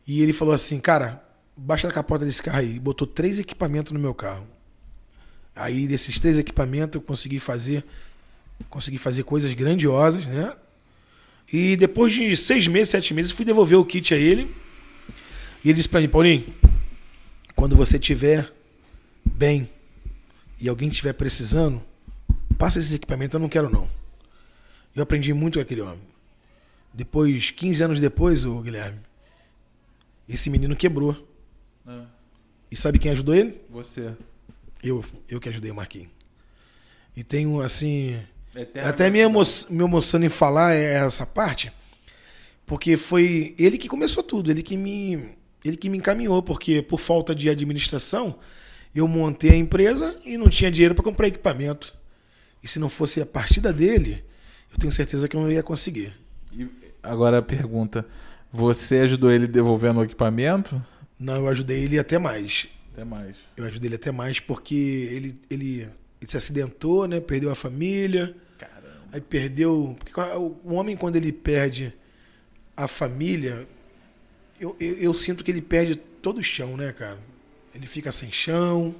[0.06, 1.22] E ele falou assim, cara,
[1.56, 2.76] baixa a capota desse carro aí.
[2.76, 4.46] E botou três equipamentos no meu carro.
[5.54, 7.84] Aí desses três equipamentos eu consegui fazer,
[8.70, 10.54] consegui fazer coisas grandiosas, né?
[11.52, 14.54] E depois de seis meses, sete meses, fui devolver o kit a ele.
[15.64, 16.44] E ele disse pra mim, Paulinho,
[17.54, 18.50] quando você tiver
[19.24, 19.68] bem
[20.58, 21.82] e alguém estiver precisando,
[22.58, 23.88] passa esses equipamentos, eu não quero não.
[24.94, 26.00] Eu aprendi muito com aquele homem.
[26.94, 28.98] Depois, 15 anos depois, o Guilherme,
[30.28, 31.16] esse menino quebrou.
[31.86, 32.04] Ah,
[32.70, 33.60] E sabe quem ajudou ele?
[33.70, 34.12] você.
[34.82, 36.10] Eu, eu que ajudei o Marquinhos.
[37.16, 38.20] E tenho, assim.
[38.84, 41.72] Até me, emo me emocionando em falar é essa parte,
[42.66, 47.00] porque foi ele que começou tudo, ele que me, ele que me encaminhou, porque por
[47.00, 48.38] falta de administração,
[48.94, 51.94] eu montei a empresa e não tinha dinheiro para comprar equipamento.
[52.62, 54.22] E se não fosse a partida dele,
[54.70, 56.12] eu tenho certeza que eu não ia conseguir.
[56.52, 56.68] E
[57.02, 58.06] agora a pergunta:
[58.52, 60.80] você ajudou ele devolvendo o equipamento?
[61.18, 62.68] Não, eu ajudei ele até mais.
[62.92, 63.36] Até mais.
[63.56, 65.88] Eu ajudei ele até mais porque ele, ele,
[66.22, 67.20] ele se acidentou, né?
[67.20, 68.34] Perdeu a família.
[68.56, 69.08] Caramba.
[69.12, 69.96] Aí perdeu.
[69.98, 71.92] Porque o homem, quando ele perde
[72.76, 73.66] a família,
[74.60, 77.18] eu, eu, eu sinto que ele perde todo o chão, né, cara?
[77.74, 78.94] Ele fica sem chão.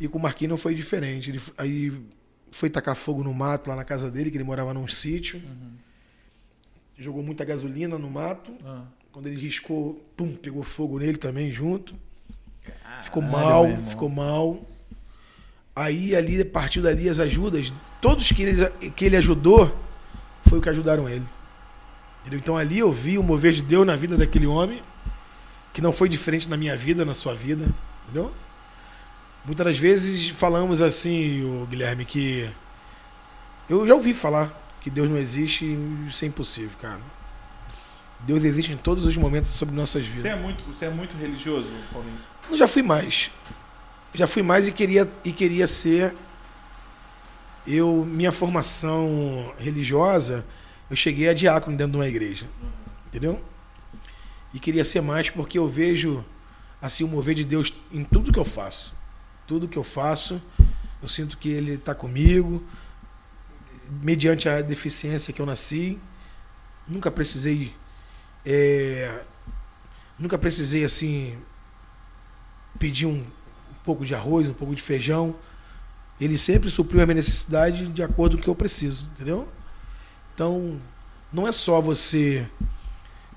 [0.00, 1.30] E com o Marquinhos não foi diferente.
[1.30, 1.92] Ele, aí
[2.50, 5.42] foi tacar fogo no mato lá na casa dele, que ele morava num sítio.
[5.44, 5.72] Uhum.
[6.96, 8.50] Jogou muita gasolina no mato.
[8.64, 8.84] Ah.
[9.12, 11.94] Quando ele riscou, pum, pegou fogo nele também junto.
[13.02, 13.90] Ficou Caralho, mal, meu irmão.
[13.90, 14.73] ficou mal.
[15.76, 19.76] Aí ali, a partir dali, as ajudas, todos que ele, que ele ajudou,
[20.48, 21.24] foi o que ajudaram ele.
[22.20, 22.38] Entendeu?
[22.38, 24.82] Então ali eu vi o mover de Deus na vida daquele homem,
[25.72, 27.66] que não foi diferente na minha vida, na sua vida.
[28.04, 28.32] Entendeu?
[29.44, 32.48] Muitas das vezes falamos assim, o Guilherme, que
[33.68, 37.00] eu já ouvi falar que Deus não existe e isso é impossível, cara.
[38.20, 40.20] Deus existe em todos os momentos sobre nossas vidas.
[40.20, 42.16] Você é muito, você é muito religioso, Paulinho?
[42.50, 43.30] Eu já fui mais.
[44.14, 46.14] Já fui mais e queria, e queria ser.
[47.66, 50.46] Eu, minha formação religiosa,
[50.88, 52.46] eu cheguei a diácono dentro de uma igreja.
[53.08, 53.42] Entendeu?
[54.52, 56.24] E queria ser mais porque eu vejo
[56.80, 58.94] assim o mover de Deus em tudo que eu faço.
[59.48, 60.40] Tudo que eu faço,
[61.02, 62.62] eu sinto que Ele está comigo,
[64.00, 65.98] mediante a deficiência que eu nasci.
[66.86, 67.74] Nunca precisei.
[68.46, 69.24] é,
[70.16, 71.36] nunca precisei assim
[72.78, 73.24] pedir um,
[73.84, 75.36] um pouco de arroz, um pouco de feijão.
[76.18, 79.46] Ele sempre supriu a minha necessidade de acordo com o que eu preciso, entendeu?
[80.34, 80.80] Então,
[81.30, 82.48] não é só você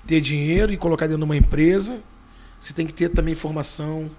[0.06, 2.00] ter dinheiro e colocar dentro de uma empresa,
[2.58, 4.10] você tem que ter também formação,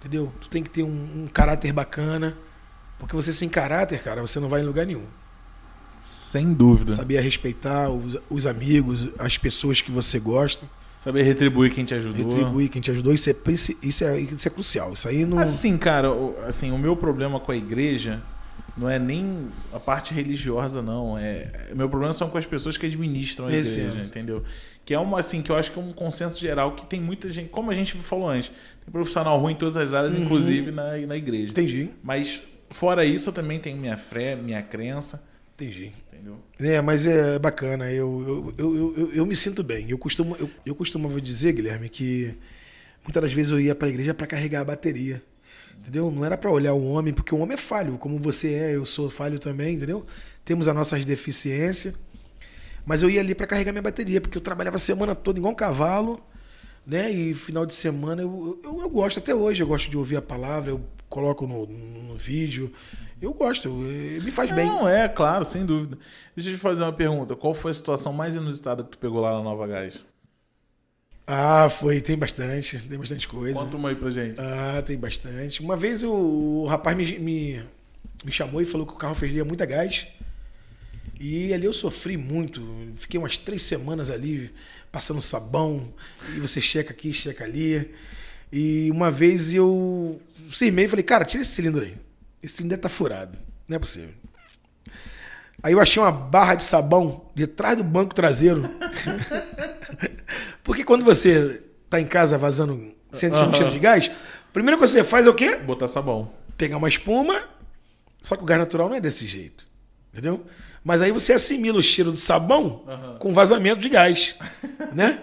[0.00, 0.32] entendeu?
[0.40, 2.36] Tu tem que ter um, um caráter bacana,
[2.98, 5.06] porque você sem caráter, cara, você não vai em lugar nenhum.
[5.96, 6.94] Sem dúvida.
[6.94, 10.68] Saber respeitar os, os amigos, as pessoas que você gosta,
[11.08, 12.28] Saber retribuir quem te ajudou.
[12.28, 13.34] retribuir quem te ajudou, isso é,
[13.82, 14.92] isso é, isso é crucial.
[14.92, 15.38] Isso aí não.
[15.38, 18.20] Assim, cara, o, assim, o meu problema com a igreja
[18.76, 21.16] não é nem a parte religiosa, não.
[21.16, 24.44] É, meu problema são com as pessoas que administram a Esse, igreja, entendeu?
[24.84, 27.32] Que é uma, assim, que eu acho que é um consenso geral que tem muita
[27.32, 28.50] gente, como a gente falou antes,
[28.84, 30.24] tem profissional ruim em todas as áreas, Uhum.
[30.24, 31.52] inclusive na, na igreja.
[31.52, 35.26] Entendi, Mas fora isso, eu também tenho minha fé, minha crença,
[35.58, 35.92] entendi.
[36.12, 36.38] entendeu?
[36.58, 37.90] É, mas é bacana.
[37.90, 39.90] Eu, eu, eu, eu, eu me sinto bem.
[39.90, 42.34] Eu costumo, eu, eu costumava dizer, Guilherme, que
[43.02, 45.22] muitas das vezes eu ia para a igreja para carregar a bateria.
[45.80, 46.10] Entendeu?
[46.10, 48.84] Não era para olhar o homem, porque o homem é falho, como você é, eu
[48.84, 50.04] sou falho também, entendeu?
[50.44, 51.94] Temos as nossas deficiências.
[52.84, 55.52] Mas eu ia ali para carregar minha bateria, porque eu trabalhava a semana toda igual
[55.52, 56.20] um cavalo,
[56.86, 57.10] né?
[57.10, 60.22] E final de semana eu, eu, eu gosto, até hoje eu gosto de ouvir a
[60.22, 62.72] palavra, eu coloco no, no, no vídeo.
[63.20, 64.66] Eu gosto, eu- me faz bem.
[64.66, 65.98] Não, é, claro, sem dúvida.
[66.36, 67.34] Deixa eu te fazer uma pergunta.
[67.34, 69.98] Qual foi a situação mais inusitada que tu pegou lá na Nova Gás?
[71.26, 73.58] Ah, foi, tem bastante, tem bastante coisa.
[73.60, 74.40] Conta uma aí pra gente.
[74.40, 75.60] Ah, tem bastante.
[75.60, 77.62] Uma vez o, o rapaz me, me,
[78.24, 80.06] me chamou e falou que o carro feria muita gás.
[81.20, 82.62] E ali eu sofri muito.
[82.94, 84.50] Fiquei umas três semanas ali
[84.90, 85.92] passando sabão.
[86.34, 87.90] E você checa aqui, checa ali.
[88.50, 90.18] E uma vez eu
[90.50, 91.94] cismei e falei, cara, tira esse cilindro aí.
[92.42, 93.38] Esse deve tá furado.
[93.66, 94.14] Não é possível.
[95.62, 98.62] Aí eu achei uma barra de sabão de trás do banco traseiro.
[100.62, 103.54] Porque quando você tá em casa vazando, sentindo Aham.
[103.54, 105.56] cheiro de gás, a primeira coisa que você faz é o quê?
[105.56, 106.30] Botar sabão.
[106.56, 107.42] Pegar uma espuma,
[108.22, 109.64] só que o gás natural não é desse jeito.
[110.12, 110.44] Entendeu?
[110.84, 113.16] Mas aí você assimila o cheiro do sabão Aham.
[113.18, 114.36] com vazamento de gás.
[114.92, 115.20] né?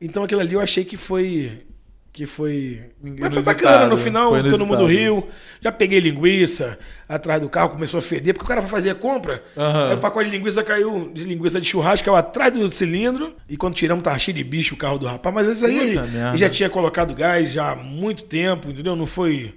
[0.00, 1.66] Então aquilo ali eu achei que foi.
[2.14, 2.80] Que foi.
[3.02, 3.88] Mas foi bacana.
[3.88, 5.28] No final, foi todo mundo riu.
[5.60, 6.78] Já peguei linguiça
[7.08, 9.42] atrás do carro, começou a feder, porque o cara vai fazer a compra.
[9.56, 9.88] Aham.
[9.88, 13.34] Aí o pacote de linguiça caiu, de linguiça de churrasco, caiu atrás do cilindro.
[13.48, 15.34] E quando tiramos, tava cheio de bicho o carro do rapaz.
[15.34, 18.94] Mas isso aí, ele já tinha colocado gás já há muito tempo, entendeu?
[18.94, 19.52] Não foi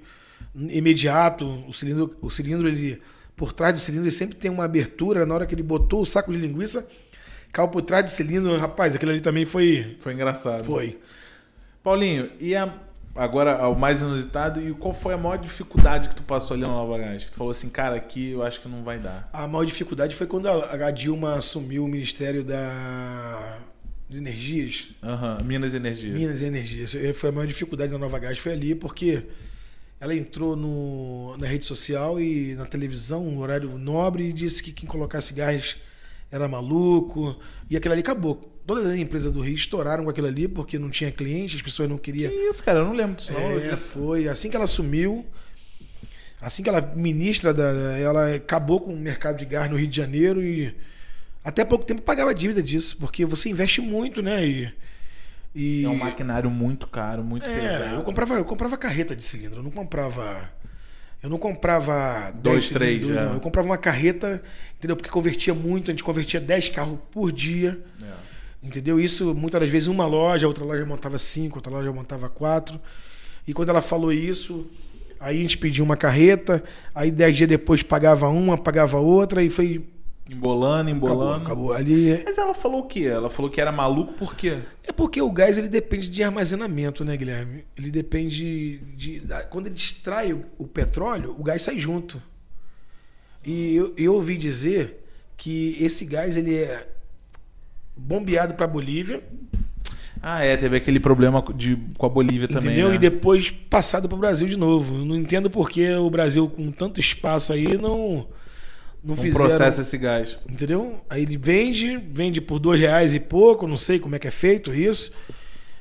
[0.56, 1.46] imediato.
[1.68, 3.00] O cilindro, o cilindro ele,
[3.36, 5.28] por trás do cilindro, ele sempre tem uma abertura.
[5.28, 6.88] Na hora que ele botou o saco de linguiça,
[7.52, 8.58] caiu por trás do cilindro.
[8.58, 9.96] Rapaz, aquilo ali também foi.
[10.00, 10.64] Foi engraçado.
[10.64, 10.98] Foi.
[11.92, 12.74] Paulinho, e a-
[13.16, 16.68] agora o mais inusitado, e qual foi a maior dificuldade que tu passou ali na
[16.68, 17.24] Nova Gás?
[17.24, 19.30] Que tu falou assim, cara, aqui eu acho que não vai dar.
[19.32, 23.58] A maior dificuldade foi quando a, a Dilma assumiu o Ministério da
[24.10, 24.90] de Energias.
[25.02, 26.14] Aham, Minas e Energia.
[26.14, 26.94] Minas e Energias.
[27.16, 29.26] Foi a maior dificuldade da Nova Gás, foi ali, porque
[29.98, 34.74] ela entrou no, na rede social e na televisão, um horário nobre, e disse que
[34.74, 35.78] quem colocasse gás
[36.30, 37.40] era maluco.
[37.70, 38.57] E aquilo ali acabou.
[38.68, 41.90] Todas as empresas do Rio estouraram com aquilo ali, porque não tinha cliente, as pessoas
[41.90, 42.30] não queriam.
[42.30, 42.80] Que isso, cara?
[42.80, 43.58] Eu não lembro disso, não.
[43.58, 44.28] É, foi.
[44.28, 45.26] Assim que ela assumiu,
[46.42, 47.64] assim que ela ministra, da,
[47.98, 50.76] ela acabou com o mercado de gás no Rio de Janeiro e
[51.46, 54.46] até pouco tempo pagava dívida disso, porque você investe muito, né?
[54.46, 54.74] E,
[55.56, 57.96] e É um maquinário muito caro, muito é, pesado.
[57.96, 60.52] eu comprava, eu comprava carreta de cilindro, eu não comprava.
[61.24, 63.26] Eu não comprava Dois, 10 três, cilindros, é.
[63.28, 63.36] não.
[63.36, 64.44] Eu comprava uma carreta,
[64.78, 64.98] entendeu?
[64.98, 67.82] Porque convertia muito, a gente convertia 10 carros por dia.
[68.04, 68.27] É.
[68.68, 69.00] Entendeu?
[69.00, 72.80] Isso muitas das vezes uma loja, outra loja montava cinco, outra loja montava quatro.
[73.48, 74.68] E quando ela falou isso,
[75.20, 76.64] Aí a gente pedia uma carreta,
[76.94, 79.84] aí dez dias depois pagava uma, pagava outra, e foi.
[80.30, 81.46] Embolando, Acabou, embolando.
[81.46, 81.74] acabou.
[81.74, 82.22] Ali.
[82.24, 83.06] Mas ela falou o quê?
[83.06, 84.60] Ela falou que era maluco por quê?
[84.84, 87.64] É porque o gás ele depende de armazenamento, né, Guilherme?
[87.78, 89.24] Ele depende de.
[89.50, 92.22] Quando ele extrai o, o petróleo, o gás sai junto.
[93.46, 95.06] E eu, eu ouvi dizer
[95.38, 96.90] que esse gás ele é
[97.98, 99.22] bombeado para Bolívia,
[100.22, 102.72] Ah, é, teve aquele problema de, com a Bolívia também.
[102.72, 102.90] entendeu?
[102.90, 102.96] né?
[102.96, 104.96] E depois passado para o Brasil de novo.
[104.96, 108.28] Eu não entendo por que o Brasil, com tanto espaço aí, não.
[109.04, 109.46] Não Um fizeram.
[109.46, 110.38] processo esse gás.
[110.50, 111.00] Entendeu?
[111.10, 114.32] Aí ele vende, vende por dois reais e pouco, não sei como é que é
[114.32, 115.12] feito isso.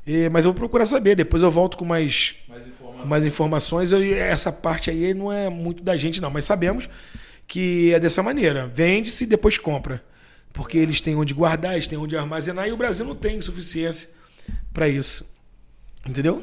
[0.07, 1.15] E- mas eu vou procurar saber.
[1.17, 3.07] Depois eu volto com mais, Mais com informação.
[3.07, 3.91] mais informações.
[3.93, 6.31] Eu- essa parte aí não é muito da gente, não.
[6.31, 6.89] Mas sabemos
[7.49, 8.71] que é dessa maneira.
[8.73, 10.05] Vende-se e depois compra.
[10.57, 14.09] Porque eles têm onde guardar, eles têm onde armazenar e o Brasil não tem suficiência
[14.73, 15.25] para isso.
[16.05, 16.43] Entendeu?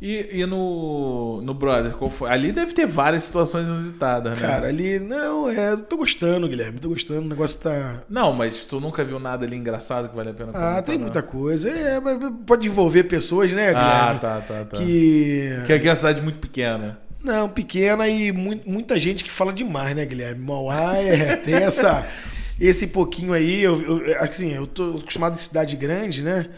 [0.00, 2.30] E, e no, no Brother, qual foi?
[2.30, 4.46] Ali deve ter várias situações inusitadas, né?
[4.46, 5.00] Cara, ali.
[5.00, 5.76] Não, é.
[5.76, 6.78] Tô gostando, Guilherme.
[6.78, 7.22] Tô gostando.
[7.22, 8.04] O negócio tá.
[8.08, 10.94] Não, mas tu nunca viu nada ali engraçado que vale a pena Ah, comentar, tem
[10.96, 11.02] não?
[11.04, 11.68] muita coisa.
[11.70, 12.16] É, mas
[12.46, 13.80] pode envolver pessoas, né, Guilherme?
[13.90, 14.76] Ah, tá, tá, tá.
[14.76, 15.48] Que.
[15.66, 17.00] Que aqui é uma cidade muito pequena.
[17.24, 20.44] Não, pequena e mu- muita gente que fala demais, né, Guilherme?
[20.44, 22.06] Mauá é, tem essa,
[22.60, 23.62] esse pouquinho aí.
[23.62, 26.48] Eu, eu- assim, eu tô acostumado em cidade grande, né?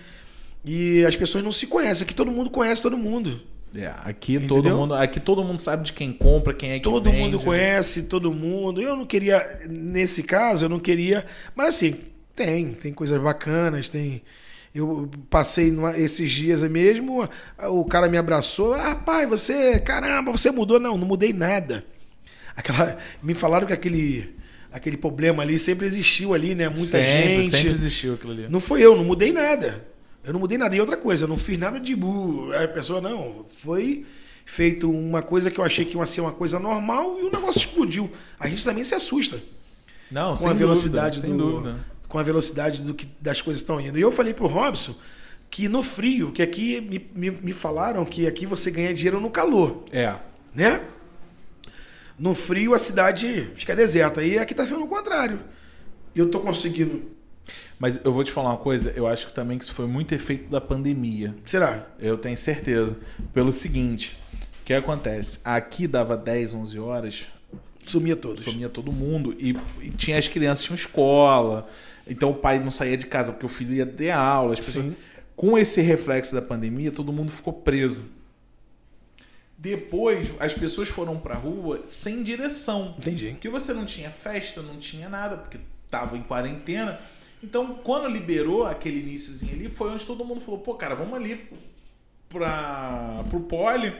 [0.64, 2.04] E as pessoas não se conhecem.
[2.04, 3.40] Aqui todo mundo conhece todo mundo.
[3.74, 4.56] É, aqui Entendeu?
[4.62, 7.18] todo mundo, aqui todo mundo sabe de quem compra, quem é que Todo vende.
[7.22, 8.82] mundo conhece todo mundo.
[8.82, 11.24] Eu não queria, nesse caso, eu não queria.
[11.54, 11.96] Mas assim,
[12.34, 14.22] tem, tem coisas bacanas, tem.
[14.74, 17.28] Eu passei numa- esses dias mesmo,
[17.70, 18.74] o cara me abraçou.
[18.74, 20.78] Ah, pai, você, caramba, você mudou.
[20.80, 21.84] Não, não mudei nada.
[22.56, 24.34] Aquela, me falaram que aquele,
[24.72, 26.68] aquele problema ali sempre existiu ali, né?
[26.68, 27.50] Muita sempre, gente.
[27.50, 28.48] sempre existiu aquilo ali.
[28.48, 29.84] Não foi eu, não mudei nada.
[30.22, 30.74] Eu não mudei nada.
[30.76, 32.52] E outra coisa, eu não fiz nada de burro.
[32.54, 34.04] A pessoa, não, foi
[34.44, 37.60] feito uma coisa que eu achei que ia ser uma coisa normal e o negócio
[37.60, 38.10] explodiu.
[38.38, 39.40] A gente também se assusta
[40.10, 41.86] Não, com sem a velocidade dúvida, sem do, dúvida.
[42.08, 43.96] com a velocidade do que das coisas estão indo.
[43.98, 44.94] E eu falei pro Robson
[45.48, 49.30] que no frio, que aqui me, me, me falaram que aqui você ganha dinheiro no
[49.30, 50.14] calor, É.
[50.54, 50.80] né?
[52.20, 54.22] No frio a cidade fica deserta.
[54.22, 55.40] E aqui tá sendo o contrário.
[56.14, 57.10] Eu tô conseguindo.
[57.78, 60.14] Mas eu vou te falar uma coisa, eu acho que também que isso foi muito
[60.14, 61.34] efeito da pandemia.
[61.46, 61.86] Será?
[61.98, 62.94] Eu tenho certeza.
[63.32, 64.18] Pelo seguinte,
[64.60, 65.38] o que acontece?
[65.42, 67.28] Aqui dava 10, 11 horas,
[67.86, 68.42] Sumia todos.
[68.44, 71.66] sumia todo mundo e, e tinha as crianças tinham escola.
[72.06, 74.52] Então o pai não saía de casa porque o filho ia ter aula.
[74.52, 74.92] As pessoas...
[75.34, 78.04] Com esse reflexo da pandemia, todo mundo ficou preso.
[79.62, 82.94] Depois, as pessoas foram pra rua sem direção.
[82.96, 83.32] Entendi.
[83.32, 85.58] Porque você não tinha festa, não tinha nada, porque
[85.90, 86.98] tava em quarentena.
[87.44, 91.46] Então, quando liberou aquele iníciozinho ali, foi onde todo mundo falou, pô, cara, vamos ali
[92.26, 93.94] pra, pro pole,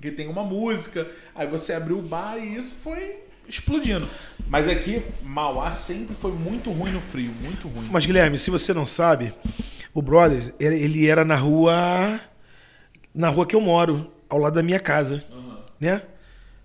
[0.00, 1.06] que tem uma música.
[1.34, 4.08] Aí você abriu o bar e isso foi explodindo.
[4.48, 7.86] Mas aqui, Mauá sempre foi muito ruim no frio, muito ruim.
[7.90, 9.34] Mas, Guilherme, se você não sabe,
[9.92, 12.18] o Brothers, ele ele era na rua.
[13.14, 15.22] Na rua que eu moro, ao lado da minha casa.
[15.78, 16.02] Né?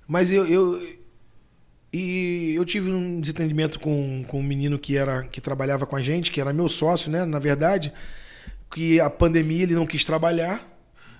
[0.08, 0.46] Mas eu.
[0.48, 1.06] eu
[1.92, 6.02] e eu tive um desentendimento com, com um menino que era que trabalhava com a
[6.02, 7.24] gente, que era meu sócio, né?
[7.24, 7.94] Na verdade,
[8.70, 10.76] que a pandemia ele não quis trabalhar.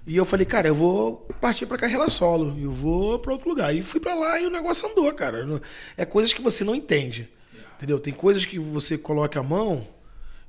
[0.06, 3.74] E eu falei, cara, eu vou partir para carreira solo, eu vou para outro lugar.
[3.74, 5.62] E fui para lá e o negócio andou, cara.
[5.96, 7.30] É coisas que você não entende.
[7.78, 7.98] Entendeu?
[7.98, 9.88] Tem coisas que você coloca a mão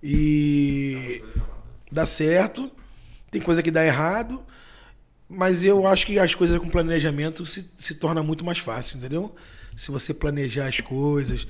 [0.02, 1.22] e
[1.90, 2.70] dá certo,
[3.30, 4.42] tem coisa que dá errado,
[5.28, 9.34] mas eu acho que as coisas com planejamento se, se torna muito mais fácil, entendeu?
[9.76, 11.46] Se você planejar as coisas,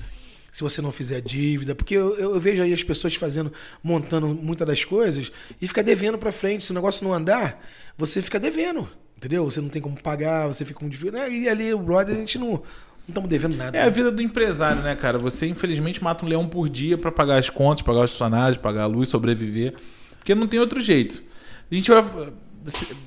[0.51, 4.67] se você não fizer dívida, porque eu, eu vejo aí as pessoas fazendo, montando muitas
[4.67, 5.31] das coisas
[5.61, 6.63] e fica devendo para frente.
[6.63, 7.63] Se o negócio não andar,
[7.97, 9.45] você fica devendo, entendeu?
[9.45, 11.27] Você não tem como pagar, você fica com dívida.
[11.29, 12.63] E ali o brother a gente não
[13.07, 13.77] não estamos devendo nada.
[13.77, 15.17] É a vida do empresário, né, cara?
[15.17, 18.83] Você, infelizmente, mata um leão por dia pra pagar as contas, pagar os funcionários, pagar
[18.83, 19.75] a luz, sobreviver.
[20.17, 21.23] Porque não tem outro jeito.
[21.71, 22.03] A gente vai.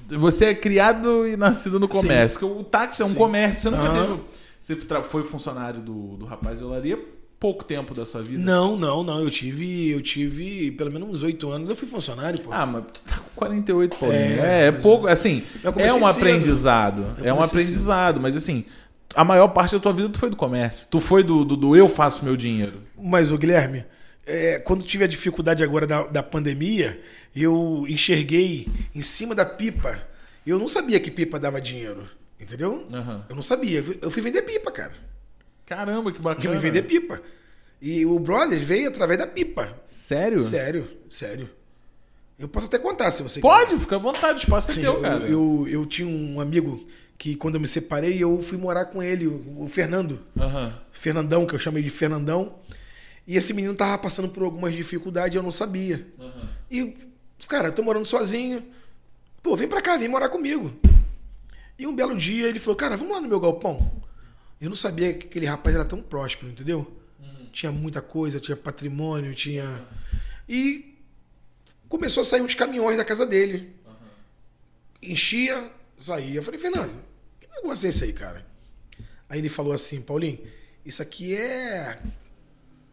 [0.08, 2.46] Você é criado e nascido no comércio.
[2.58, 3.14] O táxi é um Sim.
[3.14, 3.70] comércio.
[3.70, 4.20] Você nunca teve.
[4.58, 6.98] Você foi funcionário do, do rapaz de olaria
[7.40, 8.38] pouco tempo da sua vida.
[8.38, 9.20] Não, não, não.
[9.20, 11.70] Eu tive, eu tive pelo menos uns oito anos.
[11.70, 12.52] Eu fui funcionário, pô.
[12.52, 14.20] Ah, mas tu tá com 48, Paulinho.
[14.20, 15.06] É, É, é pouco.
[15.06, 16.04] Assim, é um cedo.
[16.06, 17.06] aprendizado.
[17.22, 18.20] É um aprendizado.
[18.20, 18.66] Mas assim,
[19.14, 20.86] a maior parte da tua vida tu foi do comércio.
[20.90, 22.82] Tu foi do, do, do eu faço meu dinheiro.
[23.02, 23.86] Mas, o Guilherme,
[24.26, 27.00] é, quando tive a dificuldade agora da, da pandemia,
[27.34, 30.00] eu enxerguei em cima da pipa.
[30.46, 32.08] Eu não sabia que pipa dava dinheiro.
[32.38, 32.86] Entendeu?
[32.92, 33.26] Aham.
[33.28, 33.78] Eu não sabia.
[33.78, 34.92] Eu fui- Eu vender pipa, cara.
[35.66, 36.48] Caramba, que Eu bacana.
[36.48, 37.20] fui vender pipa.
[37.80, 39.74] E o Brothers veio através da pipa.
[39.84, 40.40] Sério?
[40.40, 41.48] Sério, sério.
[42.38, 44.86] Eu posso até contar se você Pode, fica à vontade, o espaço é quiser.
[44.86, 45.28] teu, eu, cara.
[45.28, 46.86] eu, eu tinha um amigo
[47.18, 50.20] que quando eu me separei, eu fui morar com ele, o, o Fernando.
[50.38, 50.74] Aham.
[50.90, 52.58] Fernandão, que eu chamei de Fernandão.
[53.26, 56.06] E esse menino tava passando por algumas dificuldades e eu não sabia.
[56.18, 56.48] Aham.
[56.70, 56.96] E,
[57.48, 58.62] cara, eu tô morando sozinho.
[59.42, 60.72] Pô, vem pra cá, vem morar comigo.
[61.78, 63.90] E um belo dia ele falou, cara, vamos lá no meu galpão.
[64.60, 66.96] Eu não sabia que aquele rapaz era tão próspero, entendeu?
[67.52, 69.86] Tinha muita coisa, tinha patrimônio, tinha.
[70.48, 70.94] E
[71.88, 73.74] começou a sair uns caminhões da casa dele.
[75.02, 76.36] Enchia, saía.
[76.36, 76.92] Eu falei, Fernando,
[77.40, 78.46] que negócio é esse aí, cara?
[79.28, 80.38] Aí ele falou assim, Paulinho,
[80.84, 81.98] isso aqui é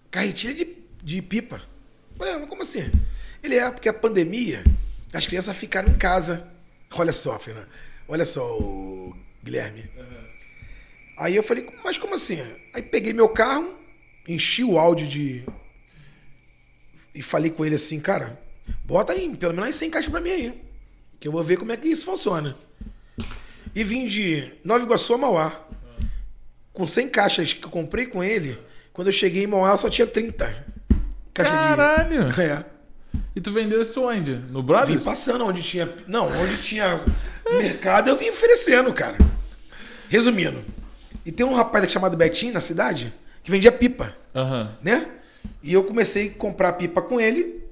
[0.09, 1.57] carretilha de, de pipa.
[2.11, 2.89] Eu falei, "Ah, mas como assim?
[3.43, 4.63] Ele é porque a pandemia,
[5.13, 6.47] as crianças ficaram em casa.
[6.91, 7.67] Olha só, Fernando.
[8.07, 9.89] Olha só, o Guilherme.
[11.17, 12.39] Aí eu falei, mas como assim?
[12.73, 13.75] Aí peguei meu carro,
[14.27, 15.43] enchi o áudio de.
[17.13, 18.39] E falei com ele assim, cara,
[18.85, 20.61] bota aí, pelo menos 100 caixas pra mim aí.
[21.19, 22.55] Que eu vou ver como é que isso funciona.
[23.73, 25.67] E vim de Nova Iguaçu a Mauá.
[26.71, 28.59] Com 100 caixas que eu comprei com ele.
[28.93, 30.65] Quando eu cheguei em Mauá, só tinha 30
[31.33, 32.31] caixas Caralho!
[32.31, 32.41] de.
[32.41, 32.65] É.
[33.37, 34.33] E tu vendeu isso onde?
[34.33, 35.03] No Vim Brothers?
[35.03, 35.87] passando onde tinha.
[36.07, 37.05] Não, onde tinha
[37.51, 39.15] mercado, eu vim oferecendo, cara.
[40.09, 40.65] Resumindo.
[41.23, 44.75] E tem um rapaz chamado Betinho na cidade que vendia pipa, Aham.
[44.81, 45.07] né?
[45.61, 47.63] E eu comecei a comprar pipa com ele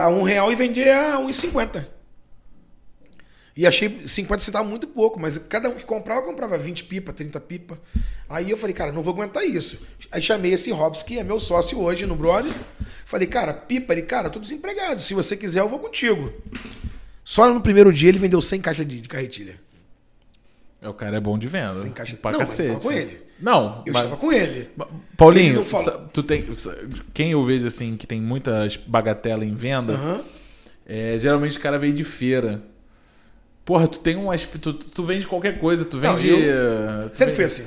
[0.00, 1.86] a um real e vender a 1,50.
[3.54, 7.38] E achei 50 centavos muito pouco, mas cada um que comprava, comprava 20 pipa, 30
[7.40, 7.78] pipa.
[8.26, 9.78] Aí eu falei, cara, não vou aguentar isso.
[10.10, 12.54] Aí chamei esse Robson, que é meu sócio hoje no Brother.
[13.08, 15.00] Falei, cara, pipa, ele, cara, tô desempregado.
[15.00, 16.32] Se você quiser, eu vou contigo.
[17.24, 19.60] Só no primeiro dia ele vendeu 100 caixas de, de carretilha.
[20.82, 21.74] É, O cara é bom de venda.
[21.80, 22.68] Sem caixa- Pra Não, mas cacete.
[22.70, 23.20] eu tava com ele.
[23.40, 24.58] Não, Eu mas- estava com ele.
[24.58, 24.70] Ele
[25.16, 26.44] Paulinho, não fala- sa- tu tem.
[27.14, 30.24] Quem eu vejo assim que tem muitas bagatelas em venda, Aham.
[30.84, 32.60] é, geralmente o cara veio de feira.
[33.64, 34.28] Porra, tu tem um.
[34.60, 36.28] Tu, tu vende qualquer coisa, tu Não, vende.
[36.28, 37.64] eu- eh, tu Sempre vende- foi assim.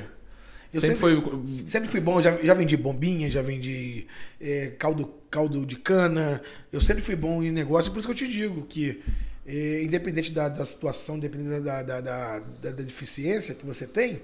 [0.72, 1.66] Eu Sempre, sempre, foi.
[1.66, 4.06] sempre fui bom, já, já vendi bombinha, já vendi
[4.40, 6.40] eh, caldo, caldo de cana.
[6.72, 9.02] Eu sempre fui bom em negócio, por isso que eu te digo que,
[9.44, 14.20] eh, independente da, da situação, independente da, da, da, da- deficiência que você tem,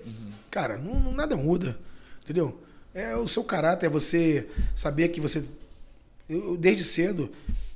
[0.48, 1.76] cara, não, não- nada muda.
[2.24, 2.60] Entendeu?
[2.94, 5.42] É o seu caráter, é você saber que você.
[6.28, 7.30] Eu, desde cedo,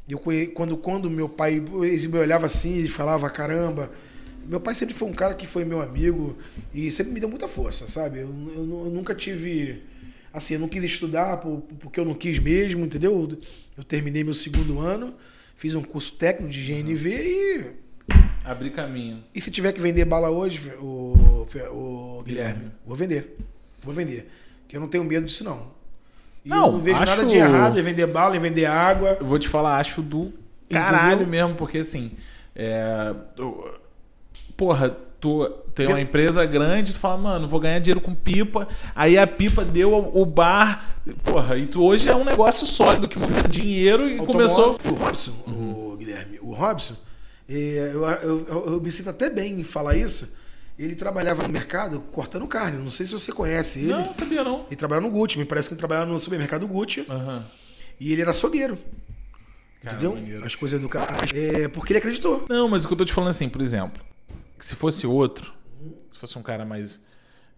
[0.08, 0.18] eu
[0.54, 3.90] quando, quando meu pai ele me olhava assim, ele falava, caramba.
[4.46, 6.36] Meu pai sempre foi um cara que foi meu amigo
[6.74, 8.18] e sempre me deu muita força, sabe?
[8.20, 9.82] Eu, eu eu nunca tive.
[10.32, 13.36] Assim, eu não quis estudar por- porque eu não quis mesmo, entendeu?
[13.76, 15.14] Eu terminei meu segundo ano,
[15.56, 17.64] fiz um curso técnico de GNV e.
[18.44, 19.22] Abrir caminho.
[19.34, 23.36] E se tiver que vender bala hoje, o, o Guilherme, vou vender.
[23.82, 24.28] Vou vender.
[24.62, 25.68] Porque eu não tenho medo disso, não.
[26.44, 29.16] E Não, eu não vejo acho- nada de errado em vender bala, em vender água.
[29.20, 30.32] Eu vou te falar, acho do
[30.70, 32.12] caralho mesmo, porque assim.
[32.56, 33.80] É, eu-
[34.60, 38.68] porra, tu tem uma empresa grande, tu fala, mano, vou ganhar dinheiro com pipa.
[38.94, 40.84] Aí a pipa deu o bar.
[41.24, 44.34] Porra, e tu hoje é um negócio sólido que moveu dinheiro e Automóvel.
[44.76, 44.80] começou.
[44.84, 46.94] O Robson, o Guilherme, o Robson,
[47.48, 50.30] eu, eu, eu- eu me sinto até bem em falar isso.
[50.78, 52.76] Ele trabalhava no mercado cortando carne.
[52.78, 53.88] Não sei se você conhece ele.
[53.92, 54.64] Não, sabia não.
[54.66, 55.38] Ele trabalhava no Gucci.
[55.38, 57.04] Me parece que ele trabalhava no supermercado Gucci.
[57.08, 57.44] Aham.
[57.98, 58.78] E ele era açougueiro.
[59.82, 60.14] Cara, entendeu?
[60.14, 60.44] maneiro.
[60.44, 61.16] As coisas do carro.
[61.34, 62.44] É porque ele acreditou.
[62.48, 64.02] Não, mas o que eu tô te falando assim, por exemplo,
[64.60, 65.52] que se fosse outro,
[66.12, 67.00] se fosse um cara mais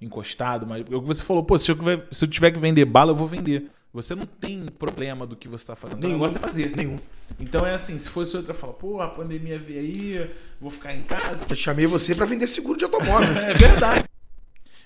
[0.00, 2.84] encostado, mas o que você falou, pô, se eu, tiver- se eu tiver que vender
[2.84, 3.70] bala, eu vou vender.
[3.92, 5.98] Você não tem problema do que você tá fazendo.
[5.98, 6.14] O Nenhum.
[6.14, 6.74] negócio é fazer.
[6.74, 6.96] Nenhum.
[7.38, 10.30] Então é assim, se fosse outra, fala, pô, a pandemia veio aí,
[10.60, 11.44] vou ficar em casa.
[11.48, 13.28] Eu chamei você para vender seguro de automóvel.
[13.36, 14.04] É verdade.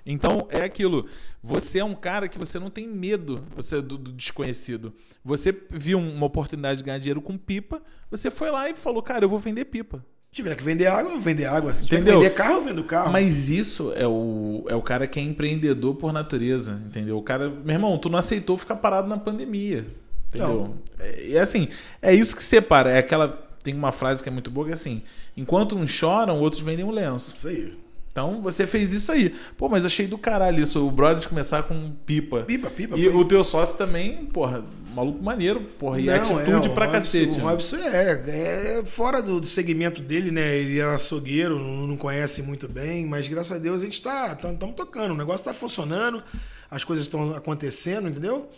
[0.05, 1.07] Então é aquilo.
[1.43, 4.93] Você é um cara que você não tem medo você do, do desconhecido.
[5.25, 9.25] Você viu uma oportunidade de ganhar dinheiro com pipa, você foi lá e falou, cara,
[9.25, 10.05] eu vou vender pipa.
[10.37, 11.75] Se tiver que vender água, eu vender água.
[11.75, 12.19] Se tiver Entendeu?
[12.21, 13.11] que vender carro, eu vendo carro.
[13.11, 17.17] Mas isso é o, é o cara que é empreendedor por natureza, entendeu?
[17.17, 19.87] O cara, meu irmão, tu não aceitou ficar parado na pandemia,
[20.29, 20.77] entendeu?
[21.01, 21.69] É, é assim,
[22.03, 22.91] é isso que separa.
[22.91, 23.29] É aquela
[23.65, 25.03] tem uma frase que é muito boa que é assim:
[25.35, 27.35] enquanto uns choram, outros vendem um lenço.
[27.35, 27.73] Isso aí.
[28.17, 29.35] Então você fez isso aí.
[29.59, 30.87] Pô, mas eu achei do caralho isso.
[30.87, 32.45] O Brothers começar com pipa.
[32.45, 32.97] Pipa, pipa.
[32.97, 33.15] E foi.
[33.15, 34.65] o teu sócio também, porra,
[34.95, 36.01] maluco maneiro, porra.
[36.01, 37.39] E Não, atitude é, pra cacete.
[37.39, 37.51] O né?
[37.51, 40.57] Robson é, é fora do, do segmento dele, né?
[40.57, 44.33] Ele era açougueiro, não, não conhece muito bem, mas graças a Deus a gente tá
[44.33, 45.13] estamos tocando.
[45.13, 46.25] O negócio tá funcionando,
[46.71, 48.49] as coisas estão acontecendo, entendeu?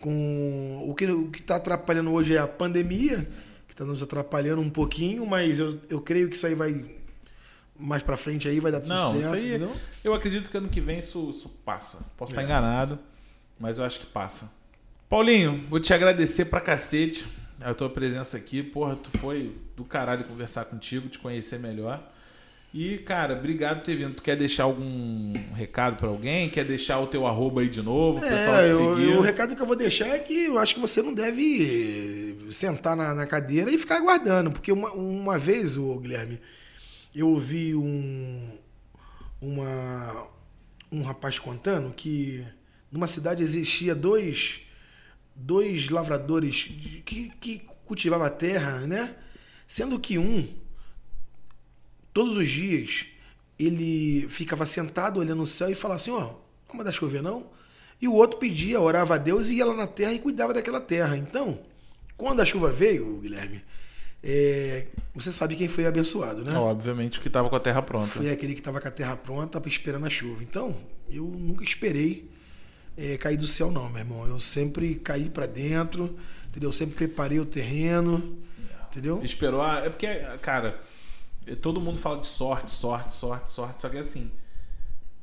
[0.00, 3.28] Com o que o que tá atrapalhando hoje é a pandemia,
[3.66, 6.99] que tá nos atrapalhando um pouquinho, mas eu, eu creio que isso aí vai
[7.80, 9.48] mais pra frente aí vai dar tudo Não, certo, isso aí.
[9.48, 9.72] entendeu?
[10.04, 11.98] Eu acredito que ano que vem isso, isso passa.
[12.16, 12.44] Posso estar É.
[12.44, 12.98] enganado,
[13.58, 14.50] mas eu acho que passa.
[15.08, 17.26] Paulinho, vou te agradecer pra cacete
[17.60, 18.62] a tua presença aqui.
[18.62, 22.00] Porra, tu foi do caralho conversar contigo, te conhecer melhor.
[22.72, 24.14] E, cara, obrigado por ter vindo.
[24.14, 26.48] Tu quer deixar algum recado pra alguém?
[26.48, 28.18] Quer deixar o teu arroba aí de novo?
[28.18, 29.10] O pessoal É, te seguir?
[29.10, 32.38] eu- o recado que eu vou deixar é que eu acho que você não deve
[32.52, 34.52] sentar na, na cadeira e ficar aguardando.
[34.52, 36.40] Porque uma, uma vez, ô, Guilherme,
[37.14, 38.58] eu ouvi um,
[39.40, 40.28] uma,
[40.90, 42.46] um rapaz contando que
[42.90, 44.60] numa cidade existia dois,
[45.34, 46.70] dois lavradores
[47.04, 49.16] que, que cultivavam a terra, né?
[49.66, 50.48] Sendo que um,
[52.12, 53.06] todos os dias,
[53.58, 56.34] ele ficava sentado olhando o céu e falava assim, ó,
[56.68, 57.50] não mandar chover não?
[58.00, 60.80] E o outro pedia, orava a Deus e ia lá na terra e cuidava daquela
[60.80, 61.16] terra.
[61.16, 61.60] Então,
[62.16, 63.62] quando a chuva veio, Guilherme,
[64.22, 66.54] é, você sabe quem foi abençoado, né?
[66.56, 68.06] Obviamente o que tava com a terra pronta.
[68.08, 70.42] Foi aquele que estava com a terra pronta esperando a chuva.
[70.42, 70.76] Então,
[71.10, 72.30] eu nunca esperei
[72.96, 74.26] é, cair do céu, não, meu irmão.
[74.26, 76.18] Eu sempre caí para dentro,
[76.48, 76.68] entendeu?
[76.68, 78.38] Eu sempre preparei o terreno,
[78.90, 79.20] entendeu?
[79.22, 79.62] Esperou.
[79.62, 80.06] a- É porque,
[80.42, 80.78] cara,
[81.62, 83.80] todo mundo fala de sorte, sorte, sorte, sorte.
[83.80, 84.30] Só que assim,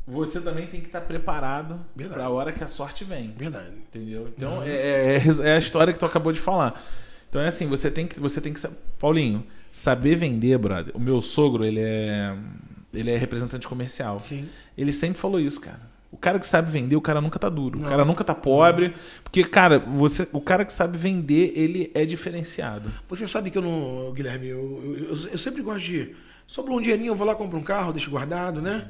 [0.07, 2.19] você também tem que estar preparado Verdade.
[2.19, 3.32] pra hora que a sorte vem.
[3.38, 3.76] Verdade.
[3.78, 4.28] Entendeu?
[4.36, 6.82] Então é, é- é a história que tu acabou de falar.
[7.30, 8.20] Então é assim, você tem que.
[8.20, 8.62] Você tem que.
[8.99, 10.95] Paulinho, saber vender, brother.
[10.95, 12.36] O meu sogro, ele é.
[12.94, 14.20] Ele é representante comercial.
[14.20, 14.48] Sim.
[14.78, 15.82] Ele sempre falou isso, cara.
[16.10, 17.78] O cara que sabe vender, o cara nunca tá duro.
[17.78, 17.86] Não.
[17.86, 18.94] O cara nunca tá pobre.
[19.24, 22.90] Porque, cara, você, o cara que sabe vender, ele é diferenciado.
[23.10, 26.16] Você sabe que eu não, Guilherme, eu, eu, eu- eu sempre gosto de.
[26.48, 28.88] Sobrou um dinheirinho, eu vou lá, compro um carro, deixo guardado, né?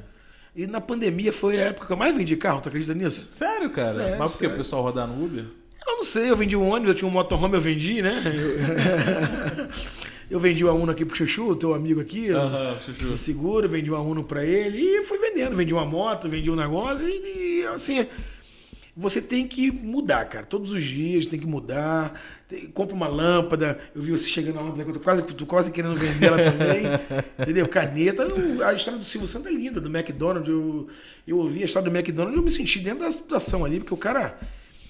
[0.54, 3.28] E na pandemia foi a época que eu mais vendi carro, tu acredita nisso?
[3.32, 3.94] Sério, cara?
[3.94, 5.44] Sério, Mas por que o pessoal rodar no Uber?
[5.88, 8.22] Eu não sei, eu vendi um ônibus, eu tinha um motorhome, eu vendi, né?
[8.26, 9.68] Eu,
[10.36, 13.16] eu vendi uma Uno aqui pro Chuchu, teu amigo aqui, Aham, chuchu.
[13.16, 17.08] seguro, vendi uma Uno pra ele e fui vendendo, vendi uma moto, vendi um negócio
[17.08, 18.06] e, e, assim,
[18.94, 20.44] você tem que mudar, cara.
[20.44, 22.20] Todos os dias tem que mudar.
[22.48, 23.78] Tem- compra uma lâmpada.
[23.94, 26.82] Eu vi você chegando na lâmpada, eu tô quase, tô quase querendo vender ela também.
[27.40, 27.68] entendeu?
[27.68, 28.24] Caneta.
[28.24, 30.48] Eu- a história do Silvio Santos é linda, do McDonald's.
[30.48, 30.88] Eu,
[31.26, 33.94] eu ouvi a história do McDonald's e eu me senti dentro da situação ali, porque
[33.94, 34.38] o cara.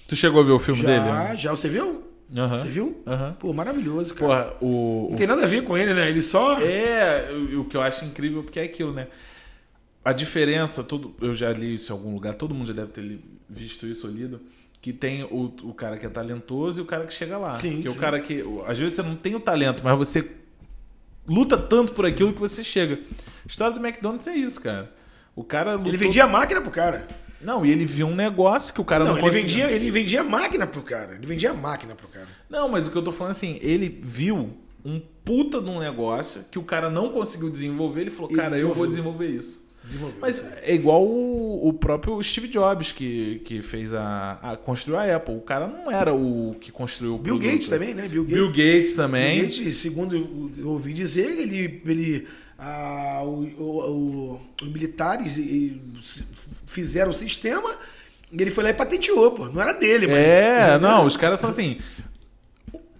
[0.09, 1.37] Tu chegou a ver o filme Já, dele?
[1.37, 2.03] já, você viu?
[2.35, 2.55] Aham.
[2.55, 3.01] Você viu?
[3.05, 3.35] Aham.
[3.39, 4.45] Pô, maravilhoso, cara.
[4.45, 5.07] Porra, o.
[5.11, 6.09] Não tem nada a ver com ele, né?
[6.09, 6.59] Ele só.
[6.59, 9.07] É, o o que eu acho incrível porque é aquilo, né?
[10.03, 13.19] A diferença, todo, eu já li isso em algum lugar, todo mundo já deve ter
[13.47, 14.41] visto isso ou lido,
[14.81, 17.51] que tem o, o cara que é talentoso e o cara que chega lá.
[17.51, 17.99] Sim, que é o sim.
[17.99, 18.43] cara que.
[18.65, 20.31] Às vezes você não tem o talento, mas você
[21.27, 22.95] luta tanto por aquilo que você chega.
[22.95, 24.91] A história do McDonald's é isso, cara.
[25.35, 25.87] O cara lutou...
[25.87, 27.07] Ele vendia máquina pro cara.
[27.41, 29.65] Não, e ele viu um negócio que o cara não, Não, ele conseguia.
[29.65, 31.15] vendia, ele vendia máquina pro cara.
[31.15, 32.27] Ele vendia máquina pro cara.
[32.49, 34.49] Não, mas o que eu tô falando assim, ele viu
[34.83, 38.57] um puta de um negócio que o cara não conseguiu desenvolver, ele falou, Ele cara,
[38.57, 39.67] eu vou desenvolver isso.
[39.83, 40.17] Desenvolveu.
[40.19, 44.57] Mas é igual o, o próprio Steve Jobs que, que fez a, a.
[44.57, 45.35] construiu a Apple.
[45.35, 47.51] O cara não era o que construiu o Bill produto.
[47.53, 48.05] Gates também, né?
[48.07, 48.37] Bill Gates.
[48.37, 49.39] Bill Gates também.
[49.39, 53.89] Bill Gates, segundo eu ouvi dizer, ele, ele ah, o, o-
[54.35, 55.37] o- os militares
[56.69, 57.75] fizeram o sistema
[58.31, 59.45] e ele foi lá e patenteou, pô.
[59.47, 60.17] Não era dele, mas.
[60.17, 61.79] É, não, os caras são assim.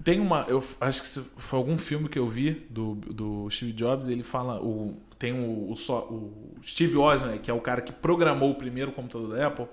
[0.04, 0.46] Tem uma.
[0.48, 4.62] Eu acho que foi algum filme que eu vi do, do Steve Jobs, ele fala.
[4.62, 8.56] O, tem o, o, só- o Steve Wozniak, que é o cara que programou o
[8.56, 9.68] primeiro computador da Apple.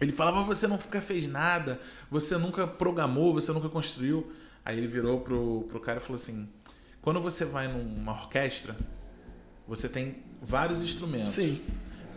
[0.00, 4.30] Ele falava, você nunca fez nada, você nunca programou, você nunca construiu.
[4.64, 6.48] Aí ele virou pro, pro cara e falou assim:
[7.02, 8.76] quando você vai numa orquestra,
[9.66, 11.30] você tem vários instrumentos.
[11.34, 11.60] Sim.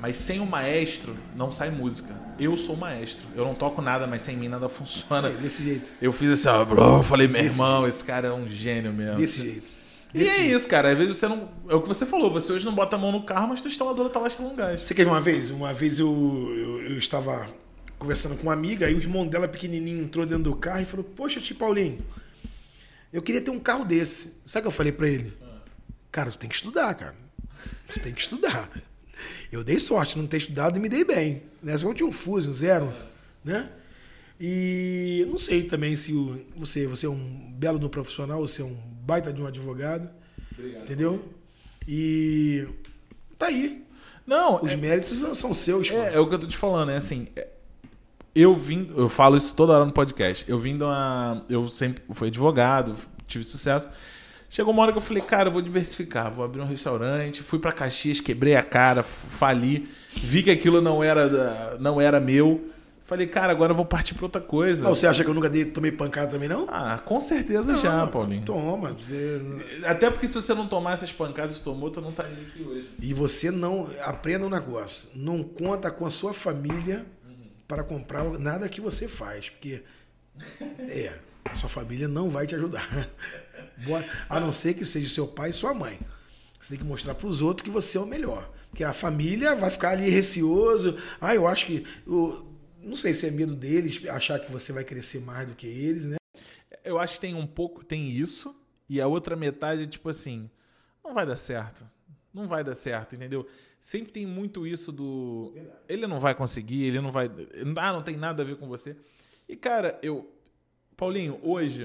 [0.02, 2.14] Mas sem o maestro não sai música.
[2.40, 3.28] Eu sou o maestro.
[3.36, 5.32] Eu não toco nada, mas sem mim nada funciona.
[5.32, 5.92] Sim, desse jeito.
[6.02, 9.18] Eu fiz assim, ó, bro, eu falei, meu irmão, esse cara é um gênio mesmo.
[9.18, 9.68] Desse jeito.
[10.14, 10.92] E é isso, cara.
[10.92, 11.50] Às vezes você não.
[11.70, 13.70] É o que você falou, você hoje não bota a mão no carro, mas tua
[13.70, 14.82] instaladora tá lá instalando gás.
[14.82, 15.52] Você quer ver uma vez?
[15.52, 17.48] Uma vez eu, eu, eu estava
[18.00, 21.06] conversando com uma amiga, aí o irmão dela pequenininho entrou dentro do carro e falou:
[21.06, 22.00] Poxa, tio Paulinho,
[23.14, 24.34] eu queria ter um carro desse.
[24.48, 25.32] Sabe o que eu falei pra ele?
[26.12, 27.16] Cara, tu tem que estudar, cara.
[27.88, 28.70] Tu tem que estudar.
[29.52, 31.44] Eu dei sorte não ter estudado e me dei bem.
[31.62, 31.78] Né?
[31.78, 32.94] Só que eu tinha um Fuso, um zero,
[33.44, 33.70] né?
[34.40, 38.66] E não sei também se o- você, você é um belo no profissional, você é
[38.66, 38.76] um
[39.06, 40.10] baita de um advogado,
[40.52, 40.84] Obrigado.
[40.84, 41.24] entendeu?
[41.88, 42.68] E
[43.38, 43.84] tá aí.
[44.26, 46.96] Não, Os é, méritos são- seus, é, é o que eu tô te falando, é
[46.96, 47.28] assim.
[47.36, 47.48] é-
[48.34, 50.50] Eu vim, eu falo isso toda hora no podcast.
[50.50, 51.46] Eu vim de uma.
[51.50, 52.96] Eu sempre fui advogado,
[53.28, 53.90] tive sucesso.
[54.52, 57.42] Chegou uma hora que eu falei, cara, eu vou diversificar, vou abrir um restaurante.
[57.42, 62.70] Fui pra Caxias, quebrei a cara, fali, vi que aquilo não era, não era meu.
[63.06, 64.86] Falei, cara, agora eu vou partir pra outra coisa.
[64.90, 66.68] Você acha que eu nunca dei, tomei pancada também, não?
[66.68, 68.44] Ah, com certeza já, Não, Paulinho.
[68.44, 68.92] Toma.
[68.92, 69.42] Você...
[69.86, 72.62] Até porque se você não tomar essas pancadas que tomou, tu não tá nem aqui
[72.62, 72.90] hoje.
[73.00, 73.90] E você não.
[74.04, 75.08] Aprenda um negócio.
[75.16, 77.06] Não conta com a sua família
[77.70, 79.48] para comprar nada que você faz.
[79.48, 79.82] Porque.
[80.90, 81.14] É.
[81.46, 82.88] A sua família não vai te ajudar.
[83.86, 86.00] Boa- A não ser que seja seu pai e sua mãe.
[86.60, 88.52] Você tem que mostrar para os outros que você é o melhor.
[88.70, 90.98] Porque a família vai ficar ali receoso.
[91.20, 91.86] Ah, eu acho que.
[92.06, 92.48] Eu,
[92.82, 96.06] não sei se é medo deles achar que você vai crescer mais do que eles,
[96.06, 96.18] né?
[96.84, 97.84] Eu acho que tem um pouco.
[97.84, 98.56] Tem isso.
[98.88, 100.50] E a outra metade é tipo assim:
[101.04, 101.86] não vai dar certo.
[102.34, 103.46] Não vai dar certo, entendeu?
[103.80, 105.54] Sempre tem muito isso do.
[105.90, 107.30] Ele não vai conseguir, ele não vai.
[107.76, 108.96] Ah, não tem nada a ver com você.
[109.50, 110.32] E, cara, eu.
[110.96, 111.84] Paulinho, hoje.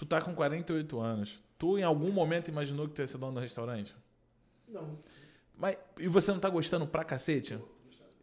[0.00, 1.38] Tu tá com 48 anos.
[1.58, 3.94] Tu em algum momento imaginou que tu ia ser dono do restaurante?
[4.66, 4.94] Não.
[5.54, 7.58] Mas, e você não tá gostando pra cacete?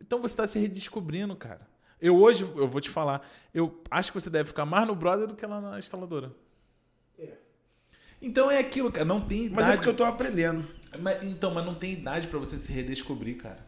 [0.02, 1.62] Então você tá se redescobrindo, cara.
[2.02, 3.22] Eu hoje, eu vou te falar,
[3.54, 6.32] eu acho que você deve ficar mais no brother do que lá na instaladora.
[7.20, 7.34] É.
[8.20, 9.06] Então é aquilo, cara.
[9.06, 9.56] Não tem idade.
[9.56, 10.68] Mas é porque eu tô aprendendo.
[11.00, 13.64] Mas, então, mas não tem idade pra você se redescobrir, cara.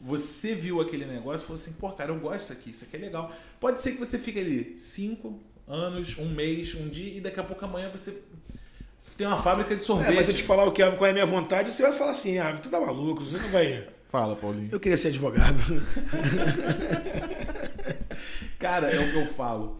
[0.00, 2.96] Você viu aquele negócio e falou assim, pô, cara, eu gosto disso aqui, isso aqui
[2.96, 3.30] é legal.
[3.60, 5.38] Pode ser que você fique ali cinco
[5.68, 8.22] anos, um mês, um dia, e daqui a pouco amanhã você
[9.16, 10.14] tem uma fábrica de É, sorvete.
[10.14, 12.12] mas eu te falar o que é, qual é a minha vontade, você vai falar
[12.12, 13.88] assim, ah, tu tá maluco, você não vai.
[14.08, 14.68] Fala, Paulinho.
[14.70, 15.58] Eu queria ser advogado.
[18.58, 19.78] Cara, é o que eu falo.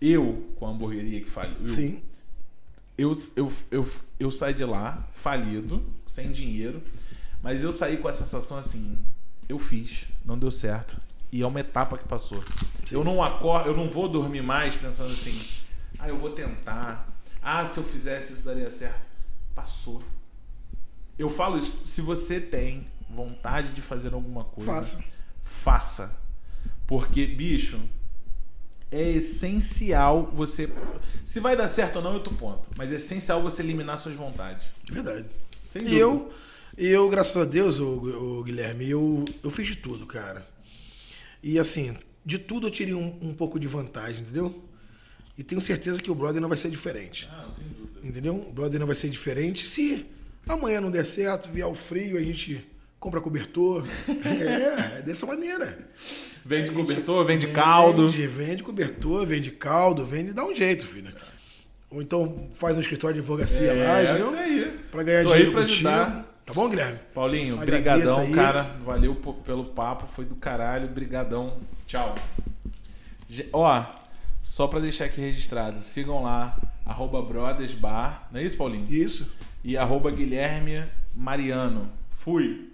[0.00, 2.00] Eu, com a hamburgueria que faliu, Sim.
[2.96, 3.88] eu, eu, eu,
[4.18, 6.82] eu saí de lá falido, sem dinheiro,
[7.42, 8.96] mas eu saí com a sensação assim,
[9.48, 11.00] eu fiz, não deu certo.
[11.30, 12.42] E é uma etapa que passou.
[12.90, 15.40] Eu não acordo, eu não vou dormir mais pensando assim,
[15.98, 17.06] ah, eu vou tentar.
[17.42, 19.08] Ah, se eu fizesse isso daria certo.
[19.54, 20.02] Passou.
[21.18, 25.04] Eu falo isso, se você tem vontade de fazer alguma coisa, Faça.
[25.44, 26.16] faça.
[26.86, 27.78] Porque, bicho,
[28.90, 30.72] é essencial você.
[31.24, 32.68] Se vai dar certo ou não, é outro ponto.
[32.76, 34.68] Mas é essencial você eliminar suas vontades.
[34.90, 35.26] Verdade.
[35.68, 36.00] Sem E dúvida.
[36.00, 36.32] eu,
[36.78, 40.46] eu, graças a Deus, ô, Guilherme, eu, eu fiz de tudo, cara.
[41.42, 44.64] E assim, de tudo eu tirei um, um pouco de vantagem, entendeu?
[45.36, 47.28] E tenho certeza que o brother não vai ser diferente.
[47.32, 48.00] Ah, não tem dúvida.
[48.08, 48.34] Entendeu?
[48.34, 49.66] O brother não vai ser diferente.
[49.66, 50.04] Se
[50.48, 52.66] amanhã não der certo, vier o frio, a gente
[52.98, 53.86] compra cobertor.
[54.24, 55.86] é, é dessa maneira.
[56.44, 58.08] Vende cobertor, vende caldo.
[58.08, 61.12] Vende, vende cobertor, vende caldo, vende, dá um jeito, filho.
[61.90, 64.26] Ou então faz um escritório de advocacia lá, É, entendeu?
[64.26, 64.78] isso aí.
[64.90, 65.88] Pra ganhar Tô aí dinheiro pra contigo.
[65.88, 66.27] ajudar.
[66.48, 66.98] Tá bom, Guilherme?
[67.12, 68.62] Paulinho, brigadão, cara.
[68.80, 69.14] Valeu
[69.44, 70.88] pelo papo, foi do caralho.
[70.88, 71.58] Brigadão.
[71.86, 72.14] Tchau.
[73.52, 73.84] Ó,
[74.42, 78.90] só pra deixar aqui registrado, sigam lá, arroba brothersbar, não é isso, Paulinho?
[78.90, 79.30] Isso.
[79.62, 80.84] E arroba Guilherme
[81.14, 81.92] Mariano.
[82.12, 82.67] Fui.